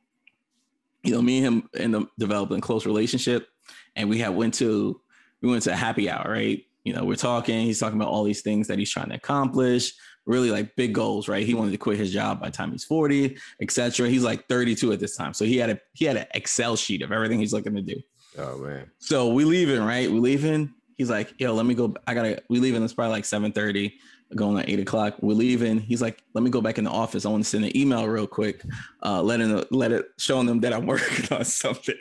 you 1.03 1.12
know, 1.12 1.22
me 1.22 1.38
and 1.38 1.46
him 1.46 1.68
end 1.77 1.96
up 1.96 2.09
developing 2.18 2.61
close 2.61 2.87
relationship, 2.87 3.49
and 3.94 4.09
we 4.11 4.18
had 4.18 4.35
went 4.35 4.55
to 4.55 5.01
we 5.40 5.51
went 5.51 5.62
to 5.64 5.72
a 5.72 5.77
happy 5.77 6.11
hour, 6.11 6.31
right? 6.31 6.64
You 6.85 6.92
know, 6.92 7.05
we're 7.05 7.16
talking. 7.16 7.62
He's 7.62 7.81
talking 7.81 7.99
about 7.99 8.11
all 8.11 8.25
these 8.25 8.42
things 8.42 8.68
that 8.68 8.79
he's 8.79 8.90
trying 8.90 9.09
to 9.09 9.16
accomplish, 9.16 9.94
really 10.26 10.50
like 10.50 10.76
big 10.76 10.92
goals, 10.92 11.28
right? 11.28 11.46
He 11.46 11.54
wanted 11.54 11.70
to 11.70 11.78
quit 11.78 11.98
his 11.98 12.12
job 12.12 12.40
by 12.40 12.46
the 12.46 12.56
time 12.56 12.72
he's 12.72 12.84
40, 12.84 13.36
etc. 13.60 14.08
He's 14.08 14.24
like 14.24 14.48
32 14.48 14.92
at 14.92 15.00
this 15.00 15.16
time, 15.16 15.32
so 15.32 15.44
he 15.44 15.56
had 15.56 15.70
a 15.70 15.80
he 15.94 16.04
had 16.04 16.16
an 16.16 16.26
Excel 16.34 16.76
sheet 16.76 17.02
of 17.02 17.12
everything 17.12 17.38
he's 17.38 17.52
looking 17.52 17.74
to 17.74 17.82
do. 17.82 18.00
Oh 18.38 18.58
man! 18.58 18.90
So 18.98 19.28
we 19.28 19.44
leaving, 19.44 19.82
right? 19.82 20.10
We 20.10 20.18
leaving 20.18 20.74
He's 20.96 21.10
like, 21.10 21.34
yo, 21.38 21.52
let 21.52 21.66
me 21.66 21.74
go. 21.74 21.94
I 22.06 22.14
gotta. 22.14 22.42
We 22.48 22.58
leaving. 22.58 22.82
It's 22.82 22.94
probably 22.94 23.12
like 23.12 23.24
seven 23.24 23.52
thirty. 23.52 23.98
Going 24.34 24.58
at 24.58 24.68
eight 24.68 24.80
o'clock. 24.80 25.14
We're 25.20 25.34
leaving. 25.34 25.78
He's 25.78 26.02
like, 26.02 26.20
let 26.34 26.42
me 26.42 26.50
go 26.50 26.60
back 26.60 26.78
in 26.78 26.84
the 26.84 26.90
office. 26.90 27.24
I 27.24 27.28
want 27.28 27.44
to 27.44 27.48
send 27.48 27.64
an 27.64 27.76
email 27.76 28.08
real 28.08 28.26
quick, 28.26 28.64
uh, 29.04 29.22
letting 29.22 29.62
let 29.70 29.92
it 29.92 30.06
showing 30.18 30.46
them 30.46 30.60
that 30.60 30.72
I'm 30.72 30.86
working 30.86 31.36
on 31.36 31.44
something, 31.44 31.94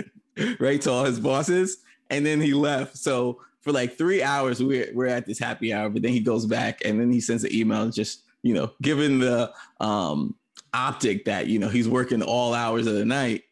right 0.59 0.81
to 0.81 0.91
all 0.91 1.05
his 1.05 1.19
bosses. 1.19 1.77
And 2.09 2.25
then 2.25 2.41
he 2.41 2.53
left. 2.53 2.97
So 2.97 3.41
for 3.65 3.73
like 3.73 3.97
three 3.97 4.23
hours, 4.23 4.63
we're 4.63 4.89
we're 4.93 5.08
at 5.08 5.25
this 5.25 5.39
happy 5.39 5.73
hour. 5.73 5.89
But 5.89 6.04
then 6.04 6.13
he 6.13 6.21
goes 6.21 6.45
back 6.45 6.86
and 6.86 7.01
then 7.01 7.12
he 7.12 7.19
sends 7.19 7.43
an 7.43 7.54
email, 7.54 7.89
just 7.89 8.23
you 8.43 8.54
know, 8.54 8.71
given 8.82 9.19
the 9.19 9.51
um 9.82 10.36
optic 10.73 11.25
that 11.25 11.47
you 11.47 11.60
know 11.60 11.67
he's 11.67 11.89
working 11.89 12.21
all 12.21 12.54
hours 12.54 12.88
of 12.88 12.93
the 12.93 13.06
night 13.06 13.43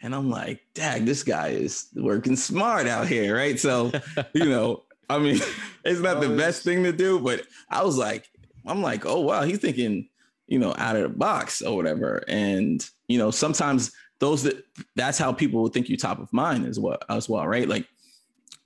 and 0.00 0.14
I'm 0.14 0.30
like, 0.30 0.60
dang, 0.74 1.04
this 1.04 1.22
guy 1.22 1.48
is 1.48 1.88
working 1.96 2.36
smart 2.36 2.86
out 2.86 3.08
here, 3.08 3.34
right? 3.36 3.58
So, 3.58 3.90
you 4.32 4.44
know, 4.44 4.84
I 5.10 5.18
mean, 5.18 5.40
it's 5.84 6.00
not 6.00 6.20
the 6.20 6.28
best 6.28 6.62
thing 6.62 6.84
to 6.84 6.92
do, 6.92 7.18
but 7.18 7.42
I 7.68 7.82
was 7.82 7.96
like, 7.96 8.28
I'm 8.66 8.82
like, 8.82 9.06
oh 9.06 9.20
wow, 9.20 9.42
he's 9.42 9.58
thinking, 9.58 10.08
you 10.46 10.58
know, 10.58 10.74
out 10.78 10.96
of 10.96 11.02
the 11.02 11.08
box 11.08 11.62
or 11.62 11.76
whatever. 11.76 12.22
And 12.28 12.88
you 13.08 13.18
know, 13.18 13.30
sometimes 13.30 13.92
those 14.20 14.42
that 14.42 14.64
that's 14.94 15.18
how 15.18 15.32
people 15.32 15.62
would 15.62 15.72
think 15.72 15.88
you 15.88 15.96
top 15.96 16.20
of 16.20 16.32
mind 16.32 16.66
as 16.66 16.78
well 16.78 16.98
as 17.08 17.28
well, 17.28 17.46
right? 17.46 17.68
Like 17.68 17.86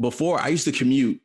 before, 0.00 0.40
I 0.40 0.48
used 0.48 0.64
to 0.64 0.72
commute 0.72 1.20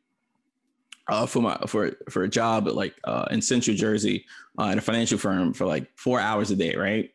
uh, 1.08 1.26
for 1.26 1.40
my 1.40 1.56
for 1.66 1.92
for 2.10 2.24
a 2.24 2.28
job 2.28 2.66
like 2.68 2.94
uh, 3.04 3.26
in 3.30 3.40
Central 3.40 3.76
Jersey 3.76 4.26
uh, 4.58 4.68
at 4.68 4.78
a 4.78 4.80
financial 4.80 5.18
firm 5.18 5.52
for 5.52 5.66
like 5.66 5.90
four 5.96 6.20
hours 6.20 6.50
a 6.50 6.56
day, 6.56 6.74
right? 6.76 7.10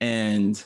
And 0.00 0.62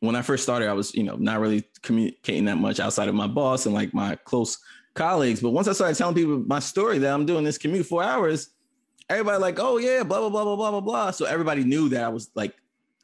when 0.00 0.16
I 0.16 0.22
first 0.22 0.42
started, 0.42 0.68
I 0.68 0.72
was, 0.72 0.94
you 0.94 1.02
know, 1.02 1.16
not 1.16 1.40
really 1.40 1.64
communicating 1.82 2.46
that 2.46 2.56
much 2.56 2.80
outside 2.80 3.08
of 3.08 3.14
my 3.14 3.26
boss 3.26 3.66
and 3.66 3.74
like 3.74 3.92
my 3.92 4.16
close 4.16 4.58
colleagues. 4.94 5.40
But 5.40 5.50
once 5.50 5.68
I 5.68 5.72
started 5.72 5.96
telling 5.96 6.14
people 6.14 6.42
my 6.46 6.58
story 6.58 6.98
that 6.98 7.12
I'm 7.12 7.26
doing 7.26 7.44
this 7.44 7.58
commute 7.58 7.86
four 7.86 8.02
hours, 8.02 8.50
everybody 9.10 9.38
like, 9.38 9.58
oh 9.58 9.78
yeah, 9.78 10.02
blah, 10.02 10.20
blah, 10.20 10.30
blah, 10.30 10.44
blah, 10.44 10.56
blah, 10.56 10.70
blah, 10.70 10.80
blah. 10.80 11.10
So 11.10 11.26
everybody 11.26 11.64
knew 11.64 11.88
that 11.90 12.02
I 12.02 12.08
was 12.08 12.30
like, 12.34 12.54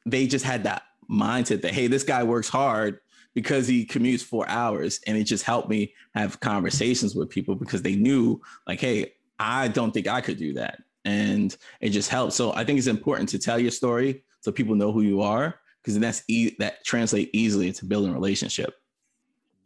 they 0.06 0.26
just 0.26 0.44
had 0.44 0.64
that 0.64 0.84
mindset 1.10 1.62
that, 1.62 1.72
hey, 1.72 1.86
this 1.86 2.02
guy 2.02 2.22
works 2.22 2.48
hard 2.48 3.00
because 3.36 3.68
he 3.68 3.84
commutes 3.84 4.22
four 4.22 4.48
hours. 4.48 4.98
And 5.06 5.16
it 5.16 5.24
just 5.24 5.44
helped 5.44 5.68
me 5.68 5.92
have 6.14 6.40
conversations 6.40 7.14
with 7.14 7.28
people 7.28 7.54
because 7.54 7.82
they 7.82 7.94
knew 7.94 8.40
like, 8.66 8.80
hey, 8.80 9.12
I 9.38 9.68
don't 9.68 9.92
think 9.92 10.08
I 10.08 10.22
could 10.22 10.38
do 10.38 10.54
that. 10.54 10.78
And 11.04 11.54
it 11.82 11.90
just 11.90 12.08
helped. 12.08 12.32
So 12.32 12.54
I 12.54 12.64
think 12.64 12.78
it's 12.78 12.88
important 12.88 13.28
to 13.28 13.38
tell 13.38 13.58
your 13.58 13.70
story 13.70 14.24
so 14.40 14.50
people 14.50 14.74
know 14.74 14.90
who 14.90 15.02
you 15.02 15.20
are 15.20 15.54
because 15.82 15.98
that's 15.98 16.22
e- 16.28 16.56
that 16.58 16.82
translate 16.86 17.28
easily 17.34 17.72
to 17.72 17.84
building 17.84 18.10
a 18.10 18.14
relationship. 18.14 18.72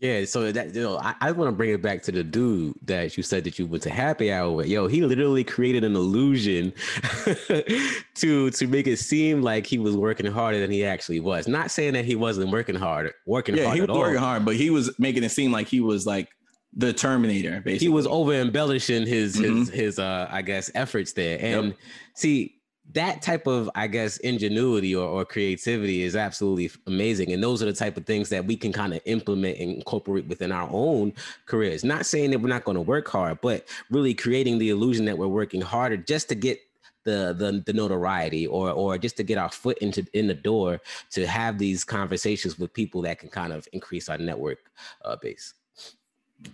Yeah, 0.00 0.24
so 0.24 0.50
that 0.50 0.74
you 0.74 0.82
know, 0.82 0.96
I, 0.96 1.14
I 1.20 1.32
want 1.32 1.48
to 1.48 1.52
bring 1.52 1.70
it 1.70 1.82
back 1.82 2.02
to 2.04 2.12
the 2.12 2.24
dude 2.24 2.74
that 2.84 3.18
you 3.18 3.22
said 3.22 3.44
that 3.44 3.58
you 3.58 3.66
went 3.66 3.82
to 3.82 3.90
happy 3.90 4.32
hour 4.32 4.50
with. 4.50 4.66
Yo, 4.66 4.86
he 4.86 5.02
literally 5.02 5.44
created 5.44 5.84
an 5.84 5.94
illusion 5.94 6.72
to 8.14 8.50
to 8.50 8.66
make 8.66 8.86
it 8.86 8.98
seem 8.98 9.42
like 9.42 9.66
he 9.66 9.78
was 9.78 9.98
working 9.98 10.24
harder 10.24 10.58
than 10.58 10.70
he 10.70 10.86
actually 10.86 11.20
was. 11.20 11.46
Not 11.46 11.70
saying 11.70 11.92
that 11.94 12.06
he 12.06 12.16
wasn't 12.16 12.50
working 12.50 12.76
hard, 12.76 13.12
working 13.26 13.56
yeah, 13.56 13.64
hard. 13.64 13.74
he 13.74 13.80
was 13.82 13.90
working 13.90 14.16
all. 14.16 14.24
hard, 14.24 14.44
but 14.46 14.56
he 14.56 14.70
was 14.70 14.90
making 14.98 15.22
it 15.22 15.30
seem 15.30 15.52
like 15.52 15.68
he 15.68 15.80
was 15.80 16.06
like 16.06 16.30
the 16.74 16.94
Terminator. 16.94 17.60
Basically, 17.60 17.86
he 17.86 17.92
was 17.92 18.06
over 18.06 18.32
embellishing 18.32 19.06
his 19.06 19.36
mm-hmm. 19.36 19.58
his 19.58 19.68
his 19.68 19.98
uh 19.98 20.28
I 20.30 20.40
guess 20.40 20.70
efforts 20.74 21.12
there. 21.12 21.38
And 21.42 21.66
yep. 21.66 21.76
see, 22.14 22.59
that 22.92 23.22
type 23.22 23.46
of 23.46 23.70
i 23.74 23.86
guess 23.86 24.16
ingenuity 24.18 24.94
or, 24.94 25.06
or, 25.06 25.24
creativity 25.24 26.02
is 26.02 26.16
absolutely 26.16 26.70
amazing 26.86 27.32
and 27.32 27.42
those 27.42 27.62
are 27.62 27.66
the 27.66 27.72
type 27.72 27.96
of 27.96 28.04
things 28.06 28.28
that 28.28 28.44
we 28.44 28.56
can 28.56 28.72
kind 28.72 28.94
of 28.94 29.00
implement 29.04 29.58
and 29.58 29.74
incorporate 29.76 30.26
within 30.26 30.52
our 30.52 30.68
own 30.72 31.12
careers. 31.46 31.84
Not 31.84 32.06
saying 32.06 32.30
that 32.30 32.40
we're 32.40 32.48
not 32.48 32.64
going 32.64 32.76
to 32.76 32.80
work 32.80 33.08
hard 33.08 33.40
but 33.40 33.68
really 33.90 34.14
creating 34.14 34.58
the 34.58 34.70
illusion 34.70 35.04
that 35.06 35.18
we're 35.18 35.28
working 35.28 35.60
harder 35.60 35.96
just 35.96 36.28
to 36.30 36.34
get 36.34 36.60
the, 37.04 37.34
the 37.36 37.62
the 37.64 37.72
notoriety 37.72 38.46
or 38.46 38.70
or 38.70 38.98
just 38.98 39.16
to 39.16 39.22
get 39.22 39.38
our 39.38 39.48
foot 39.48 39.78
into 39.78 40.06
in 40.12 40.26
the 40.26 40.34
door 40.34 40.80
to 41.10 41.26
have 41.26 41.58
these 41.58 41.82
conversations 41.82 42.58
with 42.58 42.72
people 42.74 43.02
that 43.02 43.18
can 43.18 43.30
kind 43.30 43.52
of 43.52 43.66
increase 43.72 44.08
our 44.08 44.18
network 44.18 44.58
uh, 45.04 45.16
base. 45.16 45.54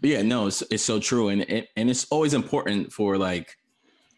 Yeah 0.02 0.22
no 0.22 0.46
it's, 0.46 0.62
it's 0.70 0.84
so 0.84 1.00
true 1.00 1.28
and 1.28 1.42
it, 1.42 1.68
and 1.76 1.90
it's 1.90 2.06
always 2.10 2.34
important 2.34 2.92
for 2.92 3.18
like 3.18 3.56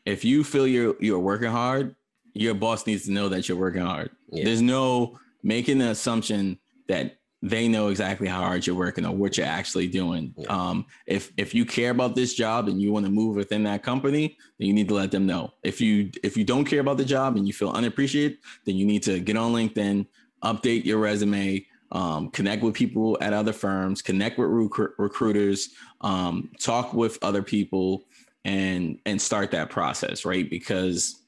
if 0.04 0.24
you 0.24 0.44
feel 0.44 0.66
you're 0.66 0.96
you're 1.00 1.18
working 1.18 1.50
hard 1.50 1.94
your 2.40 2.54
boss 2.54 2.86
needs 2.86 3.04
to 3.04 3.12
know 3.12 3.28
that 3.28 3.48
you're 3.48 3.58
working 3.58 3.82
hard. 3.82 4.10
Yeah. 4.30 4.44
There's 4.44 4.62
no 4.62 5.18
making 5.42 5.78
the 5.78 5.90
assumption 5.90 6.58
that 6.88 7.18
they 7.40 7.68
know 7.68 7.88
exactly 7.88 8.26
how 8.26 8.40
hard 8.40 8.66
you're 8.66 8.76
working 8.76 9.06
or 9.06 9.14
what 9.14 9.36
you're 9.36 9.46
actually 9.46 9.86
doing. 9.86 10.34
Yeah. 10.36 10.46
Um, 10.48 10.86
if 11.06 11.32
if 11.36 11.54
you 11.54 11.64
care 11.64 11.90
about 11.90 12.14
this 12.16 12.34
job 12.34 12.68
and 12.68 12.82
you 12.82 12.92
want 12.92 13.06
to 13.06 13.12
move 13.12 13.36
within 13.36 13.62
that 13.64 13.82
company, 13.82 14.36
then 14.58 14.66
you 14.66 14.74
need 14.74 14.88
to 14.88 14.94
let 14.94 15.10
them 15.10 15.26
know. 15.26 15.52
If 15.62 15.80
you 15.80 16.10
if 16.22 16.36
you 16.36 16.44
don't 16.44 16.64
care 16.64 16.80
about 16.80 16.96
the 16.96 17.04
job 17.04 17.36
and 17.36 17.46
you 17.46 17.52
feel 17.52 17.70
unappreciated, 17.70 18.38
then 18.64 18.76
you 18.76 18.86
need 18.86 19.02
to 19.04 19.20
get 19.20 19.36
on 19.36 19.52
LinkedIn, 19.52 20.06
update 20.42 20.84
your 20.84 20.98
resume, 20.98 21.64
um, 21.92 22.30
connect 22.30 22.62
with 22.62 22.74
people 22.74 23.16
at 23.20 23.32
other 23.32 23.52
firms, 23.52 24.02
connect 24.02 24.38
with 24.38 24.48
rec- 24.50 24.98
recruiters, 24.98 25.70
um, 26.00 26.50
talk 26.58 26.92
with 26.92 27.18
other 27.22 27.42
people, 27.42 28.04
and 28.44 28.98
and 29.06 29.20
start 29.20 29.52
that 29.52 29.70
process, 29.70 30.24
right? 30.24 30.50
Because 30.50 31.22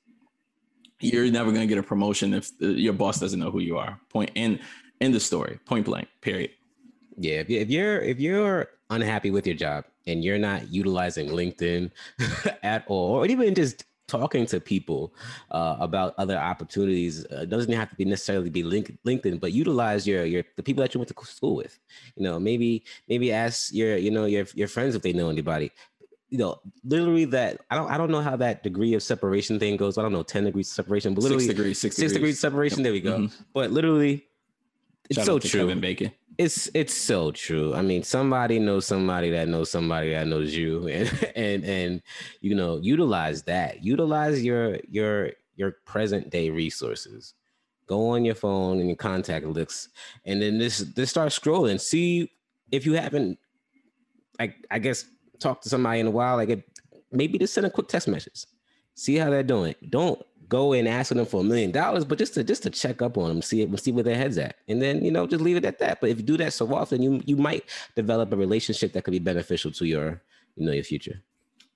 you're 1.01 1.31
never 1.31 1.51
going 1.51 1.63
to 1.63 1.67
get 1.67 1.79
a 1.79 1.83
promotion 1.83 2.35
if 2.35 2.51
your 2.61 2.93
boss 2.93 3.19
doesn't 3.19 3.41
know 3.41 3.51
who 3.51 3.61
you 3.61 3.79
are. 3.79 3.99
Point 4.11 4.31
and 4.37 4.61
End 5.01 5.15
the 5.15 5.21
story. 5.21 5.59
Point 5.65 5.87
blank. 5.87 6.09
Period. 6.21 6.51
Yeah. 7.17 7.43
If 7.49 7.71
you're 7.71 8.01
if 8.01 8.21
you're 8.21 8.69
unhappy 8.91 9.31
with 9.31 9.47
your 9.47 9.57
job 9.57 9.85
and 10.07 10.23
you're 10.23 10.39
not 10.39 10.71
utilizing 10.71 11.29
LinkedIn 11.29 11.91
at 12.63 12.85
all, 12.87 13.17
or 13.17 13.27
even 13.27 13.55
just 13.55 13.85
talking 14.09 14.45
to 14.45 14.61
people 14.61 15.15
uh, 15.53 15.77
about 15.79 16.15
other 16.19 16.37
opportunities 16.37 17.25
uh, 17.27 17.45
doesn't 17.45 17.73
have 17.73 17.89
to 17.89 17.95
be 17.95 18.05
necessarily 18.05 18.51
be 18.51 18.65
link, 18.65 18.99
LinkedIn, 19.07 19.41
but 19.41 19.53
utilize 19.53 20.07
your 20.07 20.25
your 20.27 20.43
the 20.57 20.63
people 20.63 20.83
that 20.83 20.93
you 20.93 21.01
went 21.01 21.09
to 21.09 21.25
school 21.25 21.57
with. 21.57 21.79
You 22.17 22.25
know, 22.25 22.39
maybe 22.39 22.85
maybe 23.09 23.33
ask 23.33 23.73
your 23.73 23.97
you 23.97 24.11
know 24.11 24.27
your 24.27 24.45
your 24.55 24.69
friends 24.69 24.95
if 24.95 25.01
they 25.01 25.15
know 25.15 25.31
anybody. 25.31 25.73
You 26.31 26.39
know, 26.39 26.61
literally 26.85 27.25
that 27.27 27.61
I 27.71 27.77
don't 27.77 27.91
I 27.91 27.99
don't 27.99 28.11
know 28.11 28.23
how 28.23 28.37
that 28.37 28.63
degree 28.63 28.95
of 28.95 29.03
separation 29.03 29.59
thing 29.59 29.77
goes. 29.77 29.99
I 29.99 30.03
don't 30.03 30.13
know 30.13 30.23
ten 30.23 30.45
degrees 30.45 30.71
separation, 30.71 31.15
but 31.15 31.23
literally 31.23 31.45
six 31.45 31.57
degrees, 31.57 31.81
six, 31.81 31.97
six 31.97 32.13
degrees. 32.13 32.15
degrees 32.15 32.41
separation. 32.41 32.83
There 32.83 32.93
we 32.93 33.01
go. 33.01 33.19
Mm-hmm. 33.19 33.43
But 33.53 33.73
literally 33.73 34.27
it's 35.11 35.19
Shout 35.19 35.27
so 35.27 35.39
true. 35.41 35.61
Kevin 35.61 35.81
Bacon. 35.81 36.13
It's 36.39 36.71
it's 36.73 36.95
so 36.95 37.33
true. 37.33 37.75
I 37.75 37.83
mean, 37.83 38.05
somebody 38.05 38.61
knows 38.61 38.87
somebody 38.87 39.31
that 39.31 39.49
knows 39.49 39.71
somebody 39.71 40.13
that 40.13 40.29
knows 40.29 40.55
you, 40.55 40.87
and 40.89 41.33
and 41.35 41.65
and 41.65 42.03
you 42.41 42.55
know, 42.55 42.79
utilize 42.79 43.43
that. 43.43 43.85
Utilize 43.85 44.43
your 44.43 44.79
your 44.89 45.33
your 45.57 45.73
present 45.85 46.31
day 46.31 46.49
resources. 46.49 47.35
Go 47.89 48.11
on 48.11 48.25
your 48.25 48.37
phone 48.37 48.79
and 48.79 48.87
your 48.87 48.97
contact 48.97 49.45
list, 49.47 49.89
and 50.25 50.41
then 50.41 50.59
this 50.59 50.79
this 50.79 51.11
start 51.11 51.31
scrolling. 51.31 51.81
See 51.81 52.31
if 52.71 52.87
you 52.87 52.95
haven't, 52.95 53.37
like 54.39 54.65
I 54.71 54.79
guess, 54.79 55.07
talked 55.41 55.63
to 55.65 55.69
somebody 55.69 56.01
in 56.01 56.07
a 56.07 56.11
while. 56.11 56.37
Like 56.37 56.65
maybe 57.11 57.39
just 57.39 57.55
send 57.55 57.67
a 57.67 57.71
quick 57.71 57.89
text 57.89 58.09
message. 58.09 58.47
See 58.95 59.17
how 59.17 59.31
they're 59.31 59.43
doing. 59.43 59.75
Don't 59.89 60.21
go 60.51 60.73
and 60.73 60.89
ask 60.89 61.15
them 61.15 61.25
for 61.25 61.41
a 61.41 61.45
million 61.45 61.71
dollars, 61.71 62.05
but 62.05 62.19
just 62.19 62.35
to 62.35 62.45
just 62.45 62.63
to 62.65 62.71
check 62.71 63.01
up 63.01 63.17
on 63.17 63.29
them, 63.29 63.41
see 63.41 63.63
it, 63.63 63.81
see 63.81 63.93
where 63.93 64.05
their 64.05 64.17
heads 64.17 64.37
at, 64.37 64.57
and 64.69 64.83
then 64.83 65.03
you 65.03 65.11
know 65.11 65.27
just 65.27 65.43
leave 65.43 65.57
it 65.57 65.65
at 65.65 65.79
that. 65.79 66.01
But 66.01 66.11
if 66.11 66.19
you 66.19 66.25
do 66.25 66.37
that 66.39 66.53
so 66.53 66.73
often, 66.75 67.01
you 67.01 67.23
you 67.25 67.37
might 67.37 67.65
develop 67.97 68.33
a 68.33 68.37
relationship 68.37 68.93
that 68.93 69.05
could 69.05 69.13
be 69.13 69.19
beneficial 69.19 69.71
to 69.73 69.87
your 69.87 70.23
you 70.57 70.67
know 70.67 70.73
your 70.73 70.85
future. 70.85 71.23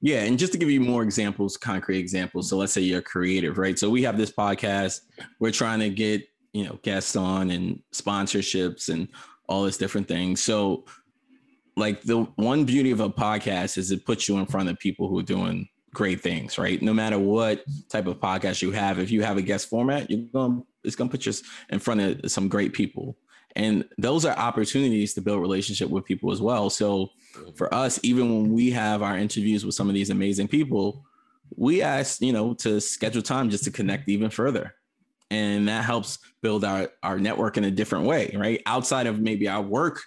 Yeah, 0.01 0.25
and 0.25 0.39
just 0.39 0.53
to 0.53 0.59
give 0.59 0.69
you 0.71 0.81
more 0.81 1.03
examples, 1.03 1.57
concrete 1.57 1.99
examples. 1.99 2.51
So 2.51 2.59
let's 2.59 2.75
say 2.75 2.83
you're 2.83 3.01
creative, 3.01 3.57
right? 3.57 3.79
So 3.79 3.89
we 3.89 4.03
have 4.03 4.19
this 4.19 4.31
podcast. 4.31 5.01
We're 5.39 5.51
trying 5.51 5.81
to 5.81 5.89
get 5.89 6.29
you 6.53 6.65
know 6.65 6.79
guests 6.83 7.17
on 7.17 7.51
and 7.51 7.81
sponsorships 7.95 8.89
and 8.89 9.09
all 9.49 9.65
this 9.65 9.79
different 9.79 10.09
things. 10.09 10.43
So 10.43 10.85
like 11.77 12.03
the 12.03 12.23
one 12.37 12.65
beauty 12.65 12.91
of 12.91 13.01
a 13.01 13.11
podcast 13.11 13.79
is 13.79 13.91
it 13.91 14.05
puts 14.05 14.29
you 14.29 14.39
in 14.39 14.47
front 14.47 14.69
of 14.69 14.79
people 14.79 15.09
who 15.09 15.19
are 15.19 15.25
doing 15.25 15.69
great 15.93 16.21
things, 16.21 16.59
right? 16.59 16.81
No 16.83 16.93
matter 16.93 17.19
what 17.19 17.65
type 17.89 18.07
of 18.07 18.21
podcast 18.21 18.63
you 18.63 18.73
have, 18.73 18.99
if 18.99 19.11
you 19.11 19.23
have 19.23 19.37
a 19.37 19.43
guest 19.43 19.69
format, 19.69 20.11
you're 20.11 20.29
going 20.33 20.65
it's 20.83 20.97
going 20.97 21.09
to 21.09 21.17
put 21.17 21.25
you 21.25 21.33
in 21.71 21.79
front 21.79 22.01
of 22.01 22.31
some 22.31 22.49
great 22.49 22.75
people. 22.75 23.17
And 23.57 23.85
those 23.97 24.25
are 24.25 24.37
opportunities 24.37 25.15
to 25.15 25.23
build 25.23 25.41
relationship 25.41 25.89
with 25.89 26.05
people 26.05 26.33
as 26.33 26.43
well. 26.43 26.69
So 26.69 27.11
for 27.57 27.73
us, 27.73 27.99
even 28.03 28.29
when 28.35 28.53
we 28.53 28.71
have 28.73 29.03
our 29.03 29.17
interviews 29.17 29.65
with 29.65 29.75
some 29.75 29.89
of 29.89 29.95
these 29.95 30.11
amazing 30.11 30.49
people, 30.49 31.05
we 31.57 31.81
ask, 31.81 32.21
you 32.21 32.33
know, 32.33 32.55
to 32.55 32.81
schedule 32.81 33.23
time 33.23 33.51
just 33.51 33.65
to 33.65 33.71
connect 33.71 34.09
even 34.09 34.29
further. 34.29 34.75
And 35.31 35.69
that 35.69 35.85
helps 35.85 36.19
build 36.43 36.65
our, 36.65 36.91
our 37.03 37.19
network 37.19 37.57
in 37.57 37.65
a 37.65 37.71
different 37.71 38.07
way, 38.07 38.35
right? 38.37 38.61
Outside 38.67 39.07
of 39.07 39.21
maybe 39.21 39.49
our 39.49 39.63
work 39.63 40.03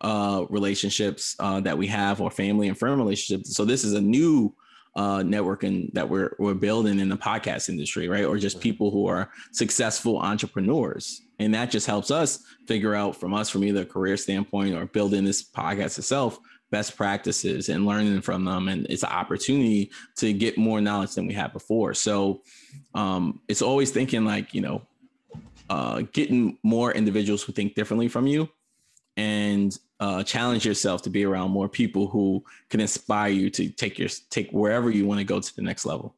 uh, 0.00 0.44
relationships 0.50 1.36
uh, 1.38 1.60
that 1.60 1.76
we 1.76 1.86
have 1.86 2.20
or 2.20 2.30
family 2.30 2.68
and 2.68 2.78
friend 2.78 2.98
relationships. 2.98 3.56
So 3.56 3.64
this 3.64 3.84
is 3.84 3.94
a 3.94 4.00
new 4.00 4.54
uh, 4.94 5.18
networking 5.18 5.92
that 5.92 6.08
we're 6.08 6.34
we're 6.38 6.54
building 6.54 7.00
in 7.00 7.08
the 7.08 7.16
podcast 7.16 7.68
industry, 7.68 8.08
right? 8.08 8.24
Or 8.24 8.38
just 8.38 8.60
people 8.60 8.90
who 8.90 9.06
are 9.06 9.30
successful 9.52 10.18
entrepreneurs, 10.18 11.22
and 11.38 11.54
that 11.54 11.70
just 11.70 11.86
helps 11.86 12.10
us 12.10 12.44
figure 12.66 12.94
out 12.94 13.14
from 13.14 13.34
us 13.34 13.50
from 13.50 13.64
either 13.64 13.82
a 13.82 13.86
career 13.86 14.16
standpoint 14.16 14.74
or 14.74 14.86
building 14.86 15.24
this 15.24 15.42
podcast 15.42 15.98
itself 15.98 16.38
best 16.70 16.96
practices 16.96 17.68
and 17.68 17.86
learning 17.86 18.20
from 18.20 18.44
them 18.44 18.66
and 18.66 18.86
it's 18.90 19.04
an 19.04 19.10
opportunity 19.10 19.90
to 20.16 20.32
get 20.32 20.58
more 20.58 20.80
knowledge 20.80 21.14
than 21.14 21.26
we 21.26 21.32
had 21.32 21.52
before 21.52 21.94
so 21.94 22.42
um, 22.94 23.40
it's 23.46 23.62
always 23.62 23.92
thinking 23.92 24.24
like 24.24 24.52
you 24.52 24.60
know 24.60 24.82
uh, 25.70 26.02
getting 26.12 26.58
more 26.62 26.92
individuals 26.92 27.42
who 27.42 27.52
think 27.52 27.74
differently 27.74 28.08
from 28.08 28.26
you 28.26 28.48
and 29.16 29.78
uh, 30.00 30.22
challenge 30.22 30.66
yourself 30.66 31.02
to 31.02 31.10
be 31.10 31.24
around 31.24 31.50
more 31.50 31.68
people 31.68 32.06
who 32.06 32.44
can 32.68 32.80
inspire 32.80 33.30
you 33.30 33.50
to 33.50 33.68
take 33.70 33.98
your 33.98 34.08
take 34.30 34.50
wherever 34.50 34.90
you 34.90 35.06
want 35.06 35.18
to 35.18 35.24
go 35.24 35.40
to 35.40 35.56
the 35.56 35.62
next 35.62 35.86
level. 35.86 36.14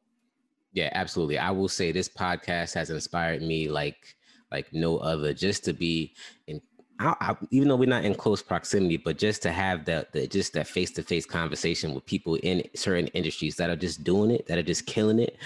Yeah, 0.73 0.91
absolutely. 0.93 1.39
I 1.39 1.51
will 1.51 1.69
say 1.69 1.93
this 1.93 2.09
podcast 2.09 2.75
has 2.75 2.91
inspired 2.91 3.43
me 3.43 3.69
like 3.69 4.17
like 4.51 4.73
no 4.73 4.99
other. 4.99 5.33
Just 5.33 5.65
to 5.65 5.73
be 5.73 6.15
in, 6.47 6.61
I, 6.99 7.15
I, 7.21 7.37
even 7.51 7.69
though 7.69 7.77
we're 7.77 7.89
not 7.89 8.05
in 8.05 8.15
close 8.15 8.43
proximity, 8.43 8.97
but 8.97 9.19
just 9.19 9.43
to 9.43 9.53
have 9.53 9.85
that, 9.85 10.13
the, 10.13 10.27
just 10.27 10.53
that 10.55 10.67
face 10.67 10.91
to 10.93 11.03
face 11.03 11.27
conversation 11.27 11.95
with 11.95 12.07
people 12.07 12.35
in 12.37 12.65
certain 12.75 13.07
industries 13.09 13.57
that 13.57 13.71
are 13.71 13.77
just 13.77 14.05
doing 14.05 14.31
it, 14.31 14.47
that 14.47 14.59
are 14.59 14.63
just 14.63 14.87
killing 14.87 15.19
it, 15.19 15.37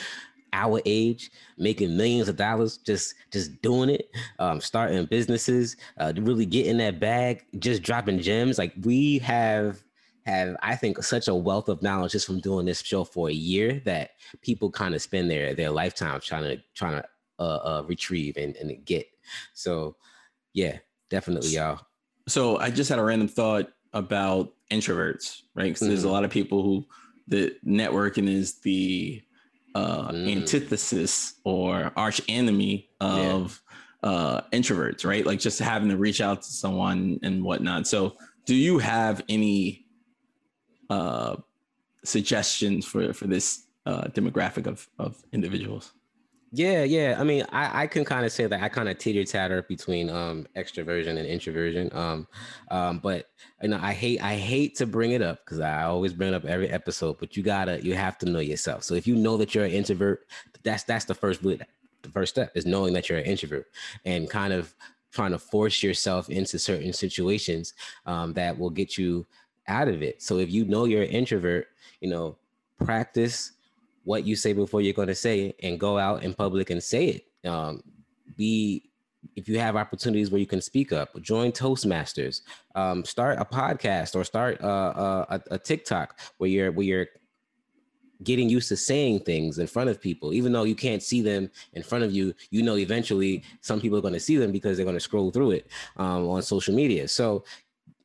our 0.53 0.81
age, 0.85 1.31
making 1.57 1.97
millions 1.97 2.29
of 2.29 2.37
dollars, 2.37 2.79
just 2.79 3.15
just 3.33 3.61
doing 3.63 3.91
it, 3.91 4.11
um, 4.39 4.61
starting 4.61 5.05
businesses, 5.07 5.77
uh, 5.99 6.13
really 6.17 6.47
getting 6.47 6.79
that 6.79 7.01
bag, 7.01 7.45
just 7.59 7.83
dropping 7.83 8.21
gems. 8.21 8.59
Like 8.59 8.73
we 8.83 9.19
have 9.19 9.83
have 10.27 10.57
I 10.63 10.77
think 10.77 11.03
such 11.03 11.29
a 11.29 11.35
wealth 11.35 11.69
of 11.69 11.83
knowledge 11.83 12.13
just 12.13 12.27
from 12.27 12.41
doing 12.41 12.67
this 12.67 12.83
show 12.83 13.05
for 13.05 13.29
a 13.29 13.35
year 13.35 13.81
that 13.85 14.11
people 14.41 14.71
kind 14.71 14.95
of 14.95 15.03
spend 15.03 15.31
their 15.31 15.55
their 15.55 15.71
lifetime 15.71 16.21
trying 16.21 16.45
to 16.45 16.63
trying 16.75 17.03
to 17.03 17.09
uh, 17.39 17.43
uh, 17.43 17.85
retrieve 17.89 18.37
and, 18.37 18.57
and 18.57 18.85
get. 18.85 19.07
So 19.55 19.97
yeah, 20.53 20.79
definitely, 21.11 21.51
y'all. 21.51 21.81
So 22.29 22.59
I 22.59 22.71
just 22.71 22.89
had 22.89 22.99
a 22.99 23.05
random 23.05 23.29
thought 23.29 23.69
about 23.93 24.53
introverts, 24.71 25.43
right? 25.55 25.65
Because 25.65 25.81
mm-hmm. 25.81 25.89
there's 25.89 26.05
a 26.05 26.07
mm-hmm. 26.07 26.15
lot 26.15 26.25
of 26.25 26.31
people 26.31 26.63
who 26.63 26.87
the 27.29 27.57
networking 27.67 28.29
is 28.29 28.61
the 28.61 29.23
uh, 29.75 30.11
mm. 30.11 30.31
antithesis 30.31 31.35
or 31.45 31.93
arch 31.97 32.21
enemy 32.29 32.91
of 33.01 33.63
yeah. 34.03 34.11
uh, 34.11 34.41
introverts, 34.53 35.05
right? 35.05 35.25
Like 35.25 35.41
just 35.41 35.59
having 35.59 35.89
to 35.91 35.97
reach 35.97 36.21
out 36.21 36.43
to 36.43 36.49
someone 36.49 37.19
and 37.23 37.43
whatnot. 37.43 37.87
So, 37.87 38.17
do 38.45 38.55
you 38.55 38.79
have 38.79 39.23
any 39.29 39.87
uh, 40.91 41.37
suggestions 42.05 42.85
for 42.85 43.13
for 43.13 43.27
this 43.27 43.67
uh, 43.87 44.05
demographic 44.09 44.67
of 44.67 44.89
of 44.99 45.23
individuals? 45.33 45.93
Yeah, 46.55 46.85
yeah. 46.85 47.17
I 47.19 47.25
mean, 47.25 47.47
I, 47.51 47.85
I 47.85 47.87
can 47.87 48.05
kind 48.05 48.27
of 48.27 48.33
say 48.33 48.47
that 48.47 48.63
I 48.63 48.69
kind 48.69 48.89
of 48.89 48.99
teeter 48.99 49.25
tatter 49.25 49.63
between 49.63 50.11
um 50.11 50.47
extroversion 50.55 51.17
and 51.17 51.27
introversion. 51.27 51.89
Um, 51.97 52.29
um, 52.71 52.99
but 52.99 53.31
you 53.63 53.71
know, 53.71 53.79
I 53.81 53.93
hate 53.95 54.23
I 54.23 54.37
hate 54.37 54.75
to 54.77 54.87
bring 54.87 55.13
it 55.13 55.23
up 55.23 55.39
because 55.45 55.61
I 55.61 55.85
always 55.85 56.13
bring 56.13 56.29
it 56.33 56.35
up 56.35 56.45
every 56.45 56.69
episode. 56.69 57.19
But 57.19 57.37
you 57.39 57.43
gotta 57.43 57.83
you 57.83 57.95
have 57.95 58.19
to 58.19 58.27
know 58.31 58.41
yourself. 58.41 58.85
So 58.85 58.95
if 58.95 59.07
you 59.07 59.17
know 59.17 59.39
that 59.39 59.55
you're 59.55 59.65
an 59.65 59.71
introvert, 59.73 60.27
that's 60.63 60.85
that's 60.85 61.07
the 61.07 61.15
first 61.15 61.43
the 61.43 61.59
first 62.13 62.35
step 62.35 62.53
is 62.55 62.67
knowing 62.67 62.93
that 62.95 63.09
you're 63.09 63.19
an 63.19 63.25
introvert 63.25 63.67
and 64.05 64.29
kind 64.29 64.53
of 64.53 64.75
trying 65.11 65.31
to 65.31 65.39
force 65.39 65.83
yourself 65.83 66.29
into 66.29 66.59
certain 66.59 66.93
situations 66.93 67.75
um, 68.07 68.33
that 68.35 68.59
will 68.59 68.71
get 68.71 68.99
you 68.99 69.27
out 69.69 69.89
of 69.89 70.03
it. 70.03 70.21
So 70.23 70.39
if 70.39 70.51
you 70.51 70.65
know 70.65 70.85
you're 70.85 71.03
an 71.03 71.09
introvert, 71.11 71.69
you 72.01 72.11
know, 72.11 72.37
practice 72.85 73.53
what 74.05 74.27
you 74.27 74.37
say 74.37 74.53
before 74.53 74.81
you're 74.81 74.93
going 74.93 75.09
to 75.09 75.15
say 75.15 75.47
it 75.47 75.57
and 75.63 75.79
go 75.79 75.99
out 75.99 76.23
in 76.23 76.35
public 76.35 76.71
and 76.71 76.83
say 76.83 77.07
it. 77.07 77.49
Um, 77.49 77.83
be 78.37 78.91
if 79.37 79.49
you 79.49 79.59
have 79.59 79.77
opportunities 79.77 80.31
where 80.31 80.41
you 80.41 80.47
can 80.47 80.61
speak 80.61 80.93
up, 80.93 81.21
join 81.23 81.53
Toastmasters, 81.53 82.41
um, 82.75 83.05
start 83.05 83.39
a 83.39 83.45
podcast 83.45 84.17
or 84.17 84.25
start 84.25 84.61
uh, 84.61 84.67
uh, 84.67 85.25
a, 85.31 85.55
a, 85.55 85.59
TikTok 85.59 86.19
where 86.39 86.51
you're 86.51 86.73
where 86.73 86.85
you're 86.85 87.07
getting 88.23 88.49
used 88.49 88.69
to 88.69 88.77
saying 88.77 89.21
things 89.21 89.59
in 89.59 89.67
front 89.67 89.91
of 89.91 90.01
people, 90.01 90.33
even 90.33 90.53
though 90.53 90.65
you 90.65 90.75
can't 90.75 91.03
see 91.03 91.21
them 91.21 91.51
in 91.75 91.83
front 91.83 92.05
of 92.05 92.13
you. 92.13 92.35
You 92.51 92.63
know, 92.63 92.77
eventually 92.77 93.43
some 93.61 93.81
people 93.81 93.99
are 93.99 94.03
going 94.03 94.15
to 94.15 94.21
see 94.21 94.37
them 94.37 94.53
because 94.53 94.77
they're 94.77 94.87
going 94.87 94.97
to 94.97 95.01
scroll 95.01 95.31
through 95.31 95.53
it 95.53 95.71
um, 95.97 96.29
on 96.29 96.43
social 96.43 96.75
media. 96.75 97.09
So 97.09 97.45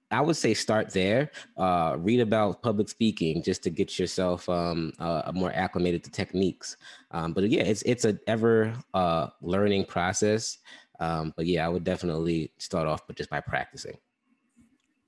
I 0.10 0.22
would 0.22 0.38
say 0.38 0.53
start 0.53 0.93
there. 0.93 1.32
Uh, 1.58 1.95
read 1.99 2.20
about 2.20 2.62
public 2.62 2.89
speaking 2.89 3.43
just 3.43 3.64
to 3.64 3.70
get 3.70 3.99
yourself 3.99 4.47
um, 4.47 4.93
uh, 4.99 5.32
more 5.34 5.51
acclimated 5.53 6.03
to 6.05 6.12
techniques. 6.12 6.78
Um, 7.12 7.34
but 7.34 7.49
yeah, 7.49 7.64
it's 7.64 7.82
it's 7.84 8.05
an 8.05 8.20
ever 8.28 8.74
uh, 8.93 9.28
learning 9.41 9.86
process. 9.86 10.60
Um, 10.99 11.34
but 11.36 11.45
yeah, 11.45 11.66
I 11.66 11.70
would 11.70 11.84
definitely 11.84 12.51
start 12.58 12.88
off, 12.88 13.05
but 13.05 13.18
just 13.18 13.30
by 13.30 13.41
practicing. 13.41 13.97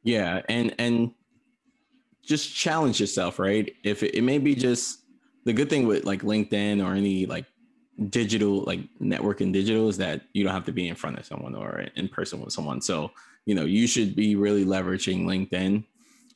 Yeah, 0.03 0.41
and 0.49 0.75
and 0.77 1.11
just 2.21 2.53
challenge 2.53 2.99
yourself, 2.99 3.39
right? 3.39 3.73
If 3.83 4.03
it, 4.03 4.15
it 4.15 4.21
may 4.21 4.37
be 4.37 4.53
just 4.53 5.03
the 5.45 5.53
good 5.53 5.69
thing 5.69 5.87
with 5.87 6.05
like 6.05 6.21
LinkedIn 6.21 6.85
or 6.85 6.93
any 6.93 7.25
like 7.25 7.45
digital 8.09 8.61
like 8.63 8.81
networking 9.01 9.51
digital 9.51 9.89
is 9.89 9.97
that 9.97 10.21
you 10.33 10.43
don't 10.43 10.53
have 10.53 10.65
to 10.65 10.71
be 10.71 10.87
in 10.87 10.95
front 10.95 11.17
of 11.17 11.25
someone 11.25 11.55
or 11.55 11.85
in 11.95 12.07
person 12.07 12.39
with 12.39 12.53
someone. 12.53 12.81
So 12.81 13.11
you 13.45 13.55
know 13.55 13.65
you 13.65 13.87
should 13.87 14.15
be 14.15 14.35
really 14.35 14.65
leveraging 14.65 15.23
LinkedIn 15.25 15.83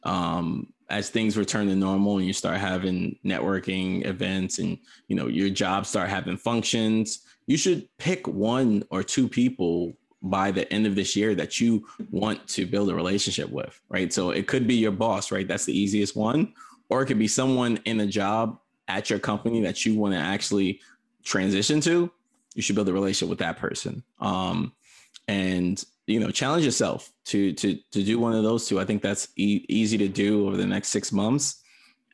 um, 0.04 0.72
as 0.89 1.10
things 1.10 1.38
return 1.38 1.68
to 1.68 1.76
normal 1.76 2.18
and 2.18 2.28
you 2.28 2.34
start 2.34 2.58
having 2.58 3.18
networking 3.26 4.06
events 4.06 4.60
and 4.60 4.78
you 5.08 5.16
know 5.16 5.28
your 5.28 5.49
job 5.49 5.86
start 5.86 6.10
having 6.10 6.38
functions 6.38 7.24
you 7.47 7.58
should 7.58 7.88
pick 7.97 8.28
one 8.28 8.84
or 8.89 9.04
two 9.04 9.28
people 9.28 9.93
by 10.24 10.49
the 10.51 10.72
end 10.72 10.88
of 10.88 10.95
this 10.95 11.16
year 11.16 11.36
that 11.36 11.60
you 11.60 11.86
want 12.10 12.47
to 12.47 12.66
build 12.66 12.89
a 12.89 12.95
relationship 12.95 13.49
with 13.49 13.80
right? 13.89 14.12
So 14.12 14.32
it 14.32 14.47
could 14.47 14.68
be 14.68 14.76
your 14.76 14.91
boss 14.91 15.32
right? 15.32 15.47
That's 15.47 15.66
the 15.66 15.78
easiest 15.78 16.16
one. 16.16 16.54
Or 16.89 17.01
it 17.01 17.08
could 17.08 17.20
be 17.20 17.28
someone 17.28 17.78
in 17.86 17.99
a 17.99 18.08
job 18.08 18.60
at 18.88 19.10
your 19.10 19.20
company 19.20 19.62
that 19.62 19.86
you 19.86 19.97
want 19.97 20.14
to 20.14 20.20
actually 20.20 20.80
transition 21.24 21.82
to. 21.82 22.12
You 22.56 22.62
should 22.62 22.76
build 22.76 22.89
a 22.89 22.93
relationship 22.93 23.30
with 23.30 23.39
that 23.39 23.58
person. 23.58 24.04
Um, 24.20 24.74
and 25.28 25.84
you 26.08 26.20
know 26.20 26.32
challenge 26.32 26.66
yourself 26.66 27.12
to 27.26 27.54
to 27.54 27.78
to 27.91 28.04
do 28.04 28.20
one 28.20 28.34
of 28.36 28.43
those 28.43 28.68
two. 28.68 28.80
I 28.80 28.86
think 28.86 29.01
that's 29.01 29.28
e- 29.36 29.66
easy 29.70 29.97
to 29.99 30.08
do 30.08 30.47
over 30.47 30.58
the 30.58 30.66
next 30.66 30.89
six 30.89 31.12
months. 31.12 31.60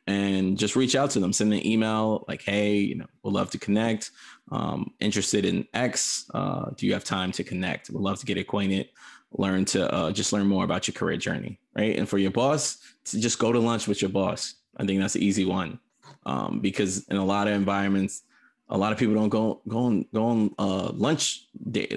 And 0.06 0.58
just 0.58 0.74
reach 0.74 0.96
out 0.96 1.10
to 1.10 1.20
them 1.20 1.32
send 1.32 1.52
an 1.52 1.64
email 1.64 2.24
like 2.26 2.42
hey 2.42 2.78
you 2.78 2.96
know 2.96 3.06
we'd 3.22 3.34
love 3.34 3.50
to 3.50 3.58
connect. 3.58 4.10
Um, 4.50 4.92
interested 4.98 5.44
in 5.44 5.66
x 5.74 6.28
uh, 6.34 6.70
do 6.76 6.86
you 6.86 6.94
have 6.94 7.04
time 7.04 7.30
to 7.32 7.44
connect? 7.44 7.90
We'd 7.90 8.00
love 8.00 8.18
to 8.20 8.26
get 8.26 8.38
acquainted 8.38 8.88
learn 9.32 9.64
to 9.64 9.92
uh, 9.94 10.10
just 10.10 10.32
learn 10.32 10.46
more 10.48 10.64
about 10.64 10.88
your 10.88 10.94
career 10.94 11.16
journey 11.16 11.60
right? 11.74 11.96
And 11.96 12.08
for 12.08 12.18
your 12.18 12.30
boss 12.30 12.78
to 13.06 13.20
just 13.20 13.38
go 13.38 13.52
to 13.52 13.58
lunch 13.58 13.86
with 13.86 14.02
your 14.02 14.10
boss. 14.10 14.54
I 14.76 14.84
think 14.84 15.00
that's 15.00 15.14
the 15.14 15.24
easy 15.24 15.44
one 15.44 15.78
um, 16.26 16.60
because 16.60 17.06
in 17.08 17.16
a 17.16 17.24
lot 17.24 17.48
of 17.48 17.54
environments 17.54 18.22
a 18.70 18.78
lot 18.78 18.92
of 18.92 18.98
people 18.98 19.14
don't 19.14 19.28
go 19.28 19.60
go 19.68 19.78
on 19.78 20.04
go 20.14 20.24
on 20.24 20.54
uh, 20.58 20.90
lunch 20.94 21.46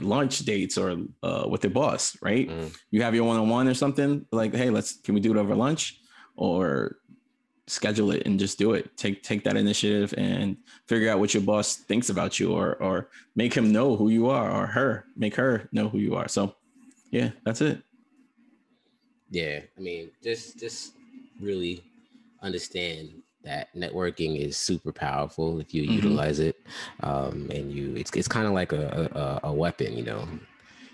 lunch 0.01 0.39
dates 0.39 0.78
or 0.78 0.97
uh, 1.21 1.45
with 1.47 1.61
their 1.61 1.71
boss, 1.71 2.17
right? 2.21 2.49
Mm. 2.49 2.76
You 2.91 3.03
have 3.03 3.15
your 3.15 3.26
one 3.26 3.38
on 3.38 3.47
one 3.47 3.67
or 3.67 3.74
something 3.74 4.26
like, 4.32 4.53
hey, 4.55 4.69
let's 4.69 4.99
can 5.01 5.13
we 5.13 5.21
do 5.21 5.32
it 5.32 5.38
over 5.38 5.55
lunch, 5.55 5.99
or 6.36 6.97
schedule 7.67 8.11
it 8.11 8.24
and 8.26 8.39
just 8.39 8.57
do 8.57 8.74
it. 8.74 8.95
Take 8.97 9.24
take 9.24 9.43
that 9.43 9.55
initiative 9.55 10.13
and 10.17 10.57
figure 10.88 11.09
out 11.09 11.19
what 11.19 11.34
your 11.34 11.43
boss 11.43 11.76
thinks 11.76 12.09
about 12.09 12.39
you, 12.39 12.51
or 12.51 12.82
or 12.82 13.09
make 13.36 13.53
him 13.53 13.71
know 13.71 13.95
who 13.95 14.09
you 14.09 14.30
are, 14.30 14.51
or 14.51 14.65
her 14.67 15.05
make 15.15 15.36
her 15.36 15.69
know 15.71 15.89
who 15.89 15.99
you 15.99 16.15
are. 16.15 16.28
So, 16.28 16.55
yeah, 17.11 17.32
that's 17.45 17.61
it. 17.61 17.82
Yeah, 19.30 19.61
I 19.78 19.82
mean, 19.82 20.09
just 20.24 20.59
just 20.59 20.93
really 21.39 21.84
understand 22.41 23.22
that 23.44 23.74
networking 23.76 24.39
is 24.39 24.58
super 24.58 24.91
powerful 24.91 25.60
if 25.60 25.74
you 25.74 25.84
mm-hmm. 25.84 25.94
utilize 25.94 26.39
it 26.39 26.66
um, 27.02 27.50
and 27.52 27.72
you 27.72 27.96
it's, 27.96 28.12
it's 28.12 28.28
kind 28.28 28.48
of 28.48 28.54
like 28.54 28.72
a, 28.72 29.39
a, 29.44 29.48
a, 29.50 29.54
weapon 29.54 29.96
you 29.98 30.04
know 30.04 30.28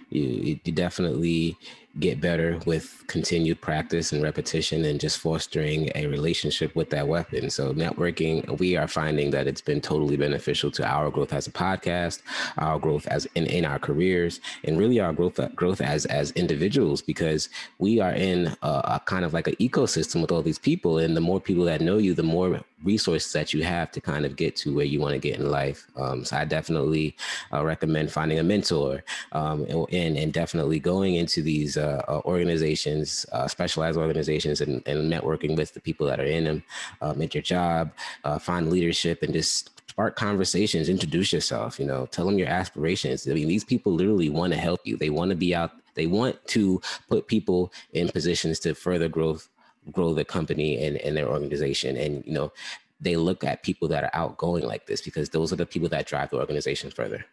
you, 0.09 0.57
you 0.63 0.71
definitely 0.73 1.57
get 1.97 2.21
better 2.21 2.59
with 2.65 3.03
continued 3.07 3.59
practice 3.61 4.11
and 4.11 4.21
repetition 4.21 4.85
and 4.85 4.99
just 4.99 5.17
fostering 5.17 5.89
a 5.95 6.05
relationship 6.05 6.75
with 6.75 6.91
that 6.91 7.07
weapon. 7.07 7.49
So 7.49 7.73
networking, 7.73 8.59
we 8.59 8.77
are 8.77 8.87
finding 8.87 9.31
that 9.31 9.47
it's 9.47 9.61
been 9.61 9.81
totally 9.81 10.15
beneficial 10.15 10.69
to 10.71 10.85
our 10.85 11.09
growth 11.09 11.33
as 11.33 11.47
a 11.47 11.51
podcast, 11.51 12.21
our 12.57 12.77
growth 12.77 13.07
as 13.07 13.25
in, 13.35 13.47
in 13.47 13.65
our 13.65 13.79
careers, 13.79 14.39
and 14.63 14.77
really 14.77 14.99
our 14.99 15.13
growth 15.13 15.39
growth 15.55 15.81
as 15.81 16.05
as 16.05 16.31
individuals 16.31 17.01
because 17.01 17.49
we 17.79 17.99
are 17.99 18.13
in 18.13 18.55
a, 18.61 18.67
a 18.67 19.01
kind 19.05 19.25
of 19.25 19.33
like 19.33 19.47
an 19.47 19.55
ecosystem 19.55 20.21
with 20.21 20.31
all 20.31 20.43
these 20.43 20.59
people. 20.59 20.99
And 20.99 21.17
the 21.17 21.21
more 21.21 21.41
people 21.41 21.65
that 21.65 21.81
know 21.81 21.97
you, 21.97 22.13
the 22.13 22.23
more 22.23 22.61
resources 22.83 23.33
that 23.33 23.53
you 23.53 23.63
have 23.63 23.91
to 23.91 24.01
kind 24.01 24.25
of 24.25 24.35
get 24.35 24.55
to 24.55 24.73
where 24.73 24.85
you 24.85 24.99
want 24.99 25.13
to 25.13 25.19
get 25.19 25.39
in 25.39 25.51
life. 25.51 25.87
Um, 25.97 26.23
so 26.23 26.37
I 26.37 26.45
definitely 26.45 27.15
uh, 27.51 27.63
recommend 27.65 28.11
finding 28.11 28.39
a 28.39 28.43
mentor 28.43 29.03
um, 29.31 29.65
and, 29.91 30.17
and 30.17 30.31
definitely 30.31 30.79
going 30.79 31.15
into 31.15 31.41
these 31.41 31.77
uh, 31.79 32.03
uh, 32.07 32.21
organizations, 32.25 33.25
uh, 33.31 33.47
specialized 33.47 33.97
organizations, 33.97 34.61
and, 34.61 34.83
and, 34.85 35.11
networking 35.11 35.57
with 35.57 35.73
the 35.73 35.79
people 35.79 36.05
that 36.05 36.19
are 36.19 36.25
in 36.25 36.43
them 36.43 36.63
um, 37.01 37.21
at 37.21 37.33
your 37.33 37.41
job, 37.41 37.91
uh, 38.23 38.37
find 38.37 38.69
leadership, 38.69 39.23
and 39.23 39.33
just 39.33 39.71
spark 39.89 40.15
conversations. 40.15 40.89
Introduce 40.89 41.33
yourself. 41.33 41.79
You 41.79 41.85
know, 41.85 42.05
tell 42.05 42.25
them 42.25 42.37
your 42.37 42.47
aspirations. 42.47 43.27
I 43.27 43.33
mean, 43.33 43.47
these 43.47 43.63
people 43.63 43.93
literally 43.93 44.29
want 44.29 44.53
to 44.53 44.59
help 44.59 44.81
you. 44.83 44.97
They 44.97 45.09
want 45.09 45.29
to 45.29 45.35
be 45.35 45.55
out. 45.55 45.71
They 45.95 46.07
want 46.07 46.45
to 46.47 46.81
put 47.09 47.27
people 47.27 47.73
in 47.93 48.09
positions 48.09 48.59
to 48.59 48.75
further 48.75 49.09
growth, 49.09 49.49
grow 49.91 50.13
the 50.13 50.25
company 50.25 50.83
and, 50.85 50.97
and 50.97 51.17
their 51.17 51.27
organization. 51.27 51.97
And 51.97 52.23
you 52.25 52.33
know, 52.33 52.51
they 53.01 53.15
look 53.15 53.43
at 53.43 53.63
people 53.63 53.87
that 53.89 54.03
are 54.03 54.11
outgoing 54.13 54.65
like 54.65 54.85
this 54.85 55.01
because 55.01 55.29
those 55.29 55.51
are 55.51 55.57
the 55.57 55.65
people 55.65 55.89
that 55.89 56.05
drive 56.05 56.29
the 56.29 56.37
organization 56.37 56.91
further. 56.91 57.25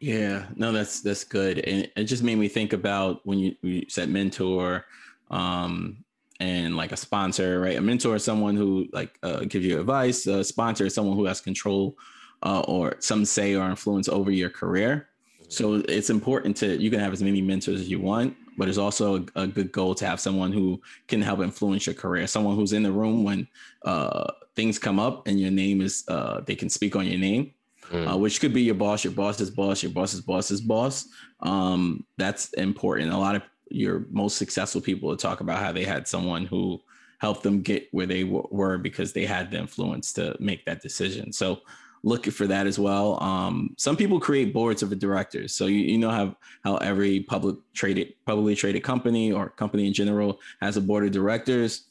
Yeah, 0.00 0.46
no, 0.54 0.70
that's 0.70 1.00
that's 1.00 1.24
good, 1.24 1.58
and 1.58 1.90
it 1.96 2.04
just 2.04 2.22
made 2.22 2.38
me 2.38 2.46
think 2.46 2.72
about 2.72 3.26
when 3.26 3.38
you, 3.38 3.56
you 3.62 3.84
said 3.88 4.08
mentor, 4.08 4.84
um, 5.30 6.04
and 6.38 6.76
like 6.76 6.92
a 6.92 6.96
sponsor, 6.96 7.58
right? 7.60 7.76
A 7.76 7.80
mentor 7.80 8.14
is 8.14 8.22
someone 8.22 8.54
who 8.54 8.86
like 8.92 9.18
uh, 9.24 9.40
gives 9.40 9.66
you 9.66 9.80
advice. 9.80 10.24
A 10.28 10.44
sponsor 10.44 10.86
is 10.86 10.94
someone 10.94 11.16
who 11.16 11.24
has 11.24 11.40
control, 11.40 11.96
uh, 12.44 12.60
or 12.68 12.94
some 13.00 13.24
say 13.24 13.56
or 13.56 13.68
influence 13.68 14.08
over 14.08 14.30
your 14.30 14.50
career. 14.50 15.08
So 15.48 15.82
it's 15.88 16.10
important 16.10 16.56
to 16.58 16.80
you 16.80 16.90
can 16.90 17.00
have 17.00 17.12
as 17.12 17.22
many 17.22 17.42
mentors 17.42 17.80
as 17.80 17.88
you 17.88 17.98
want, 18.00 18.36
but 18.56 18.68
it's 18.68 18.78
also 18.78 19.16
a, 19.34 19.42
a 19.42 19.46
good 19.48 19.72
goal 19.72 19.96
to 19.96 20.06
have 20.06 20.20
someone 20.20 20.52
who 20.52 20.80
can 21.08 21.20
help 21.20 21.40
influence 21.40 21.86
your 21.86 21.94
career. 21.94 22.28
Someone 22.28 22.54
who's 22.54 22.72
in 22.72 22.84
the 22.84 22.92
room 22.92 23.24
when 23.24 23.48
uh, 23.84 24.30
things 24.54 24.78
come 24.78 25.00
up 25.00 25.26
and 25.26 25.40
your 25.40 25.50
name 25.50 25.80
is 25.80 26.04
uh, 26.06 26.42
they 26.42 26.54
can 26.54 26.68
speak 26.68 26.94
on 26.94 27.04
your 27.04 27.18
name 27.18 27.52
mm. 27.90 28.12
uh, 28.12 28.16
which 28.16 28.40
could 28.40 28.52
be 28.52 28.62
your 28.62 28.74
boss, 28.74 29.04
your 29.04 29.12
boss's 29.12 29.50
boss, 29.50 29.82
your 29.82 29.92
boss's 29.92 30.20
boss's 30.20 30.60
boss. 30.60 31.08
Um, 31.40 32.04
that's 32.16 32.52
important. 32.54 33.12
A 33.12 33.16
lot 33.16 33.36
of 33.36 33.42
your 33.70 34.06
most 34.10 34.36
successful 34.36 34.80
people 34.80 35.16
talk 35.16 35.40
about 35.40 35.58
how 35.58 35.72
they 35.72 35.84
had 35.84 36.08
someone 36.08 36.46
who 36.46 36.80
helped 37.18 37.42
them 37.42 37.62
get 37.62 37.88
where 37.92 38.06
they 38.06 38.22
w- 38.22 38.46
were 38.50 38.78
because 38.78 39.12
they 39.12 39.26
had 39.26 39.50
the 39.50 39.58
influence 39.58 40.12
to 40.14 40.36
make 40.40 40.64
that 40.64 40.80
decision. 40.80 41.32
So 41.32 41.60
look 42.04 42.26
for 42.26 42.46
that 42.46 42.66
as 42.66 42.78
well. 42.78 43.22
Um, 43.22 43.74
some 43.76 43.96
people 43.96 44.20
create 44.20 44.54
boards 44.54 44.82
of 44.82 44.96
directors. 44.98 45.54
So 45.54 45.66
you, 45.66 45.78
you 45.78 45.98
know 45.98 46.10
how 46.10 46.36
how 46.62 46.76
every 46.76 47.20
public 47.20 47.56
traded 47.74 48.14
publicly 48.24 48.54
traded 48.54 48.82
company 48.82 49.32
or 49.32 49.50
company 49.50 49.86
in 49.86 49.92
general 49.92 50.40
has 50.60 50.76
a 50.76 50.80
board 50.80 51.04
of 51.04 51.10
directors. 51.10 51.86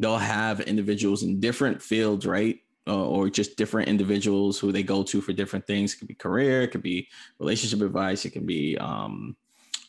They'll 0.00 0.16
have 0.16 0.60
individuals 0.60 1.22
in 1.22 1.40
different 1.40 1.82
fields, 1.82 2.24
right? 2.24 2.60
Uh, 2.88 3.06
or 3.06 3.28
just 3.28 3.56
different 3.56 3.88
individuals 3.88 4.58
who 4.58 4.72
they 4.72 4.82
go 4.82 5.02
to 5.02 5.20
for 5.20 5.32
different 5.32 5.66
things. 5.66 5.94
It 5.94 5.98
could 5.98 6.08
be 6.08 6.14
career, 6.14 6.62
it 6.62 6.68
could 6.68 6.82
be 6.82 7.08
relationship 7.38 7.82
advice, 7.82 8.24
it 8.24 8.30
can 8.30 8.46
be 8.46 8.76
um, 8.78 9.36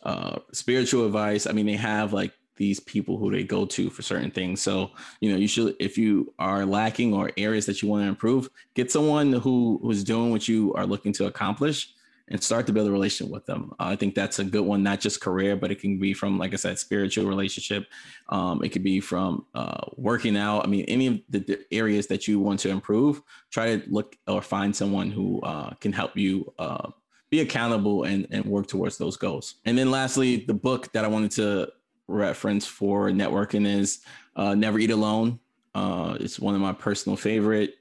uh, 0.03 0.39
spiritual 0.51 1.05
advice. 1.05 1.47
I 1.47 1.53
mean, 1.53 1.65
they 1.65 1.75
have 1.75 2.13
like 2.13 2.33
these 2.55 2.79
people 2.81 3.17
who 3.17 3.31
they 3.31 3.43
go 3.43 3.65
to 3.65 3.89
for 3.89 4.01
certain 4.01 4.31
things. 4.31 4.61
So, 4.61 4.91
you 5.21 5.31
know, 5.31 5.37
you 5.37 5.47
should, 5.47 5.75
if 5.79 5.97
you 5.97 6.33
are 6.37 6.65
lacking 6.65 7.13
or 7.13 7.31
areas 7.37 7.65
that 7.67 7.81
you 7.81 7.87
want 7.87 8.03
to 8.03 8.09
improve, 8.09 8.49
get 8.75 8.91
someone 8.91 9.31
who 9.33 9.79
who's 9.81 10.03
doing 10.03 10.29
what 10.31 10.47
you 10.47 10.73
are 10.73 10.85
looking 10.85 11.13
to 11.13 11.25
accomplish 11.25 11.93
and 12.29 12.43
start 12.43 12.67
to 12.67 12.73
build 12.73 12.87
a 12.87 12.91
relationship 12.91 13.31
with 13.31 13.45
them. 13.45 13.71
Uh, 13.79 13.85
I 13.85 13.95
think 13.95 14.15
that's 14.15 14.39
a 14.39 14.43
good 14.43 14.61
one, 14.61 14.83
not 14.83 14.99
just 14.99 15.19
career, 15.21 15.55
but 15.55 15.71
it 15.71 15.79
can 15.79 15.99
be 15.99 16.13
from, 16.13 16.37
like 16.37 16.53
I 16.53 16.57
said, 16.57 16.77
spiritual 16.77 17.25
relationship. 17.25 17.87
Um, 18.29 18.63
it 18.63 18.69
could 18.69 18.83
be 18.83 18.99
from 18.99 19.45
uh, 19.55 19.81
working 19.97 20.37
out. 20.37 20.65
I 20.65 20.67
mean, 20.67 20.85
any 20.87 21.07
of 21.07 21.19
the 21.29 21.65
areas 21.71 22.07
that 22.07 22.27
you 22.27 22.39
want 22.39 22.59
to 22.61 22.69
improve, 22.69 23.21
try 23.49 23.77
to 23.77 23.89
look 23.89 24.15
or 24.27 24.41
find 24.41 24.75
someone 24.75 25.11
who 25.11 25.41
uh, 25.41 25.71
can 25.81 25.91
help 25.91 26.15
you 26.15 26.53
uh, 26.59 26.91
be 27.29 27.41
accountable 27.41 28.03
and, 28.03 28.27
and 28.31 28.45
work 28.45 28.67
towards 28.67 28.97
those 28.97 29.17
goals. 29.17 29.55
And 29.65 29.77
then 29.77 29.91
lastly, 29.91 30.37
the 30.47 30.53
book 30.53 30.91
that 30.93 31.05
I 31.05 31.07
wanted 31.07 31.31
to 31.31 31.71
reference 32.07 32.65
for 32.65 33.09
networking 33.09 33.67
is 33.67 33.99
uh, 34.35 34.55
Never 34.55 34.79
Eat 34.79 34.91
Alone. 34.91 35.39
Uh, 35.75 36.17
it's 36.19 36.39
one 36.39 36.55
of 36.55 36.61
my 36.61 36.73
personal 36.73 37.15
favorite. 37.15 37.75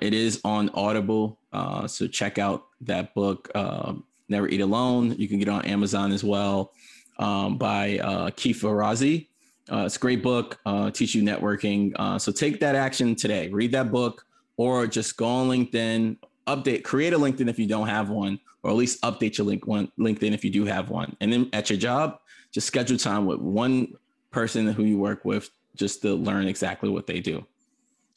It 0.00 0.14
is 0.14 0.40
on 0.44 0.70
Audible. 0.74 1.38
Uh, 1.52 1.86
so 1.86 2.06
check 2.06 2.38
out 2.38 2.66
that 2.80 3.14
book, 3.14 3.50
uh, 3.54 3.94
Never 4.28 4.48
Eat 4.48 4.60
Alone. 4.60 5.14
You 5.18 5.28
can 5.28 5.38
get 5.38 5.48
on 5.48 5.64
Amazon 5.64 6.12
as 6.12 6.24
well 6.24 6.72
um, 7.18 7.58
by 7.58 7.98
uh, 7.98 8.30
Keith 8.36 8.60
Ferrazzi. 8.60 9.28
Uh, 9.70 9.84
it's 9.86 9.96
a 9.96 9.98
great 9.98 10.22
book, 10.22 10.58
uh, 10.66 10.90
teach 10.90 11.14
you 11.14 11.22
networking. 11.22 11.92
Uh, 11.96 12.18
so 12.18 12.32
take 12.32 12.60
that 12.60 12.74
action 12.74 13.14
today. 13.14 13.48
Read 13.48 13.72
that 13.72 13.92
book 13.92 14.26
or 14.56 14.86
just 14.86 15.16
go 15.16 15.26
on 15.26 15.48
LinkedIn, 15.48 16.16
update, 16.46 16.84
create 16.84 17.12
a 17.12 17.18
LinkedIn 17.18 17.48
if 17.48 17.58
you 17.58 17.66
don't 17.66 17.88
have 17.88 18.10
one, 18.10 18.38
or 18.62 18.70
at 18.70 18.76
least 18.76 19.00
update 19.02 19.38
your 19.38 19.46
link 19.46 19.66
one, 19.66 19.90
LinkedIn 19.98 20.32
if 20.32 20.44
you 20.44 20.50
do 20.50 20.64
have 20.64 20.90
one. 20.90 21.16
And 21.20 21.32
then 21.32 21.48
at 21.52 21.70
your 21.70 21.78
job, 21.78 22.18
just 22.50 22.66
schedule 22.66 22.98
time 22.98 23.24
with 23.24 23.40
one 23.40 23.94
person 24.30 24.66
who 24.66 24.84
you 24.84 24.98
work 24.98 25.24
with 25.24 25.50
just 25.74 26.02
to 26.02 26.14
learn 26.14 26.46
exactly 26.48 26.90
what 26.90 27.06
they 27.06 27.20
do. 27.20 27.46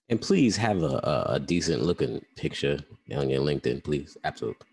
And 0.10 0.22
please 0.22 0.56
have 0.58 0.84
a, 0.84 1.26
a, 1.30 1.40
decent 1.40 1.82
looking 1.82 2.24
picture 2.36 2.80
on 3.16 3.30
your 3.30 3.42
LinkedIn, 3.42 3.84
please. 3.84 4.18
Absolutely. 4.24 4.68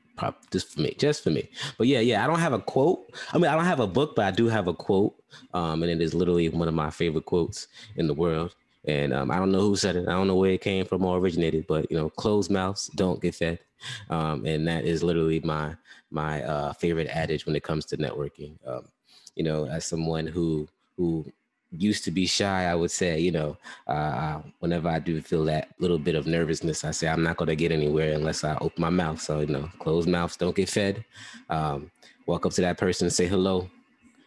just 0.51 0.75
for 0.75 0.81
me, 0.83 0.95
just 0.99 1.25
for 1.25 1.31
me. 1.31 1.49
But 1.79 1.87
yeah, 1.87 2.01
yeah, 2.01 2.23
I 2.23 2.27
don't 2.27 2.39
have 2.39 2.53
a 2.53 2.59
quote. 2.59 3.11
I 3.33 3.39
mean, 3.39 3.47
I 3.51 3.55
don't 3.55 3.65
have 3.65 3.81
a 3.81 3.87
book, 3.87 4.15
but 4.15 4.27
I 4.27 4.31
do 4.31 4.49
have 4.49 4.69
a 4.69 4.75
quote, 4.75 5.15
um, 5.55 5.83
and 5.83 5.91
it 5.91 6.03
is 6.03 6.13
literally 6.13 6.51
one 6.51 6.69
of 6.69 6.75
my 6.75 6.91
favorite 6.91 7.25
quotes 7.25 7.69
in 7.97 8.07
the 8.07 8.15
world. 8.15 8.55
And 8.85 9.15
um, 9.15 9.31
I 9.31 9.37
don't 9.37 9.53
know 9.53 9.61
who 9.61 9.77
said 9.77 9.97
it. 9.97 10.09
I 10.09 10.13
don't 10.13 10.27
know 10.27 10.37
where 10.37 10.51
it 10.51 10.61
came 10.61 10.85
from 10.85 11.05
or 11.05 11.19
originated, 11.19 11.67
but 11.67 11.91
you 11.91 11.97
know, 11.97 12.11
closed 12.11 12.51
mouths 12.51 12.89
don't 12.89 13.23
get 13.23 13.35
fed. 13.35 13.61
Um, 14.11 14.45
and 14.45 14.67
that 14.69 14.85
is 14.85 15.03
literally 15.03 15.41
my 15.41 15.75
my 16.11 16.43
uh, 16.43 16.73
favorite 16.75 17.09
adage 17.09 17.47
when 17.47 17.57
it 17.57 17.63
comes 17.63 17.87
to 17.87 17.97
networking. 17.97 18.57
Um, 18.67 18.89
you 19.35 19.45
know, 19.45 19.67
as 19.67 19.87
someone 19.87 20.27
who 20.27 20.69
who 20.97 21.25
used 21.77 22.05
to 22.05 22.11
be 22.11 22.27
shy, 22.27 22.65
I 22.65 22.75
would 22.75 22.91
say, 22.91 23.19
you 23.19 23.31
know, 23.31 23.57
uh, 23.89 23.91
uh, 23.93 24.43
whenever 24.61 24.89
I 24.89 24.99
do 24.99 25.21
feel 25.21 25.45
that 25.45 25.69
little 25.79 25.99
bit 25.99 26.15
of 26.15 26.27
nervousness, 26.27 26.85
I 26.85 26.91
say 26.91 27.09
I'm 27.09 27.23
not 27.23 27.37
going 27.37 27.49
to 27.49 27.57
get 27.57 27.73
anywhere 27.73 28.13
unless 28.13 28.45
I 28.45 28.57
open 28.57 28.81
my 28.81 28.91
mouth. 28.91 29.21
So, 29.21 29.41
you 29.41 29.47
know, 29.47 29.69
closed 29.79 30.09
mouths 30.09 30.37
don't 30.37 30.57
get 30.57 30.69
fed. 30.69 31.05
Um, 31.49 31.91
walk 32.27 32.47
up 32.47 32.53
to 32.53 32.61
that 32.63 32.79
person 32.79 33.07
and 33.07 33.13
say 33.13 33.27
hello, 33.27 33.69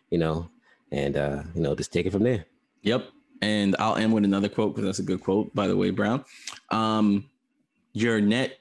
you 0.09 0.17
know, 0.17 0.49
and, 0.91 1.17
uh, 1.17 1.43
you 1.53 1.61
know, 1.61 1.75
just 1.75 1.93
take 1.93 2.05
it 2.05 2.11
from 2.11 2.23
there. 2.23 2.45
Yep. 2.81 3.09
And 3.41 3.75
I'll 3.79 3.95
end 3.95 4.13
with 4.13 4.23
another 4.25 4.49
quote 4.49 4.73
because 4.73 4.85
that's 4.85 4.99
a 4.99 5.03
good 5.03 5.21
quote, 5.21 5.53
by 5.53 5.67
the 5.67 5.77
way, 5.77 5.91
Brown. 5.91 6.23
Um, 6.71 7.29
your 7.93 8.19
net 8.21 8.59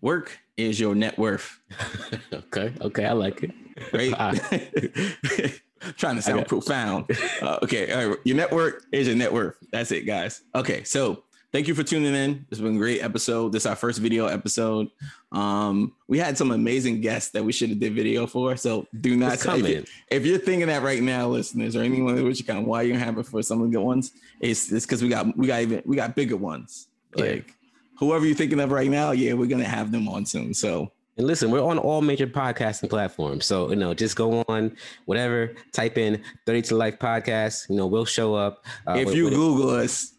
work 0.00 0.38
is 0.56 0.78
your 0.78 0.94
net 0.94 1.18
worth. 1.18 1.58
okay. 2.32 2.72
Okay. 2.80 3.06
I 3.06 3.12
like 3.12 3.42
it. 3.42 3.52
Right. 3.92 5.60
trying 5.96 6.16
to 6.16 6.22
sound 6.22 6.46
profound. 6.46 7.06
Uh, 7.42 7.58
okay, 7.62 7.92
all 7.92 8.08
right. 8.08 8.18
Your 8.24 8.36
network 8.36 8.84
is 8.92 9.06
your 9.06 9.16
net 9.16 9.32
worth. 9.32 9.56
That's 9.72 9.90
it, 9.92 10.02
guys. 10.02 10.42
Okay, 10.54 10.84
so 10.84 11.24
thank 11.52 11.68
you 11.68 11.74
for 11.74 11.84
tuning 11.84 12.14
in. 12.14 12.44
It's 12.50 12.60
been 12.60 12.74
a 12.74 12.78
great 12.78 13.02
episode. 13.02 13.52
This 13.52 13.62
is 13.62 13.66
our 13.66 13.76
first 13.76 14.00
video 14.00 14.26
episode. 14.26 14.88
Um, 15.30 15.92
we 16.08 16.18
had 16.18 16.36
some 16.36 16.50
amazing 16.50 17.00
guests 17.00 17.30
that 17.30 17.44
we 17.44 17.52
should 17.52 17.70
have 17.70 17.78
did 17.78 17.94
video 17.94 18.26
for. 18.26 18.56
So 18.56 18.86
do 19.00 19.16
not 19.16 19.38
say 19.38 19.60
if, 19.60 19.90
if 20.10 20.26
you're 20.26 20.38
thinking 20.38 20.66
that 20.66 20.82
right 20.82 21.02
now, 21.02 21.28
listeners, 21.28 21.76
or 21.76 21.82
anyone 21.82 22.22
which 22.24 22.40
you 22.40 22.44
kind 22.44 22.58
of 22.58 22.64
why 22.64 22.82
you're 22.82 22.98
it 22.98 23.26
for 23.26 23.42
some 23.42 23.60
of 23.60 23.70
the 23.70 23.76
good 23.76 23.84
ones, 23.84 24.12
it's 24.40 24.72
it's 24.72 24.84
because 24.84 25.02
we 25.02 25.08
got 25.08 25.36
we 25.36 25.46
got 25.46 25.60
even 25.62 25.82
we 25.86 25.96
got 25.96 26.16
bigger 26.16 26.36
ones. 26.36 26.88
Like 27.14 27.46
yeah. 27.46 27.54
whoever 27.98 28.26
you're 28.26 28.34
thinking 28.34 28.58
of 28.58 28.72
right 28.72 28.90
now, 28.90 29.12
yeah, 29.12 29.34
we're 29.34 29.46
gonna 29.46 29.64
have 29.64 29.92
them 29.92 30.08
on 30.08 30.26
soon. 30.26 30.54
So 30.54 30.90
and 31.16 31.26
listen, 31.26 31.50
we're 31.50 31.62
on 31.62 31.78
all 31.78 32.00
major 32.00 32.26
podcasting 32.26 32.90
platforms. 32.90 33.46
So, 33.46 33.70
you 33.70 33.76
know, 33.76 33.94
just 33.94 34.16
go 34.16 34.44
on 34.48 34.76
whatever, 35.04 35.54
type 35.72 35.96
in 35.96 36.22
30 36.46 36.62
to 36.62 36.76
Life 36.76 36.98
podcast. 36.98 37.68
You 37.68 37.76
know, 37.76 37.86
we'll 37.86 38.04
show 38.04 38.34
up. 38.34 38.64
Uh, 38.86 38.94
if 38.94 39.06
with, 39.06 39.14
you 39.14 39.24
with 39.24 39.34
Google 39.34 39.76
it. 39.76 39.84
us, 39.84 40.14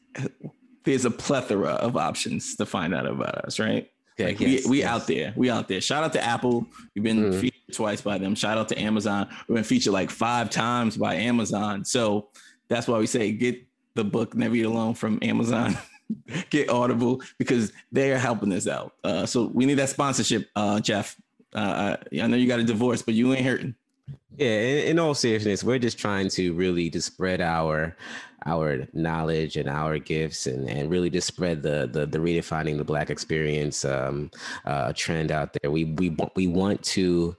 there's 0.84 1.06
a 1.06 1.12
plethora 1.12 1.72
of 1.72 1.98
options 1.98 2.56
to 2.56 2.66
find 2.66 2.93
out 2.93 3.06
about 3.06 3.46
us, 3.46 3.60
right? 3.60 3.91
Okay, 4.14 4.28
like 4.28 4.39
yes, 4.39 4.64
we 4.64 4.72
we 4.72 4.78
yes. 4.80 4.88
out 4.88 5.08
there. 5.08 5.34
We 5.36 5.50
out 5.50 5.68
there. 5.68 5.82
Shout 5.82 6.04
out 6.04 6.14
to 6.14 6.24
Apple. 6.24 6.66
We've 6.93 7.04
been 7.04 7.32
mm 7.32 7.41
featured 7.41 7.74
twice 7.74 8.00
by 8.00 8.18
them. 8.18 8.34
Shout 8.34 8.58
out 8.58 8.70
to 8.70 8.80
Amazon. 8.80 9.28
We've 9.50 9.56
been 9.56 9.66
featured 9.66 9.91
like 9.91 10.10
five 10.10 10.50
times 10.50 10.96
by 10.96 11.16
Amazon. 11.16 11.84
So 11.84 12.30
that's 12.70 12.88
why 12.88 12.98
we 12.98 13.08
say 13.08 13.34
get 13.34 13.62
the 13.96 14.06
book 14.06 14.34
Never 14.34 14.56
Eat 14.56 14.64
Alone 14.64 14.93
from 14.93 15.20
Amazon. 15.22 15.78
get 16.49 16.70
Audible 16.70 17.22
because 17.38 17.72
they 17.91 18.12
are 18.12 18.18
helping 18.18 18.53
us 18.53 18.68
out. 18.68 18.93
Uh, 19.03 19.26
so 19.26 19.45
we 19.53 19.66
need 19.66 19.76
that 19.76 19.89
sponsorship, 19.89 20.49
uh, 20.56 20.80
Jeff. 20.80 21.16
Uh, 21.53 21.97
I 22.22 22.28
know 22.28 22.36
you 22.36 22.47
got 22.47 22.60
a 22.60 22.64
divorce, 22.64 23.01
but 23.01 23.14
you 23.14 23.34
ain't 23.34 23.45
hurting. 23.45 23.76
Yeah, 24.38 24.47
in, 24.47 24.88
in, 24.88 24.99
all 24.99 25.14
seriousness, 25.14 25.64
we're 25.64 25.80
just 25.80 25.97
trying 25.97 26.30
to 26.32 26.53
really 26.53 26.89
just 26.89 27.08
spread 27.08 27.39
our 27.39 27.95
our 28.45 28.86
knowledge 28.93 29.56
and 29.56 29.68
our 29.68 29.97
gifts 29.97 30.45
and, 30.45 30.70
and 30.70 30.91
really 30.91 31.10
just 31.10 31.26
spread 31.26 31.64
the, 31.64 31.89
the 31.91 32.06
the 32.06 32.18
redefining 32.18 32.78
the 32.78 32.84
black 32.84 33.10
experience 33.10 33.86
um, 33.86 34.30
uh, 34.66 34.91
trend 34.93 35.32
out 35.32 35.53
there. 35.53 35.72
We 35.72 35.86
we 35.86 36.16
we 36.36 36.47
want 36.47 36.84
to 36.84 37.38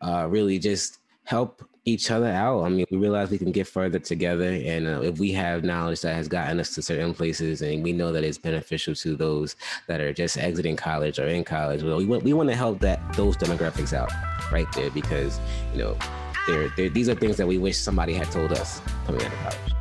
uh, 0.00 0.26
really 0.28 0.58
just 0.58 0.98
help 1.22 1.62
each 1.86 2.10
other 2.10 2.28
out. 2.28 2.62
I 2.62 2.68
mean, 2.70 2.86
we 2.90 2.96
realize 2.96 3.30
we 3.30 3.38
can 3.38 3.52
get 3.52 3.66
further 3.66 3.98
together, 3.98 4.48
and 4.48 4.86
uh, 4.86 5.02
if 5.02 5.18
we 5.18 5.32
have 5.32 5.64
knowledge 5.64 6.00
that 6.00 6.14
has 6.14 6.28
gotten 6.28 6.58
us 6.60 6.74
to 6.74 6.82
certain 6.82 7.12
places, 7.12 7.62
and 7.62 7.82
we 7.82 7.92
know 7.92 8.12
that 8.12 8.24
it's 8.24 8.38
beneficial 8.38 8.94
to 8.96 9.16
those 9.16 9.56
that 9.86 10.00
are 10.00 10.12
just 10.12 10.38
exiting 10.38 10.76
college 10.76 11.18
or 11.18 11.26
in 11.26 11.44
college, 11.44 11.82
well, 11.82 11.98
we 11.98 12.06
want 12.06 12.22
we 12.22 12.32
want 12.32 12.48
to 12.48 12.56
help 12.56 12.80
that 12.80 13.00
those 13.14 13.36
demographics 13.36 13.92
out 13.92 14.10
right 14.50 14.70
there 14.72 14.90
because 14.90 15.38
you 15.72 15.78
know, 15.78 15.96
they're, 16.46 16.68
they're, 16.76 16.88
these 16.88 17.08
are 17.08 17.14
things 17.14 17.36
that 17.36 17.46
we 17.46 17.58
wish 17.58 17.76
somebody 17.76 18.14
had 18.14 18.30
told 18.30 18.52
us 18.52 18.80
coming 19.06 19.22
out 19.22 19.32
of 19.32 19.38
college. 19.38 19.74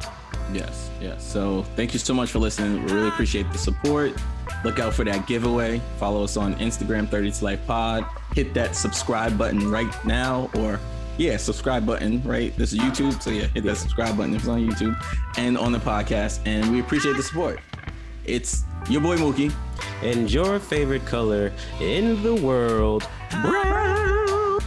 Yes, 0.54 0.92
yes. 1.02 1.26
So 1.26 1.64
thank 1.76 1.94
you 1.94 2.00
so 2.00 2.14
much 2.14 2.32
for 2.32 2.40
listening. 2.40 2.84
We 2.86 2.92
really 2.92 3.08
appreciate 3.08 3.52
the 3.52 3.58
support. 3.58 4.14
Look 4.64 4.80
out 4.80 4.94
for 4.94 5.04
that 5.06 5.26
giveaway. 5.26 5.82
Follow 5.98 6.24
us 6.24 6.38
on 6.38 6.56
Instagram, 6.56 7.10
30 7.10 7.32
to 7.32 7.44
Life 7.44 7.66
Pod. 7.66 8.06
Hit 8.36 8.54
that 8.54 8.76
subscribe 8.76 9.38
button 9.38 9.72
right 9.72 10.06
now 10.06 10.50
or 10.56 10.80
yeah, 11.18 11.38
subscribe 11.38 11.86
button, 11.86 12.22
right? 12.24 12.56
This 12.58 12.74
is 12.74 12.80
YouTube. 12.80 13.22
So 13.22 13.30
yeah, 13.30 13.48
hit 13.48 13.64
that 13.66 13.78
subscribe 13.78 14.18
button 14.18 14.34
if 14.34 14.42
it's 14.42 14.50
on 14.50 14.68
YouTube 14.68 15.02
and 15.38 15.58
on 15.58 15.72
the 15.72 15.80
podcast. 15.80 16.40
And 16.46 16.72
we 16.72 16.80
appreciate 16.80 17.16
the 17.16 17.24
support. 17.24 17.60
It's 18.26 18.64
your 18.90 19.02
boy 19.02 19.18
Mookie. 19.18 19.54
And 20.02 20.32
your 20.32 20.60
favorite 20.60 21.06
color 21.06 21.52
in 21.80 22.22
the 22.24 22.36
world, 22.36 23.08
brown. 23.42 24.60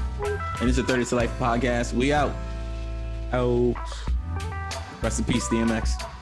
And 0.61 0.69
it's 0.69 0.79
a 0.79 0.83
30 0.83 1.05
to 1.07 1.17
Life 1.17 1.39
podcast. 1.39 1.93
We 1.93 2.13
out. 2.13 2.35
Out. 3.33 3.75
Rest 5.03 5.19
in 5.19 5.25
peace, 5.27 5.47
DMX. 5.49 6.16